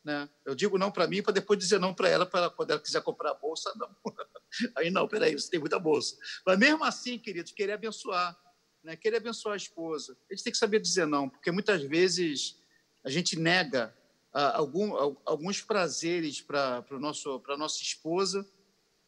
Né? 0.04 0.28
Eu 0.46 0.56
digo 0.56 0.78
não 0.78 0.92
para 0.92 1.08
mim 1.08 1.22
para 1.22 1.34
depois 1.34 1.60
dizer 1.60 1.80
não 1.80 1.94
para 1.94 2.10
ela, 2.10 2.26
para 2.26 2.50
quando 2.50 2.72
ela 2.72 2.80
quiser 2.80 3.02
comprar 3.02 3.32
a 3.32 3.36
bolsa, 3.36 3.72
não. 3.76 3.96
Aí 4.76 4.90
não, 4.90 5.08
peraí, 5.08 5.34
você 5.34 5.50
tem 5.50 5.60
muita 5.60 5.80
bolsa. 5.80 6.18
Mas 6.46 6.58
mesmo 6.58 6.84
assim, 6.84 7.18
queridos, 7.18 7.52
querer 7.52 7.74
abençoar, 7.74 8.38
né? 8.84 8.96
querer 8.96 9.18
abençoar 9.18 9.54
a 9.54 9.58
esposa, 9.58 10.18
a 10.30 10.34
gente 10.34 10.44
tem 10.44 10.54
que 10.54 10.60
saber 10.60 10.80
dizer 10.80 11.06
não, 11.06 11.30
porque 11.30 11.52
muitas 11.52 11.82
vezes 11.84 12.60
a 13.04 13.10
gente 13.10 13.38
nega 13.38 13.96
algum, 14.34 14.94
alguns 15.26 15.62
prazeres 15.62 16.42
para 16.42 16.84
a 16.90 17.58
nossa 17.58 17.82
esposa, 17.82 18.48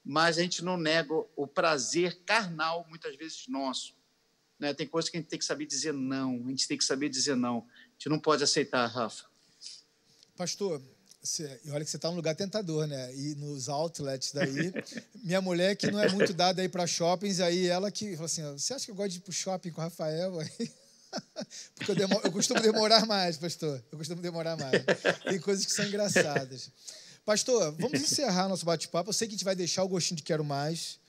mas 0.03 0.38
a 0.38 0.41
gente 0.41 0.63
não 0.63 0.78
nega 0.78 1.13
o 1.36 1.47
prazer 1.47 2.19
carnal, 2.26 2.86
muitas 2.89 3.15
vezes 3.15 3.47
nosso. 3.47 3.95
Né? 4.59 4.74
Tem 4.74 4.88
coisas 4.88 5.09
que 5.09 5.17
a 5.17 5.19
gente 5.19 5.30
tem 5.30 5.39
que 5.39 5.45
saber 5.45 5.65
dizer 5.65 5.93
não, 5.93 6.43
a 6.45 6.49
gente 6.49 6.67
tem 6.67 6.78
que 6.78 6.84
saber 6.84 7.09
dizer 7.09 7.36
não. 7.36 7.59
A 7.59 7.91
gente 7.93 8.09
não 8.09 8.19
pode 8.19 8.43
aceitar, 8.43 8.86
Rafa. 8.88 9.26
Pastor, 10.36 10.82
você, 11.21 11.61
olha 11.69 11.86
que 11.86 11.89
você 11.89 11.95
está 11.95 12.09
num 12.09 12.17
lugar 12.17 12.36
tentador, 12.36 12.86
né? 12.86 13.15
E 13.15 13.36
nos 13.36 13.69
outlets 13.69 14.34
daí, 14.34 14.74
minha 15.24 15.39
mulher 15.39 15.76
que 15.76 15.89
não 15.89 15.99
é 15.99 16.09
muito 16.09 16.34
dada 16.34 16.61
aí 16.61 16.67
para 16.67 16.86
shoppings, 16.86 17.39
aí 17.39 17.67
ela 17.67 17.89
que 17.89 18.11
falou 18.13 18.26
assim, 18.26 18.43
você 18.51 18.74
acha 18.74 18.86
que 18.86 18.91
eu 18.91 18.95
gosto 18.95 19.11
de 19.11 19.17
ir 19.19 19.21
para 19.21 19.32
shopping 19.32 19.71
com 19.71 19.80
o 19.80 19.84
Rafael? 19.86 20.34
Porque 21.76 21.91
eu, 21.91 21.95
demoro, 21.95 22.26
eu 22.26 22.32
costumo 22.32 22.61
demorar 22.61 23.05
mais, 23.05 23.38
pastor. 23.38 23.84
Eu 23.91 23.97
costumo 23.97 24.22
demorar 24.22 24.57
mais. 24.57 24.84
Tem 25.24 25.39
coisas 25.39 25.66
que 25.66 25.72
são 25.72 25.86
engraçadas. 25.86 26.70
Pastor, 27.26 27.72
vamos 27.80 28.01
encerrar 28.01 28.49
nosso 28.49 28.66
bate-papo. 28.66 29.09
Eu 29.09 29.14
sei 29.14 29.28
que 29.28 29.34
a 29.34 29.38
gente 29.38 29.45
vai 29.45 29.55
deixar 29.55 29.84
o 29.84 29.88
gostinho 29.88 30.18
de 30.18 30.24
quero 30.24 30.43
mais, 30.43 30.99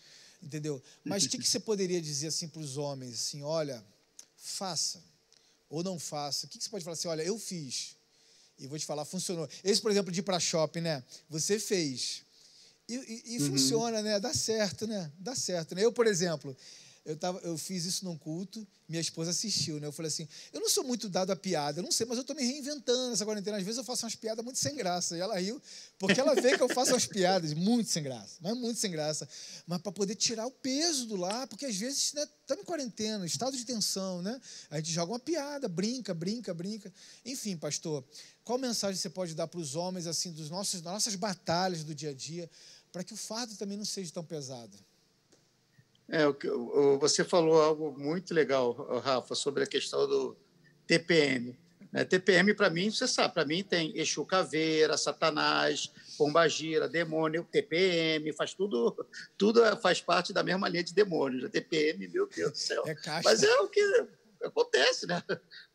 entendeu? 0.43 0.83
Mas 1.05 1.25
o 1.25 1.29
que, 1.29 1.39
que 1.39 1.49
você 1.49 1.59
poderia 1.59 2.01
dizer 2.01 2.29
assim 2.29 2.49
para 2.49 2.61
os 2.61 2.77
homens? 2.77 3.15
Assim, 3.15 3.43
olha, 3.43 3.85
faça 4.37 5.03
ou 5.69 5.83
não 5.83 5.99
faça. 5.99 6.47
O 6.47 6.49
que, 6.49 6.59
que 6.59 6.65
você 6.65 6.71
pode 6.71 6.85
falar 6.85 6.95
assim? 6.95 7.09
Olha, 7.09 7.23
eu 7.23 7.39
fiz 7.39 7.97
e 8.59 8.67
vou 8.67 8.79
te 8.79 8.87
falar, 8.87 9.05
funcionou. 9.05 9.49
Esse, 9.65 9.81
por 9.81 9.91
exemplo, 9.91 10.13
de 10.13 10.21
ir 10.21 10.23
para 10.23 10.39
shopping, 10.39 10.83
né? 10.83 11.03
Você 11.29 11.59
fez. 11.59 12.23
E, 12.89 12.95
e, 12.95 13.35
e 13.35 13.43
uhum. 13.43 13.51
funciona, 13.51 14.03
né? 14.03 14.21
Dá 14.21 14.33
certo, 14.33 14.87
né? 14.87 15.11
Dá 15.19 15.35
certo. 15.35 15.75
Né? 15.75 15.85
Eu, 15.85 15.93
por 15.93 16.07
exemplo, 16.07 16.57
eu, 17.05 17.17
tava, 17.17 17.39
eu 17.41 17.59
fiz 17.59 17.85
isso 17.85 18.03
num 18.05 18.17
culto, 18.17 18.67
minha 18.89 19.01
esposa 19.01 19.31
assistiu, 19.31 19.79
né? 19.79 19.87
Eu 19.87 19.93
falei 19.93 20.09
assim, 20.09 20.27
eu 20.55 20.61
não 20.61 20.71
sou 20.71 20.83
muito 20.83 21.07
dado 21.07 21.31
a 21.31 21.37
piada, 21.37 21.81
eu 21.81 21.83
não 21.83 21.93
sei, 21.93 22.07
mas 22.07 22.17
eu 22.17 22.23
estou 22.23 22.35
me 22.35 22.43
reinventando 22.43 23.11
nessa 23.11 23.27
quarentena. 23.27 23.59
Às 23.59 23.63
vezes 23.63 23.77
eu 23.77 23.85
faço 23.85 24.07
umas 24.07 24.15
piadas 24.15 24.43
muito 24.43 24.59
sem 24.59 24.75
graça. 24.75 25.15
E 25.15 25.21
ela 25.21 25.39
riu, 25.39 25.61
porque 25.99 26.19
ela 26.19 26.35
vê 26.35 26.57
que 26.57 26.63
eu 26.63 26.69
faço 26.69 26.93
umas 26.93 27.05
piadas 27.05 27.53
muito 27.53 27.91
sem 27.91 28.03
graça, 28.03 28.39
mas 28.41 28.57
muito 28.57 28.81
sem 28.81 28.91
graça. 28.91 29.29
Mas 29.67 29.83
para 29.83 29.93
poder 29.93 30.15
tirar 30.15 30.47
o 30.47 30.51
peso 30.51 31.07
do 31.07 31.17
lá, 31.17 31.47
porque 31.47 31.67
às 31.67 31.77
vezes 31.77 32.05
estamos 32.05 32.31
né, 32.49 32.57
em 32.63 32.65
quarentena, 32.65 33.27
estado 33.27 33.55
de 33.55 33.67
tensão, 33.67 34.23
né? 34.23 34.41
A 34.71 34.77
gente 34.77 34.91
joga 34.91 35.13
uma 35.13 35.21
piada, 35.21 35.69
brinca, 35.69 36.15
brinca, 36.15 36.55
brinca. 36.55 36.93
Enfim, 37.23 37.55
pastor, 37.55 38.03
qual 38.43 38.59
mensagem 38.59 38.97
você 38.97 39.11
pode 39.11 39.35
dar 39.35 39.47
para 39.47 39.61
os 39.61 39.75
homens, 39.75 40.07
assim, 40.07 40.33
dos 40.33 40.49
nossos, 40.49 40.81
das 40.81 40.93
nossas 40.93 41.15
batalhas 41.17 41.85
do 41.85 41.95
dia 41.95 42.11
a 42.11 42.15
dia, 42.15 42.51
para 42.91 43.05
que 43.05 43.13
o 43.13 43.17
fardo 43.17 43.55
também 43.57 43.77
não 43.77 43.85
seja 43.85 44.11
tão 44.11 44.25
pesado? 44.25 44.75
É, 46.09 46.25
você 46.99 47.25
falou 47.25 47.61
algo 47.63 47.95
muito 47.99 48.35
legal, 48.35 48.73
Rafa, 49.01 49.35
sobre 49.35 49.65
a 49.65 49.67
questão 49.67 50.07
do 50.07 50.37
TPM. 50.87 51.59
Né? 51.95 52.05
TPM, 52.05 52.53
para 52.55 52.69
mim, 52.69 52.91
você 52.91 53.07
sabe, 53.07 53.33
para 53.35 53.45
mim 53.45 53.63
tem 53.63 53.97
Exu 53.97 54.25
Caveira, 54.27 54.97
Satanás, 54.97 55.91
Pombagira, 56.19 56.89
demônio, 56.89 57.47
TPM, 57.51 58.33
faz 58.33 58.53
tudo, 58.53 59.07
tudo 59.39 59.61
faz 59.77 60.01
parte 60.01 60.33
da 60.33 60.43
mesma 60.43 60.69
linha 60.69 60.83
de 60.83 60.93
demônios. 60.93 61.49
TPM, 61.51 62.09
meu 62.09 62.27
Deus 62.27 62.51
do 62.51 62.59
céu. 62.59 62.83
É 62.87 62.97
Mas 63.23 63.45
é 63.45 63.61
o 63.61 63.69
que 63.69 63.81
acontece, 64.43 65.07
né? 65.07 65.23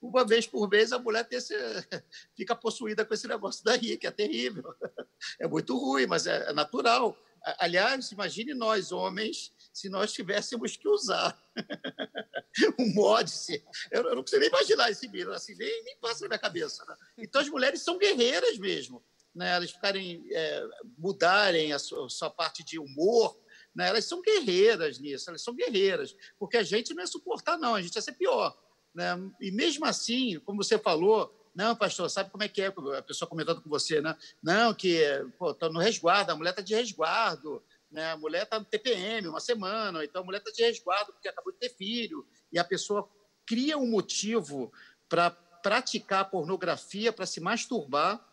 Uma 0.02 0.26
vez 0.26 0.46
por 0.46 0.70
mês 0.70 0.92
a 0.92 1.00
mulher 1.00 1.26
esse, 1.32 1.56
fica 2.36 2.54
possuída 2.54 3.06
com 3.06 3.14
esse 3.14 3.28
negócio 3.28 3.64
daí, 3.64 3.98
que 3.98 4.06
é 4.06 4.12
terrível. 4.12 4.64
É 5.38 5.46
muito 5.46 5.78
ruim, 5.78 6.06
mas 6.06 6.26
é 6.26 6.54
natural. 6.54 7.14
Aliás, 7.58 8.10
imagine 8.14 8.54
nós, 8.54 8.94
homens, 8.94 9.52
se 9.80 9.88
nós 9.88 10.12
tivéssemos 10.12 10.76
que 10.76 10.90
usar 10.90 11.42
um 12.78 12.94
modse. 12.94 13.64
Eu, 13.90 14.04
não 14.04 14.22
consigo 14.22 14.42
nem 14.42 14.50
imaginar 14.50 14.92
esse 14.92 15.08
vídeo, 15.08 15.32
assim, 15.32 15.56
nem, 15.56 15.84
nem 15.86 15.98
passa 16.00 16.22
na 16.24 16.28
minha 16.28 16.40
cabeça. 16.40 16.84
Né? 16.86 16.96
Então, 17.20 17.42
as 17.42 17.48
mulheres 17.48 17.82
são 17.82 17.98
guerreiras 17.98 18.58
mesmo. 18.58 19.02
Né? 19.34 19.56
Elas 19.56 19.72
ficarem, 19.72 20.28
é, 20.34 20.68
mudarem 20.98 21.72
a 21.72 21.80
sua, 21.80 22.08
a 22.08 22.10
sua, 22.10 22.30
parte 22.30 22.62
de 22.62 22.78
humor, 22.78 23.40
né? 23.74 23.88
elas 23.88 24.04
são 24.04 24.22
guerreiras 24.22 25.00
nisso, 25.00 25.30
elas 25.30 25.42
são 25.42 25.56
guerreiras, 25.56 26.14
porque 26.38 26.58
a 26.58 26.64
gente 26.64 26.94
não 26.94 27.04
é 27.04 27.08
suportar, 27.08 27.58
não, 27.58 27.76
a 27.76 27.82
gente 27.82 27.96
ia 27.96 28.02
ser 28.02 28.14
pior. 28.14 28.62
Né? 28.94 29.16
E 29.40 29.50
mesmo 29.50 29.86
assim, 29.86 30.40
como 30.40 30.62
você 30.62 30.78
falou, 30.78 31.34
não, 31.56 31.74
pastor, 31.74 32.10
sabe 32.10 32.30
como 32.30 32.44
é 32.44 32.50
que 32.50 32.62
é? 32.62 32.68
A 32.98 33.02
pessoa 33.02 33.30
comentando 33.30 33.62
com 33.62 33.70
você, 33.70 34.02
né? 34.02 34.16
Não, 34.42 34.74
que 34.74 35.02
pô, 35.38 35.54
tá 35.54 35.70
no 35.70 35.80
resguardo, 35.80 36.32
a 36.32 36.36
mulher 36.36 36.52
está 36.52 36.62
de 36.62 36.76
resguardo, 36.76 37.64
né? 37.92 38.12
A 38.12 38.18
mulher 38.18 38.44
está 38.44 38.60
no 38.60 38.66
TPM 38.66 39.28
uma 39.28 39.40
semana, 39.40 40.04
então 40.04 40.22
a 40.22 40.26
mulher 40.26 40.40
está 40.40 40.52
de 40.52 40.62
resguardo 40.64 41.14
porque 41.14 41.28
acabou 41.28 41.52
de 41.52 41.60
ter 41.60 41.70
filho, 41.70 42.26
e 42.52 42.60
a 42.60 42.64
pessoa 42.64 43.10
cria 43.46 43.78
um 43.78 43.88
motivo 43.88 44.72
para 45.08 45.32
praticar 45.32 46.30
pornografia, 46.30 47.12
para 47.12 47.26
se 47.26 47.40
masturbar, 47.40 48.24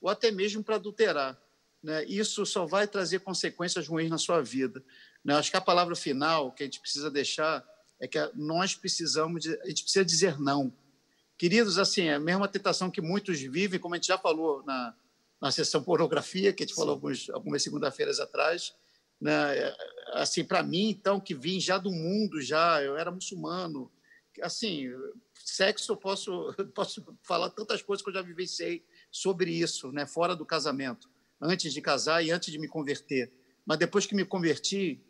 ou 0.00 0.10
até 0.10 0.30
mesmo 0.30 0.62
para 0.62 0.76
adulterar. 0.76 1.40
Né? 1.82 2.04
Isso 2.06 2.44
só 2.44 2.66
vai 2.66 2.86
trazer 2.86 3.20
consequências 3.20 3.86
ruins 3.86 4.10
na 4.10 4.18
sua 4.18 4.42
vida. 4.42 4.84
Né? 5.24 5.34
Acho 5.34 5.50
que 5.50 5.56
a 5.56 5.60
palavra 5.60 5.94
final 5.94 6.52
que 6.52 6.62
a 6.62 6.66
gente 6.66 6.80
precisa 6.80 7.10
deixar 7.10 7.64
é 8.00 8.08
que 8.08 8.18
nós 8.34 8.74
precisamos, 8.74 9.42
de, 9.42 9.58
a 9.60 9.68
gente 9.68 9.82
precisa 9.82 10.04
dizer 10.04 10.40
não. 10.40 10.72
Queridos, 11.38 11.78
assim, 11.78 12.02
é 12.02 12.14
a 12.14 12.20
mesma 12.20 12.48
tentação 12.48 12.90
que 12.90 13.00
muitos 13.00 13.40
vivem, 13.40 13.78
como 13.78 13.94
a 13.94 13.98
gente 13.98 14.08
já 14.08 14.18
falou 14.18 14.62
na, 14.64 14.94
na 15.40 15.50
sessão 15.50 15.82
pornografia, 15.82 16.52
que 16.52 16.62
a 16.62 16.66
gente 16.66 16.74
Sim. 16.74 16.80
falou 16.80 16.94
alguns, 16.94 17.30
algumas 17.30 17.62
segunda-feiras 17.62 18.20
atrás, 18.20 18.74
né? 19.20 19.74
Assim, 20.12 20.44
para 20.44 20.62
mim, 20.62 20.90
então, 20.90 21.20
que 21.20 21.34
vim 21.34 21.58
já 21.58 21.78
do 21.78 21.90
mundo, 21.90 22.40
já, 22.40 22.82
eu 22.82 22.96
era 22.96 23.10
muçulmano, 23.10 23.90
assim, 24.42 24.90
sexo 25.34 25.92
eu 25.92 25.96
posso, 25.96 26.54
posso 26.74 27.04
falar 27.22 27.50
tantas 27.50 27.82
coisas 27.82 28.02
que 28.02 28.10
eu 28.10 28.14
já 28.14 28.22
vivenciei 28.22 28.84
sobre 29.10 29.50
isso, 29.50 29.92
né? 29.92 30.06
fora 30.06 30.34
do 30.34 30.44
casamento, 30.44 31.08
antes 31.40 31.72
de 31.72 31.80
casar 31.80 32.24
e 32.24 32.30
antes 32.30 32.52
de 32.52 32.58
me 32.58 32.68
converter. 32.68 33.32
Mas 33.64 33.78
depois 33.78 34.06
que 34.06 34.14
me 34.14 34.24
converti, 34.24 35.00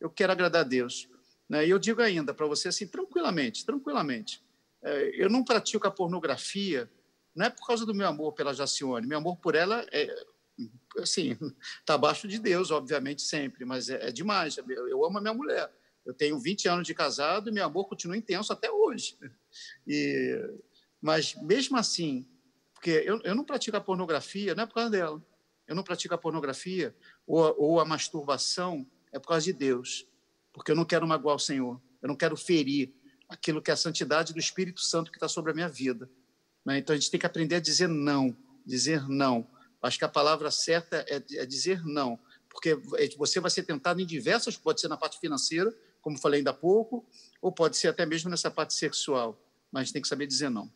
eu 0.00 0.10
quero 0.10 0.32
agradar 0.32 0.62
a 0.62 0.68
Deus. 0.68 1.08
Né? 1.48 1.66
E 1.66 1.70
eu 1.70 1.78
digo 1.78 2.02
ainda 2.02 2.34
para 2.34 2.46
você 2.46 2.68
assim, 2.68 2.86
tranquilamente, 2.86 3.64
tranquilamente, 3.64 4.42
é, 4.82 5.10
eu 5.14 5.30
não 5.30 5.44
pratico 5.44 5.86
a 5.86 5.90
pornografia, 5.90 6.90
não 7.34 7.46
é 7.46 7.50
por 7.50 7.66
causa 7.66 7.84
do 7.84 7.94
meu 7.94 8.06
amor 8.06 8.32
pela 8.32 8.54
Jacione, 8.54 9.06
meu 9.06 9.18
amor 9.18 9.36
por 9.36 9.54
ela 9.54 9.86
é 9.92 10.06
assim, 10.98 11.36
está 11.80 11.94
abaixo 11.94 12.26
de 12.26 12.38
Deus, 12.38 12.70
obviamente, 12.70 13.22
sempre, 13.22 13.64
mas 13.64 13.88
é, 13.88 14.08
é 14.08 14.12
demais. 14.12 14.56
Eu, 14.56 15.04
amo 15.04 15.18
a 15.18 15.20
minha 15.20 15.34
mulher. 15.34 15.72
Eu 16.04 16.14
tenho 16.14 16.38
20 16.38 16.68
anos 16.68 16.86
de 16.86 16.94
casado 16.94 17.48
e 17.48 17.52
meu 17.52 17.64
amor 17.64 17.86
continua 17.86 18.16
intenso 18.16 18.52
até 18.52 18.70
hoje. 18.70 19.18
E, 19.86 20.40
mas, 21.00 21.34
mesmo 21.42 21.76
assim, 21.76 22.26
Porque 22.74 22.90
eu, 22.90 23.20
eu 23.22 23.34
não 23.34 23.44
pratico 23.44 23.76
a 23.76 23.80
pornografia, 23.80 24.54
não 24.54 24.64
é 24.64 24.66
por 24.66 24.74
causa 24.74 24.90
dela. 24.90 25.22
Eu 25.66 25.74
não 25.74 25.82
pratico 25.82 26.14
a 26.14 26.18
pornografia 26.18 26.94
ou, 27.26 27.54
ou 27.58 27.80
a 27.80 27.84
masturbação, 27.84 28.86
é 29.12 29.18
por 29.18 29.28
causa 29.28 29.44
de 29.44 29.52
Deus. 29.52 30.06
Porque 30.52 30.70
eu 30.70 30.76
não 30.76 30.84
quero 30.84 31.06
magoar 31.06 31.36
o 31.36 31.40
Senhor. 31.40 31.80
Eu 32.00 32.08
não 32.08 32.16
quero 32.16 32.36
ferir 32.36 32.92
aquilo 33.28 33.60
que 33.60 33.70
é 33.70 33.74
a 33.74 33.76
santidade 33.76 34.32
do 34.32 34.38
Espírito 34.38 34.80
Santo 34.80 35.10
que 35.10 35.16
está 35.16 35.28
sobre 35.28 35.50
a 35.50 35.54
minha 35.54 35.68
vida. 35.68 36.08
Né? 36.64 36.78
Então 36.78 36.94
a 36.94 36.98
gente 36.98 37.10
tem 37.10 37.18
que 37.18 37.26
aprender 37.26 37.56
a 37.56 37.60
dizer 37.60 37.88
não, 37.88 38.36
dizer 38.64 39.08
não. 39.08 39.48
Acho 39.86 39.98
que 39.98 40.04
a 40.04 40.08
palavra 40.08 40.50
certa 40.50 41.04
é, 41.08 41.22
é 41.36 41.46
dizer 41.46 41.84
não, 41.84 42.18
porque 42.48 42.74
você 43.16 43.40
vai 43.40 43.50
ser 43.50 43.62
tentado 43.62 44.00
em 44.00 44.06
diversas, 44.06 44.56
pode 44.56 44.80
ser 44.80 44.88
na 44.88 44.96
parte 44.96 45.18
financeira, 45.18 45.74
como 46.00 46.18
falei 46.18 46.38
ainda 46.38 46.50
há 46.50 46.54
pouco, 46.54 47.04
ou 47.40 47.52
pode 47.52 47.76
ser 47.76 47.88
até 47.88 48.06
mesmo 48.06 48.30
nessa 48.30 48.50
parte 48.50 48.74
sexual, 48.74 49.40
mas 49.70 49.92
tem 49.92 50.00
que 50.00 50.08
saber 50.08 50.26
dizer 50.26 50.50
não. 50.50 50.70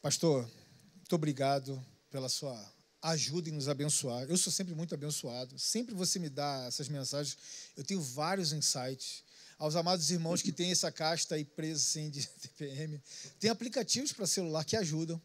Pastor, 0.00 0.48
muito 0.96 1.14
obrigado 1.14 1.84
pela 2.10 2.28
sua 2.28 2.56
ajuda 3.02 3.48
em 3.48 3.52
nos 3.52 3.68
abençoar. 3.68 4.24
Eu 4.28 4.36
sou 4.36 4.52
sempre 4.52 4.74
muito 4.74 4.94
abençoado. 4.94 5.58
Sempre 5.58 5.94
você 5.94 6.18
me 6.18 6.28
dá 6.28 6.64
essas 6.66 6.88
mensagens. 6.88 7.36
Eu 7.76 7.84
tenho 7.84 8.00
vários 8.00 8.52
insights. 8.52 9.24
Aos 9.58 9.74
amados 9.74 10.10
irmãos 10.10 10.40
que 10.40 10.52
têm 10.52 10.70
essa 10.70 10.90
casta 10.92 11.34
aí 11.34 11.44
presa 11.44 11.80
assim, 11.80 12.10
de 12.10 12.26
TPM, 12.40 13.02
tem 13.40 13.50
aplicativos 13.50 14.12
para 14.12 14.26
celular 14.26 14.64
que 14.64 14.76
ajudam. 14.76 15.20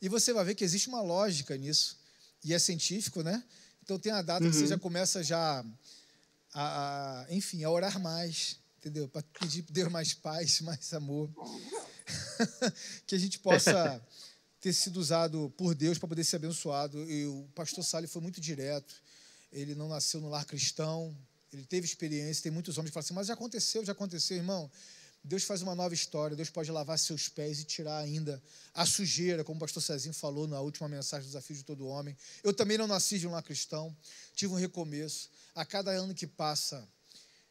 E 0.00 0.08
você 0.08 0.32
vai 0.32 0.44
ver 0.44 0.54
que 0.54 0.64
existe 0.64 0.88
uma 0.88 1.02
lógica 1.02 1.56
nisso. 1.56 1.98
E 2.44 2.54
é 2.54 2.58
científico, 2.58 3.22
né? 3.22 3.42
Então 3.82 3.98
tem 3.98 4.12
a 4.12 4.22
data 4.22 4.44
uhum. 4.44 4.50
que 4.50 4.56
você 4.56 4.66
já 4.66 4.78
começa 4.78 5.22
já 5.22 5.64
a, 6.52 7.22
a, 7.22 7.26
enfim, 7.30 7.64
a 7.64 7.70
orar 7.70 7.98
mais, 7.98 8.58
entendeu? 8.78 9.08
Para 9.08 9.22
pedir 9.40 9.62
Deus 9.62 9.90
mais 9.90 10.14
paz, 10.14 10.60
mais 10.62 10.92
amor. 10.92 11.30
que 13.06 13.14
a 13.14 13.18
gente 13.18 13.38
possa 13.38 14.00
ter 14.60 14.72
sido 14.72 14.98
usado 14.98 15.52
por 15.56 15.74
Deus 15.74 15.98
para 15.98 16.08
poder 16.08 16.24
ser 16.24 16.36
abençoado. 16.36 17.10
E 17.10 17.26
o 17.26 17.48
pastor 17.54 17.84
Sali 17.84 18.06
foi 18.06 18.22
muito 18.22 18.40
direto. 18.40 18.94
Ele 19.52 19.74
não 19.74 19.88
nasceu 19.88 20.20
no 20.20 20.28
lar 20.28 20.44
cristão, 20.44 21.16
ele 21.52 21.64
teve 21.64 21.86
experiência. 21.86 22.42
Tem 22.42 22.52
muitos 22.52 22.76
homens 22.76 22.90
que 22.90 22.94
falam 22.94 23.04
assim, 23.04 23.14
mas 23.14 23.26
já 23.26 23.34
aconteceu, 23.34 23.84
já 23.84 23.92
aconteceu, 23.92 24.36
irmão. 24.36 24.70
Deus 25.22 25.44
faz 25.44 25.60
uma 25.62 25.74
nova 25.74 25.92
história, 25.92 26.36
Deus 26.36 26.48
pode 26.48 26.70
lavar 26.70 26.98
seus 26.98 27.28
pés 27.28 27.60
e 27.60 27.64
tirar 27.64 27.98
ainda 27.98 28.42
a 28.72 28.86
sujeira, 28.86 29.44
como 29.44 29.58
o 29.58 29.60
pastor 29.60 29.82
Cezinho 29.82 30.14
falou 30.14 30.46
na 30.46 30.60
última 30.60 30.88
mensagem 30.88 31.24
do 31.24 31.28
Desafio 31.28 31.56
de 31.56 31.64
Todo 31.64 31.86
Homem. 31.86 32.16
Eu 32.42 32.52
também 32.52 32.78
não 32.78 32.86
nasci 32.86 33.18
de 33.18 33.26
um 33.26 33.32
lar 33.32 33.42
cristão, 33.42 33.94
tive 34.34 34.52
um 34.52 34.56
recomeço. 34.56 35.28
A 35.54 35.64
cada 35.64 35.90
ano 35.90 36.14
que 36.14 36.26
passa, 36.26 36.88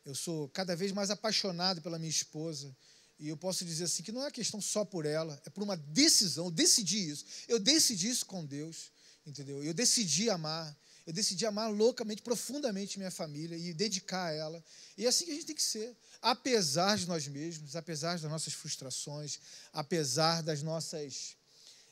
eu 0.05 0.15
sou 0.15 0.47
cada 0.49 0.75
vez 0.75 0.91
mais 0.91 1.09
apaixonado 1.09 1.81
pela 1.81 1.99
minha 1.99 2.09
esposa. 2.09 2.75
E 3.19 3.27
eu 3.29 3.37
posso 3.37 3.65
dizer 3.65 3.85
assim 3.85 4.03
que 4.03 4.11
não 4.11 4.25
é 4.25 4.31
questão 4.31 4.61
só 4.61 4.85
por 4.85 5.05
ela, 5.05 5.39
é 5.45 5.49
por 5.49 5.63
uma 5.63 5.75
decisão. 5.75 6.45
Eu 6.45 6.51
decidi 6.51 7.09
isso. 7.09 7.25
Eu 7.47 7.59
decidi 7.59 8.07
isso 8.07 8.25
com 8.25 8.45
Deus, 8.45 8.91
entendeu? 9.25 9.63
Eu 9.63 9.73
decidi 9.73 10.29
amar. 10.29 10.75
Eu 11.05 11.13
decidi 11.13 11.45
amar 11.45 11.71
loucamente, 11.71 12.21
profundamente 12.21 12.97
minha 12.97 13.09
família 13.09 13.57
e 13.57 13.73
dedicar 13.73 14.25
a 14.25 14.31
ela. 14.31 14.63
E 14.97 15.05
é 15.05 15.07
assim 15.07 15.25
que 15.25 15.31
a 15.31 15.33
gente 15.35 15.45
tem 15.45 15.55
que 15.55 15.63
ser. 15.63 15.95
Apesar 16.21 16.97
de 16.97 17.07
nós 17.07 17.27
mesmos, 17.27 17.75
apesar 17.75 18.19
das 18.19 18.29
nossas 18.29 18.53
frustrações, 18.53 19.39
apesar 19.71 20.41
das 20.43 20.61
nossas 20.61 21.35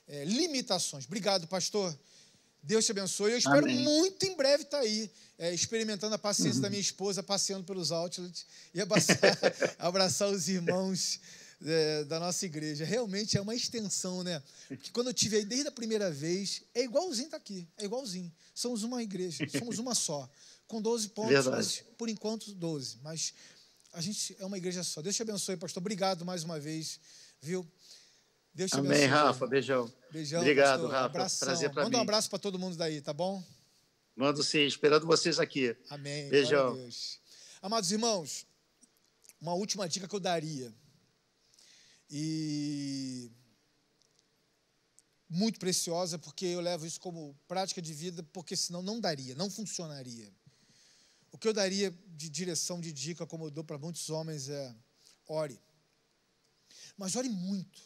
é, 0.07 0.23
limitações. 0.25 1.05
Obrigado, 1.05 1.47
pastor. 1.47 1.97
Deus 2.61 2.85
te 2.85 2.91
abençoe. 2.91 3.31
Eu 3.31 3.37
espero 3.37 3.65
Amém. 3.65 3.83
muito 3.83 4.25
em 4.25 4.35
breve 4.35 4.63
estar 4.63 4.79
aí, 4.79 5.09
é, 5.37 5.53
experimentando 5.53 6.15
a 6.15 6.17
paciência 6.17 6.55
uhum. 6.55 6.61
da 6.61 6.69
minha 6.69 6.81
esposa, 6.81 7.21
passeando 7.21 7.63
pelos 7.63 7.91
outlets 7.91 8.45
e 8.73 8.81
abraçar, 8.81 9.15
abraçar 9.77 10.29
os 10.29 10.49
irmãos 10.49 11.19
é, 11.63 12.03
da 12.05 12.19
nossa 12.19 12.45
igreja. 12.45 12.83
Realmente 12.83 13.37
é 13.37 13.41
uma 13.41 13.53
extensão, 13.53 14.23
né? 14.23 14.41
Porque 14.67 14.91
quando 14.91 15.07
eu 15.07 15.13
tive 15.13 15.37
aí 15.37 15.45
desde 15.45 15.67
a 15.67 15.71
primeira 15.71 16.09
vez, 16.11 16.63
é 16.73 16.83
igualzinho 16.83 17.29
tá 17.29 17.37
aqui, 17.37 17.67
é 17.77 17.85
igualzinho. 17.85 18.33
Somos 18.53 18.83
uma 18.83 19.03
igreja, 19.03 19.47
somos 19.49 19.77
uma 19.77 19.93
só, 19.93 20.27
com 20.67 20.81
12 20.81 21.09
pontos, 21.09 21.45
mas, 21.45 21.83
por 21.97 22.09
enquanto 22.09 22.51
12. 22.51 22.97
Mas 23.03 23.33
a 23.95 24.01
gente 24.01 24.35
é 24.39 24.45
uma 24.45 24.57
igreja 24.57 24.83
só. 24.83 25.01
Deus 25.01 25.15
te 25.15 25.21
abençoe, 25.21 25.55
pastor. 25.55 25.81
Obrigado 25.81 26.25
mais 26.25 26.43
uma 26.43 26.59
vez, 26.59 26.99
viu? 27.41 27.65
Deus 28.53 28.69
te 28.69 28.77
Amém, 28.77 28.91
abençoe. 28.91 29.07
Rafa. 29.07 29.47
Beijão. 29.47 29.93
Beijão. 30.11 30.41
Obrigado, 30.41 30.81
pastor. 30.81 30.91
Rafa. 30.91 31.05
Abração. 31.05 31.45
Prazer 31.47 31.69
mim. 31.69 31.75
Manda 31.75 31.97
um 31.97 32.01
abraço 32.01 32.29
para 32.29 32.39
todo 32.39 32.59
mundo 32.59 32.75
daí, 32.75 33.01
tá 33.01 33.13
bom? 33.13 33.41
Mando 34.15 34.43
sim, 34.43 34.65
esperando 34.65 35.07
vocês 35.07 35.39
aqui. 35.39 35.75
Amém. 35.89 36.29
Beijão. 36.29 36.77
Amados 37.61 37.91
irmãos, 37.91 38.45
uma 39.39 39.53
última 39.53 39.87
dica 39.87 40.07
que 40.07 40.15
eu 40.15 40.19
daria 40.19 40.73
e 42.09 43.31
muito 45.29 45.57
preciosa, 45.57 46.19
porque 46.19 46.45
eu 46.45 46.59
levo 46.59 46.85
isso 46.85 46.99
como 46.99 47.33
prática 47.47 47.81
de 47.81 47.93
vida, 47.93 48.23
porque 48.31 48.55
senão 48.55 48.81
não 48.81 48.99
daria, 48.99 49.35
não 49.35 49.49
funcionaria. 49.49 50.31
O 51.35 51.37
que 51.37 51.49
eu 51.49 51.53
daria 51.53 51.91
de 52.07 52.29
direção, 52.29 52.79
de 52.79 52.93
dica, 52.93 53.27
como 53.27 53.47
eu 53.47 53.51
dou 53.51 53.61
para 53.61 53.77
muitos 53.77 54.09
homens, 54.09 54.47
é 54.47 54.73
ore. 55.27 55.59
Mas 56.95 57.17
ore 57.17 57.27
muito. 57.27 57.81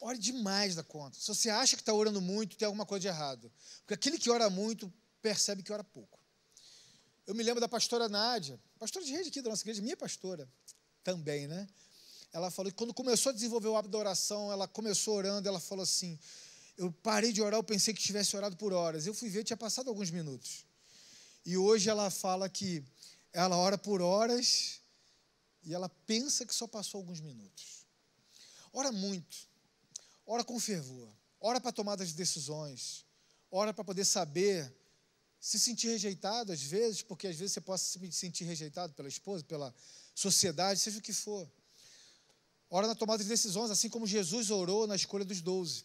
Ore 0.00 0.16
demais 0.16 0.76
da 0.76 0.84
conta. 0.84 1.18
Se 1.18 1.26
você 1.26 1.50
acha 1.50 1.74
que 1.74 1.82
está 1.82 1.92
orando 1.92 2.20
muito, 2.20 2.56
tem 2.56 2.64
alguma 2.64 2.86
coisa 2.86 3.00
de 3.00 3.08
errado. 3.08 3.50
Porque 3.80 3.94
aquele 3.94 4.18
que 4.18 4.30
ora 4.30 4.48
muito 4.48 4.92
percebe 5.20 5.64
que 5.64 5.72
ora 5.72 5.82
pouco. 5.82 6.16
Eu 7.26 7.34
me 7.34 7.42
lembro 7.42 7.60
da 7.60 7.66
pastora 7.68 8.08
Nádia, 8.08 8.60
pastora 8.78 9.04
de 9.04 9.10
rede 9.10 9.30
aqui 9.30 9.42
da 9.42 9.50
nossa 9.50 9.64
igreja, 9.64 9.82
minha 9.82 9.96
pastora 9.96 10.48
também, 11.02 11.48
né? 11.48 11.66
ela 12.32 12.52
falou 12.52 12.70
que 12.70 12.78
quando 12.78 12.94
começou 12.94 13.30
a 13.30 13.32
desenvolver 13.32 13.66
o 13.66 13.76
hábito 13.76 13.90
da 13.92 13.98
oração, 13.98 14.52
ela 14.52 14.68
começou 14.68 15.16
orando, 15.16 15.48
ela 15.48 15.58
falou 15.58 15.82
assim: 15.82 16.16
Eu 16.76 16.92
parei 16.92 17.32
de 17.32 17.42
orar, 17.42 17.58
eu 17.58 17.64
pensei 17.64 17.92
que 17.92 18.00
tivesse 18.00 18.36
orado 18.36 18.56
por 18.56 18.72
horas. 18.72 19.08
Eu 19.08 19.14
fui 19.14 19.28
ver, 19.28 19.42
tinha 19.42 19.56
passado 19.56 19.88
alguns 19.88 20.12
minutos. 20.12 20.64
E 21.44 21.56
hoje 21.56 21.90
ela 21.90 22.10
fala 22.10 22.48
que 22.48 22.82
ela 23.32 23.56
ora 23.56 23.76
por 23.76 24.00
horas 24.00 24.80
e 25.62 25.74
ela 25.74 25.88
pensa 25.88 26.46
que 26.46 26.54
só 26.54 26.66
passou 26.66 26.98
alguns 26.98 27.20
minutos. 27.20 27.86
Ora 28.72 28.90
muito, 28.90 29.36
ora 30.26 30.42
com 30.42 30.58
fervor, 30.58 31.08
ora 31.40 31.60
para 31.60 31.70
tomada 31.70 32.04
de 32.04 32.12
decisões, 32.12 33.04
ora 33.50 33.72
para 33.72 33.84
poder 33.84 34.04
saber 34.04 34.74
se 35.38 35.60
sentir 35.60 35.88
rejeitado 35.88 36.52
às 36.52 36.62
vezes, 36.62 37.02
porque 37.02 37.26
às 37.26 37.36
vezes 37.36 37.52
você 37.52 37.60
possa 37.60 37.84
se 37.84 38.12
sentir 38.12 38.44
rejeitado 38.44 38.94
pela 38.94 39.08
esposa, 39.08 39.44
pela 39.44 39.74
sociedade, 40.14 40.80
seja 40.80 40.98
o 40.98 41.02
que 41.02 41.12
for. 41.12 41.48
Ora 42.70 42.86
na 42.86 42.94
tomada 42.94 43.22
de 43.22 43.28
decisões, 43.28 43.70
assim 43.70 43.88
como 43.88 44.06
Jesus 44.06 44.50
orou 44.50 44.86
na 44.86 44.96
escolha 44.96 45.24
dos 45.24 45.40
doze. 45.40 45.84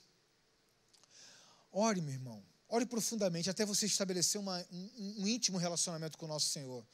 Ore, 1.72 2.02
meu 2.02 2.14
irmão. 2.14 2.49
Ore 2.70 2.86
profundamente 2.86 3.50
até 3.50 3.66
você 3.66 3.88
estabelecer 3.88 4.40
uma, 4.40 4.66
um, 4.72 5.24
um 5.24 5.28
íntimo 5.28 5.58
relacionamento 5.58 6.18
com 6.18 6.26
o 6.26 6.30
nosso 6.30 6.50
Senhor. 6.50 6.86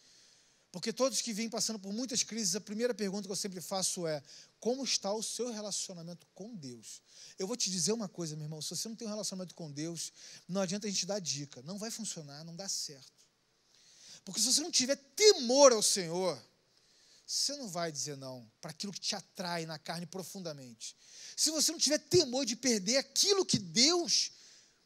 Porque 0.72 0.92
todos 0.92 1.22
que 1.22 1.32
vêm 1.32 1.50
passando 1.50 1.80
por 1.80 1.94
muitas 1.94 2.22
crises, 2.24 2.56
a 2.56 2.60
primeira 2.60 2.94
pergunta 2.94 3.28
que 3.28 3.32
eu 3.32 3.36
sempre 3.36 3.62
faço 3.62 4.06
é: 4.08 4.22
como 4.60 4.84
está 4.84 5.14
o 5.14 5.24
seu 5.24 5.52
relacionamento 5.52 6.28
com 6.34 6.54
Deus? 6.54 7.02
Eu 7.40 7.48
vou 7.48 7.56
te 7.56 7.70
dizer 7.70 7.94
uma 7.94 8.10
coisa, 8.10 8.36
meu 8.36 8.46
irmão: 8.46 8.62
se 8.62 8.76
você 8.76 8.90
não 8.90 8.96
tem 8.96 9.08
um 9.08 9.12
relacionamento 9.12 9.56
com 9.56 9.72
Deus, 9.72 10.12
não 10.48 10.60
adianta 10.60 10.88
a 10.88 10.90
gente 10.90 11.06
dar 11.06 11.20
dica, 11.20 11.62
não 11.62 11.78
vai 11.78 11.90
funcionar, 11.92 12.44
não 12.44 12.56
dá 12.56 12.68
certo. 12.68 13.26
Porque 14.26 14.42
se 14.42 14.52
você 14.52 14.60
não 14.60 14.72
tiver 14.72 14.98
temor 15.16 15.72
ao 15.72 15.82
Senhor, 15.82 16.42
você 17.26 17.56
não 17.56 17.70
vai 17.70 17.92
dizer 17.92 18.18
não 18.18 18.46
para 18.60 18.72
aquilo 18.72 18.92
que 18.92 19.00
te 19.00 19.16
atrai 19.16 19.66
na 19.66 19.80
carne 19.80 20.06
profundamente. 20.06 20.96
Se 21.38 21.52
você 21.52 21.72
não 21.72 21.80
tiver 21.80 22.00
temor 22.00 22.46
de 22.46 22.56
perder 22.56 22.98
aquilo 22.98 23.46
que 23.46 23.58
Deus, 23.58 24.32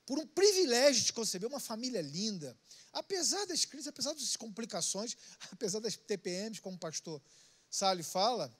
por 0.09 0.17
um 0.17 0.25
privilégio 0.25 1.05
de 1.05 1.13
conceber 1.13 1.47
uma 1.47 1.59
família 1.59 2.01
linda, 2.01 2.57
apesar 2.91 3.45
das 3.45 3.63
crises, 3.63 3.85
apesar 3.85 4.11
das 4.15 4.35
complicações, 4.35 5.15
apesar 5.53 5.79
das 5.79 5.95
TPMs, 5.95 6.59
como 6.61 6.77
o 6.77 6.79
pastor 6.79 7.21
Sali 7.69 8.01
fala, 8.01 8.51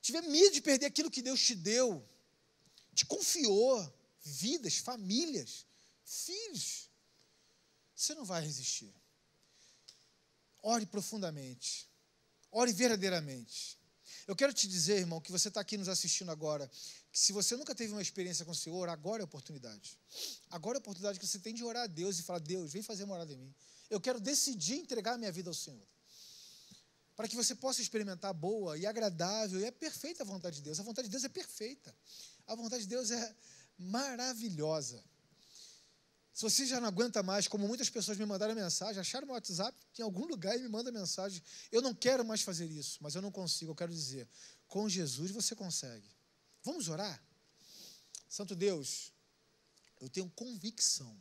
tiver 0.00 0.22
medo 0.22 0.52
de 0.52 0.62
perder 0.62 0.86
aquilo 0.86 1.10
que 1.10 1.20
Deus 1.20 1.44
te 1.44 1.56
deu, 1.56 2.08
te 2.94 3.04
confiou, 3.04 3.92
vidas, 4.22 4.76
famílias, 4.76 5.66
filhos, 6.04 6.88
você 7.92 8.14
não 8.14 8.24
vai 8.24 8.40
resistir. 8.40 8.94
Ore 10.62 10.86
profundamente. 10.86 11.90
Ore 12.52 12.72
verdadeiramente. 12.72 13.76
Eu 14.28 14.36
quero 14.36 14.52
te 14.52 14.68
dizer, 14.68 14.98
irmão, 14.98 15.20
que 15.20 15.32
você 15.32 15.48
está 15.48 15.60
aqui 15.60 15.76
nos 15.76 15.88
assistindo 15.88 16.30
agora, 16.30 16.70
se 17.12 17.30
você 17.30 17.54
nunca 17.56 17.74
teve 17.74 17.92
uma 17.92 18.00
experiência 18.00 18.42
com 18.42 18.52
o 18.52 18.54
Senhor, 18.54 18.88
agora 18.88 19.20
é 19.20 19.24
a 19.24 19.26
oportunidade. 19.26 19.98
Agora 20.50 20.78
é 20.78 20.78
a 20.78 20.80
oportunidade 20.80 21.20
que 21.20 21.26
você 21.26 21.38
tem 21.38 21.52
de 21.52 21.62
orar 21.62 21.84
a 21.84 21.86
Deus 21.86 22.18
e 22.18 22.22
falar: 22.22 22.38
Deus, 22.38 22.72
vem 22.72 22.82
fazer 22.82 23.04
morada 23.04 23.30
em 23.32 23.36
mim. 23.36 23.54
Eu 23.90 24.00
quero 24.00 24.18
decidir 24.18 24.76
entregar 24.76 25.14
a 25.14 25.18
minha 25.18 25.30
vida 25.30 25.50
ao 25.50 25.54
Senhor. 25.54 25.86
Para 27.14 27.28
que 27.28 27.36
você 27.36 27.54
possa 27.54 27.82
experimentar 27.82 28.30
a 28.30 28.32
boa 28.32 28.78
e 28.78 28.86
agradável 28.86 29.60
e 29.60 29.64
é 29.64 29.70
perfeita 29.70 30.22
a 30.22 30.26
vontade 30.26 30.56
de 30.56 30.62
Deus. 30.62 30.80
A 30.80 30.82
vontade 30.82 31.08
de 31.08 31.12
Deus 31.12 31.24
é 31.24 31.28
perfeita. 31.28 31.94
A 32.46 32.54
vontade 32.54 32.84
de 32.84 32.88
Deus 32.88 33.10
é 33.10 33.36
maravilhosa. 33.76 35.04
Se 36.32 36.42
você 36.42 36.64
já 36.64 36.80
não 36.80 36.88
aguenta 36.88 37.22
mais, 37.22 37.46
como 37.46 37.68
muitas 37.68 37.90
pessoas 37.90 38.16
me 38.16 38.24
mandaram 38.24 38.54
mensagem, 38.54 38.98
acharam 38.98 39.26
meu 39.26 39.34
WhatsApp 39.34 39.76
em 39.98 40.02
algum 40.02 40.24
lugar 40.24 40.58
e 40.58 40.62
me 40.62 40.68
mandam 40.68 40.90
mensagem. 40.90 41.42
Eu 41.70 41.82
não 41.82 41.94
quero 41.94 42.24
mais 42.24 42.40
fazer 42.40 42.64
isso, 42.64 42.98
mas 43.02 43.14
eu 43.14 43.20
não 43.20 43.30
consigo. 43.30 43.72
Eu 43.72 43.76
quero 43.76 43.92
dizer, 43.92 44.26
com 44.66 44.88
Jesus 44.88 45.30
você 45.30 45.54
consegue. 45.54 46.08
Vamos 46.62 46.88
orar? 46.88 47.22
Santo 48.28 48.54
Deus, 48.54 49.12
Eu 50.00 50.08
tenho 50.08 50.28
convicção 50.30 51.16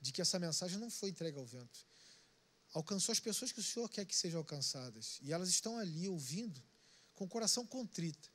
de 0.00 0.12
que 0.12 0.22
essa 0.22 0.38
mensagem 0.38 0.78
não 0.78 0.90
foi 0.90 1.10
entregue 1.10 1.38
ao 1.38 1.46
vento. 1.46 1.84
Alcançou 2.72 3.12
as 3.12 3.18
pessoas 3.18 3.50
que 3.50 3.58
o 3.58 3.62
Senhor 3.64 3.88
quer 3.88 4.04
que 4.04 4.14
sejam 4.14 4.38
alcançadas. 4.38 5.18
E 5.22 5.32
elas 5.32 5.48
estão 5.48 5.78
ali 5.78 6.08
ouvindo, 6.08 6.62
com 7.14 7.24
o 7.24 7.28
coração 7.28 7.66
contrito, 7.66 8.30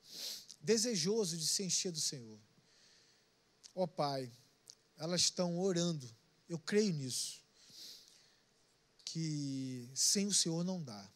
desejoso 0.60 1.38
de 1.38 1.48
se 1.48 1.64
encher 1.64 1.92
do 1.92 2.02
Senhor. 2.02 2.40
Ó 3.76 3.86
Pai, 3.88 4.32
elas 4.98 5.22
estão 5.22 5.58
orando. 5.60 6.10
Eu 6.48 6.60
creio 6.60 6.94
nisso. 6.94 7.42
Que 9.06 9.90
sem 9.94 10.28
o 10.28 10.34
Senhor 10.34 10.64
não 10.64 10.84
dá. 10.84 11.10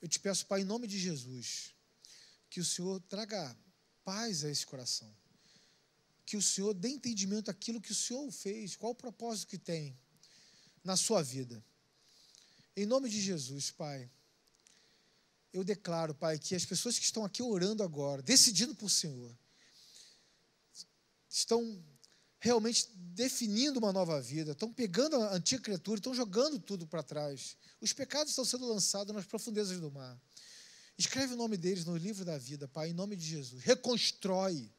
Eu 0.00 0.08
te 0.08 0.20
peço, 0.20 0.46
Pai, 0.46 0.60
em 0.60 0.64
nome 0.64 0.86
de 0.86 0.98
Jesus, 0.98 1.74
que 2.56 2.60
o 2.60 2.64
Senhor 2.64 2.98
traga 3.02 3.54
paz 4.02 4.42
a 4.42 4.50
esse 4.50 4.64
coração. 4.64 5.14
Que 6.24 6.38
o 6.38 6.42
Senhor 6.42 6.72
dê 6.72 6.88
entendimento 6.88 7.46
daquilo 7.52 7.82
que 7.82 7.92
o 7.92 7.94
Senhor 7.94 8.32
fez, 8.32 8.74
qual 8.74 8.92
o 8.92 8.94
propósito 8.94 9.50
que 9.50 9.58
tem 9.58 9.94
na 10.82 10.96
sua 10.96 11.22
vida. 11.22 11.62
Em 12.74 12.86
nome 12.86 13.10
de 13.10 13.20
Jesus, 13.20 13.70
Pai, 13.70 14.10
eu 15.52 15.62
declaro, 15.62 16.14
Pai, 16.14 16.38
que 16.38 16.54
as 16.54 16.64
pessoas 16.64 16.98
que 16.98 17.04
estão 17.04 17.26
aqui 17.26 17.42
orando 17.42 17.82
agora, 17.82 18.22
decidindo 18.22 18.74
por 18.74 18.88
Senhor, 18.88 19.36
estão 21.28 21.84
realmente 22.40 22.88
definindo 22.96 23.78
uma 23.78 23.92
nova 23.92 24.18
vida, 24.18 24.52
estão 24.52 24.72
pegando 24.72 25.16
a 25.16 25.34
antiga 25.34 25.62
criatura, 25.62 25.98
estão 25.98 26.14
jogando 26.14 26.58
tudo 26.58 26.86
para 26.86 27.02
trás. 27.02 27.54
Os 27.82 27.92
pecados 27.92 28.30
estão 28.30 28.46
sendo 28.46 28.66
lançados 28.66 29.14
nas 29.14 29.26
profundezas 29.26 29.78
do 29.78 29.90
mar. 29.90 30.18
Escreve 30.98 31.34
o 31.34 31.36
nome 31.36 31.56
deles 31.56 31.84
no 31.84 31.96
livro 31.96 32.24
da 32.24 32.38
vida, 32.38 32.66
Pai, 32.66 32.90
em 32.90 32.94
nome 32.94 33.16
de 33.16 33.26
Jesus. 33.26 33.62
Reconstrói. 33.62 34.72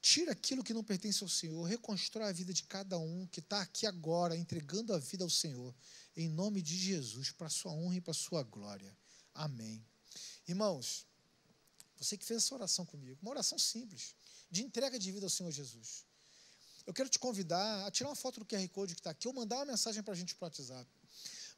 Tira 0.00 0.32
aquilo 0.32 0.64
que 0.64 0.74
não 0.74 0.82
pertence 0.82 1.22
ao 1.22 1.28
Senhor. 1.28 1.62
Reconstrói 1.64 2.28
a 2.28 2.32
vida 2.32 2.52
de 2.52 2.64
cada 2.64 2.98
um 2.98 3.26
que 3.26 3.40
está 3.40 3.60
aqui 3.60 3.86
agora, 3.86 4.36
entregando 4.36 4.92
a 4.92 4.98
vida 4.98 5.22
ao 5.22 5.30
Senhor. 5.30 5.74
Em 6.16 6.28
nome 6.28 6.60
de 6.60 6.76
Jesus, 6.76 7.30
para 7.30 7.46
a 7.46 7.50
sua 7.50 7.72
honra 7.72 7.96
e 7.96 8.00
para 8.00 8.10
a 8.10 8.14
sua 8.14 8.42
glória. 8.42 8.96
Amém. 9.34 9.84
Irmãos, 10.46 11.06
você 11.96 12.16
que 12.16 12.24
fez 12.24 12.42
essa 12.42 12.54
oração 12.54 12.86
comigo, 12.86 13.18
uma 13.22 13.30
oração 13.30 13.58
simples, 13.58 14.14
de 14.50 14.62
entrega 14.62 14.98
de 14.98 15.12
vida 15.12 15.26
ao 15.26 15.30
Senhor 15.30 15.50
Jesus. 15.50 16.04
Eu 16.86 16.94
quero 16.94 17.08
te 17.08 17.18
convidar 17.18 17.86
a 17.86 17.90
tirar 17.90 18.08
uma 18.08 18.16
foto 18.16 18.40
do 18.40 18.46
QR 18.46 18.66
Code 18.68 18.94
que 18.94 19.00
está 19.00 19.10
aqui 19.10 19.28
ou 19.28 19.34
mandar 19.34 19.56
uma 19.56 19.66
mensagem 19.66 20.02
para 20.02 20.14
a 20.14 20.16
gente 20.16 20.34
para 20.34 20.46
o 20.46 20.48
WhatsApp. 20.48 20.88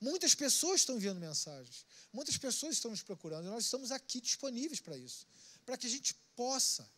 Muitas 0.00 0.34
pessoas 0.34 0.80
estão 0.80 0.96
enviando 0.96 1.20
mensagens, 1.20 1.84
muitas 2.12 2.36
pessoas 2.38 2.76
estão 2.76 2.90
nos 2.90 3.02
procurando, 3.02 3.46
e 3.46 3.50
nós 3.50 3.64
estamos 3.64 3.92
aqui 3.92 4.20
disponíveis 4.20 4.80
para 4.80 4.96
isso, 4.96 5.26
para 5.66 5.76
que 5.76 5.86
a 5.86 5.90
gente 5.90 6.14
possa, 6.34 6.88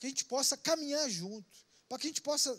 que 0.00 0.06
a 0.06 0.08
gente 0.08 0.24
possa 0.24 0.56
caminhar 0.56 1.08
junto, 1.08 1.46
para 1.88 1.98
que 1.98 2.08
a 2.08 2.10
gente 2.10 2.20
possa 2.20 2.56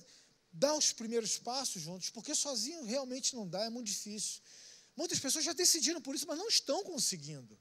dar 0.53 0.73
os 0.73 0.93
primeiros 0.93 1.37
passos 1.37 1.81
juntos, 1.81 2.09
porque 2.09 2.33
sozinho 2.33 2.83
realmente 2.85 3.35
não 3.35 3.47
dá, 3.47 3.65
é 3.65 3.69
muito 3.69 3.87
difícil. 3.87 4.41
Muitas 4.95 5.19
pessoas 5.19 5.43
já 5.45 5.53
decidiram 5.53 6.01
por 6.01 6.15
isso, 6.15 6.25
mas 6.27 6.37
não 6.37 6.47
estão 6.47 6.83
conseguindo. 6.83 7.57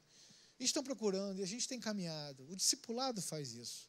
Estão 0.58 0.82
procurando 0.82 1.38
e 1.38 1.42
a 1.42 1.46
gente 1.46 1.68
tem 1.68 1.78
caminhado. 1.78 2.48
O 2.50 2.56
discipulado 2.56 3.22
faz 3.22 3.52
isso. 3.52 3.87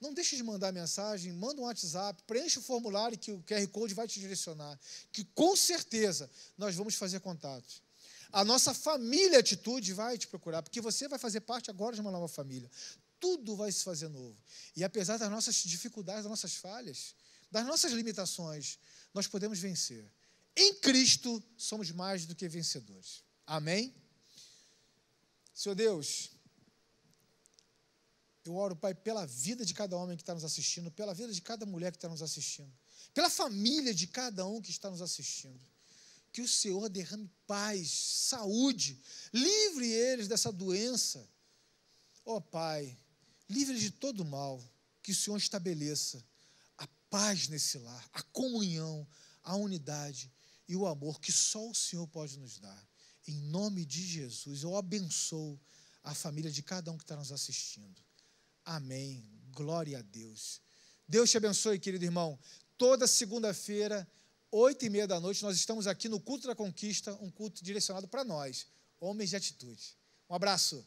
Não 0.00 0.14
deixe 0.14 0.36
de 0.36 0.42
mandar 0.42 0.72
mensagem, 0.72 1.32
manda 1.32 1.60
um 1.60 1.64
WhatsApp, 1.64 2.22
preencha 2.24 2.60
o 2.60 2.62
formulário 2.62 3.18
que 3.18 3.32
o 3.32 3.42
QR 3.42 3.66
Code 3.68 3.94
vai 3.94 4.06
te 4.06 4.20
direcionar, 4.20 4.78
que 5.12 5.24
com 5.24 5.56
certeza 5.56 6.30
nós 6.56 6.74
vamos 6.76 6.94
fazer 6.94 7.20
contato. 7.20 7.82
A 8.30 8.44
nossa 8.44 8.72
família 8.74 9.40
Atitude 9.40 9.92
vai 9.92 10.16
te 10.16 10.28
procurar, 10.28 10.62
porque 10.62 10.80
você 10.80 11.08
vai 11.08 11.18
fazer 11.18 11.40
parte 11.40 11.70
agora 11.70 11.94
de 11.94 12.00
uma 12.00 12.10
nova 12.10 12.28
família. 12.28 12.70
Tudo 13.18 13.56
vai 13.56 13.72
se 13.72 13.82
fazer 13.82 14.08
novo. 14.08 14.36
E 14.76 14.84
apesar 14.84 15.16
das 15.16 15.30
nossas 15.30 15.56
dificuldades, 15.56 16.22
das 16.22 16.30
nossas 16.30 16.54
falhas, 16.54 17.14
das 17.50 17.66
nossas 17.66 17.92
limitações, 17.92 18.78
nós 19.12 19.26
podemos 19.26 19.58
vencer. 19.58 20.12
Em 20.54 20.74
Cristo 20.74 21.42
somos 21.56 21.90
mais 21.90 22.26
do 22.26 22.34
que 22.34 22.48
vencedores. 22.48 23.24
Amém? 23.46 23.94
Senhor 25.54 25.74
Deus, 25.74 26.30
eu 28.48 28.56
oro, 28.56 28.74
Pai, 28.74 28.94
pela 28.94 29.26
vida 29.26 29.64
de 29.64 29.74
cada 29.74 29.96
homem 29.96 30.16
que 30.16 30.22
está 30.22 30.34
nos 30.34 30.44
assistindo, 30.44 30.90
pela 30.90 31.14
vida 31.14 31.32
de 31.32 31.40
cada 31.40 31.66
mulher 31.66 31.92
que 31.92 31.98
está 31.98 32.08
nos 32.08 32.22
assistindo, 32.22 32.72
pela 33.12 33.28
família 33.28 33.94
de 33.94 34.06
cada 34.06 34.46
um 34.46 34.60
que 34.60 34.70
está 34.70 34.90
nos 34.90 35.02
assistindo. 35.02 35.60
Que 36.32 36.40
o 36.40 36.48
Senhor 36.48 36.88
derrame 36.88 37.30
paz, 37.46 37.90
saúde, 37.90 39.00
livre 39.32 39.86
eles 39.86 40.28
dessa 40.28 40.52
doença. 40.52 41.26
Ó 42.24 42.36
oh, 42.36 42.40
Pai, 42.40 42.96
livre 43.48 43.78
de 43.78 43.90
todo 43.90 44.24
mal. 44.24 44.62
Que 45.02 45.12
o 45.12 45.14
Senhor 45.14 45.36
estabeleça 45.38 46.22
a 46.76 46.86
paz 47.08 47.48
nesse 47.48 47.78
lar, 47.78 48.10
a 48.12 48.22
comunhão, 48.22 49.06
a 49.42 49.56
unidade 49.56 50.30
e 50.68 50.76
o 50.76 50.86
amor 50.86 51.18
que 51.18 51.32
só 51.32 51.70
o 51.70 51.74
Senhor 51.74 52.06
pode 52.08 52.38
nos 52.38 52.58
dar. 52.58 52.88
Em 53.26 53.34
nome 53.34 53.84
de 53.84 54.06
Jesus, 54.06 54.62
eu 54.62 54.76
abençoo 54.76 55.58
a 56.02 56.14
família 56.14 56.50
de 56.50 56.62
cada 56.62 56.90
um 56.92 56.96
que 56.96 57.04
está 57.04 57.16
nos 57.16 57.32
assistindo. 57.32 58.07
Amém. 58.68 59.24
Glória 59.52 59.98
a 59.98 60.02
Deus. 60.02 60.60
Deus 61.08 61.30
te 61.30 61.38
abençoe, 61.38 61.78
querido 61.78 62.04
irmão. 62.04 62.38
Toda 62.76 63.06
segunda-feira, 63.06 64.06
oito 64.52 64.84
e 64.84 64.90
meia 64.90 65.06
da 65.06 65.18
noite, 65.18 65.42
nós 65.42 65.56
estamos 65.56 65.86
aqui 65.86 66.06
no 66.06 66.20
Culto 66.20 66.46
da 66.46 66.54
Conquista, 66.54 67.14
um 67.14 67.30
culto 67.30 67.64
direcionado 67.64 68.06
para 68.06 68.24
nós, 68.24 68.66
homens 69.00 69.30
de 69.30 69.36
atitude. 69.36 69.96
Um 70.28 70.34
abraço. 70.34 70.86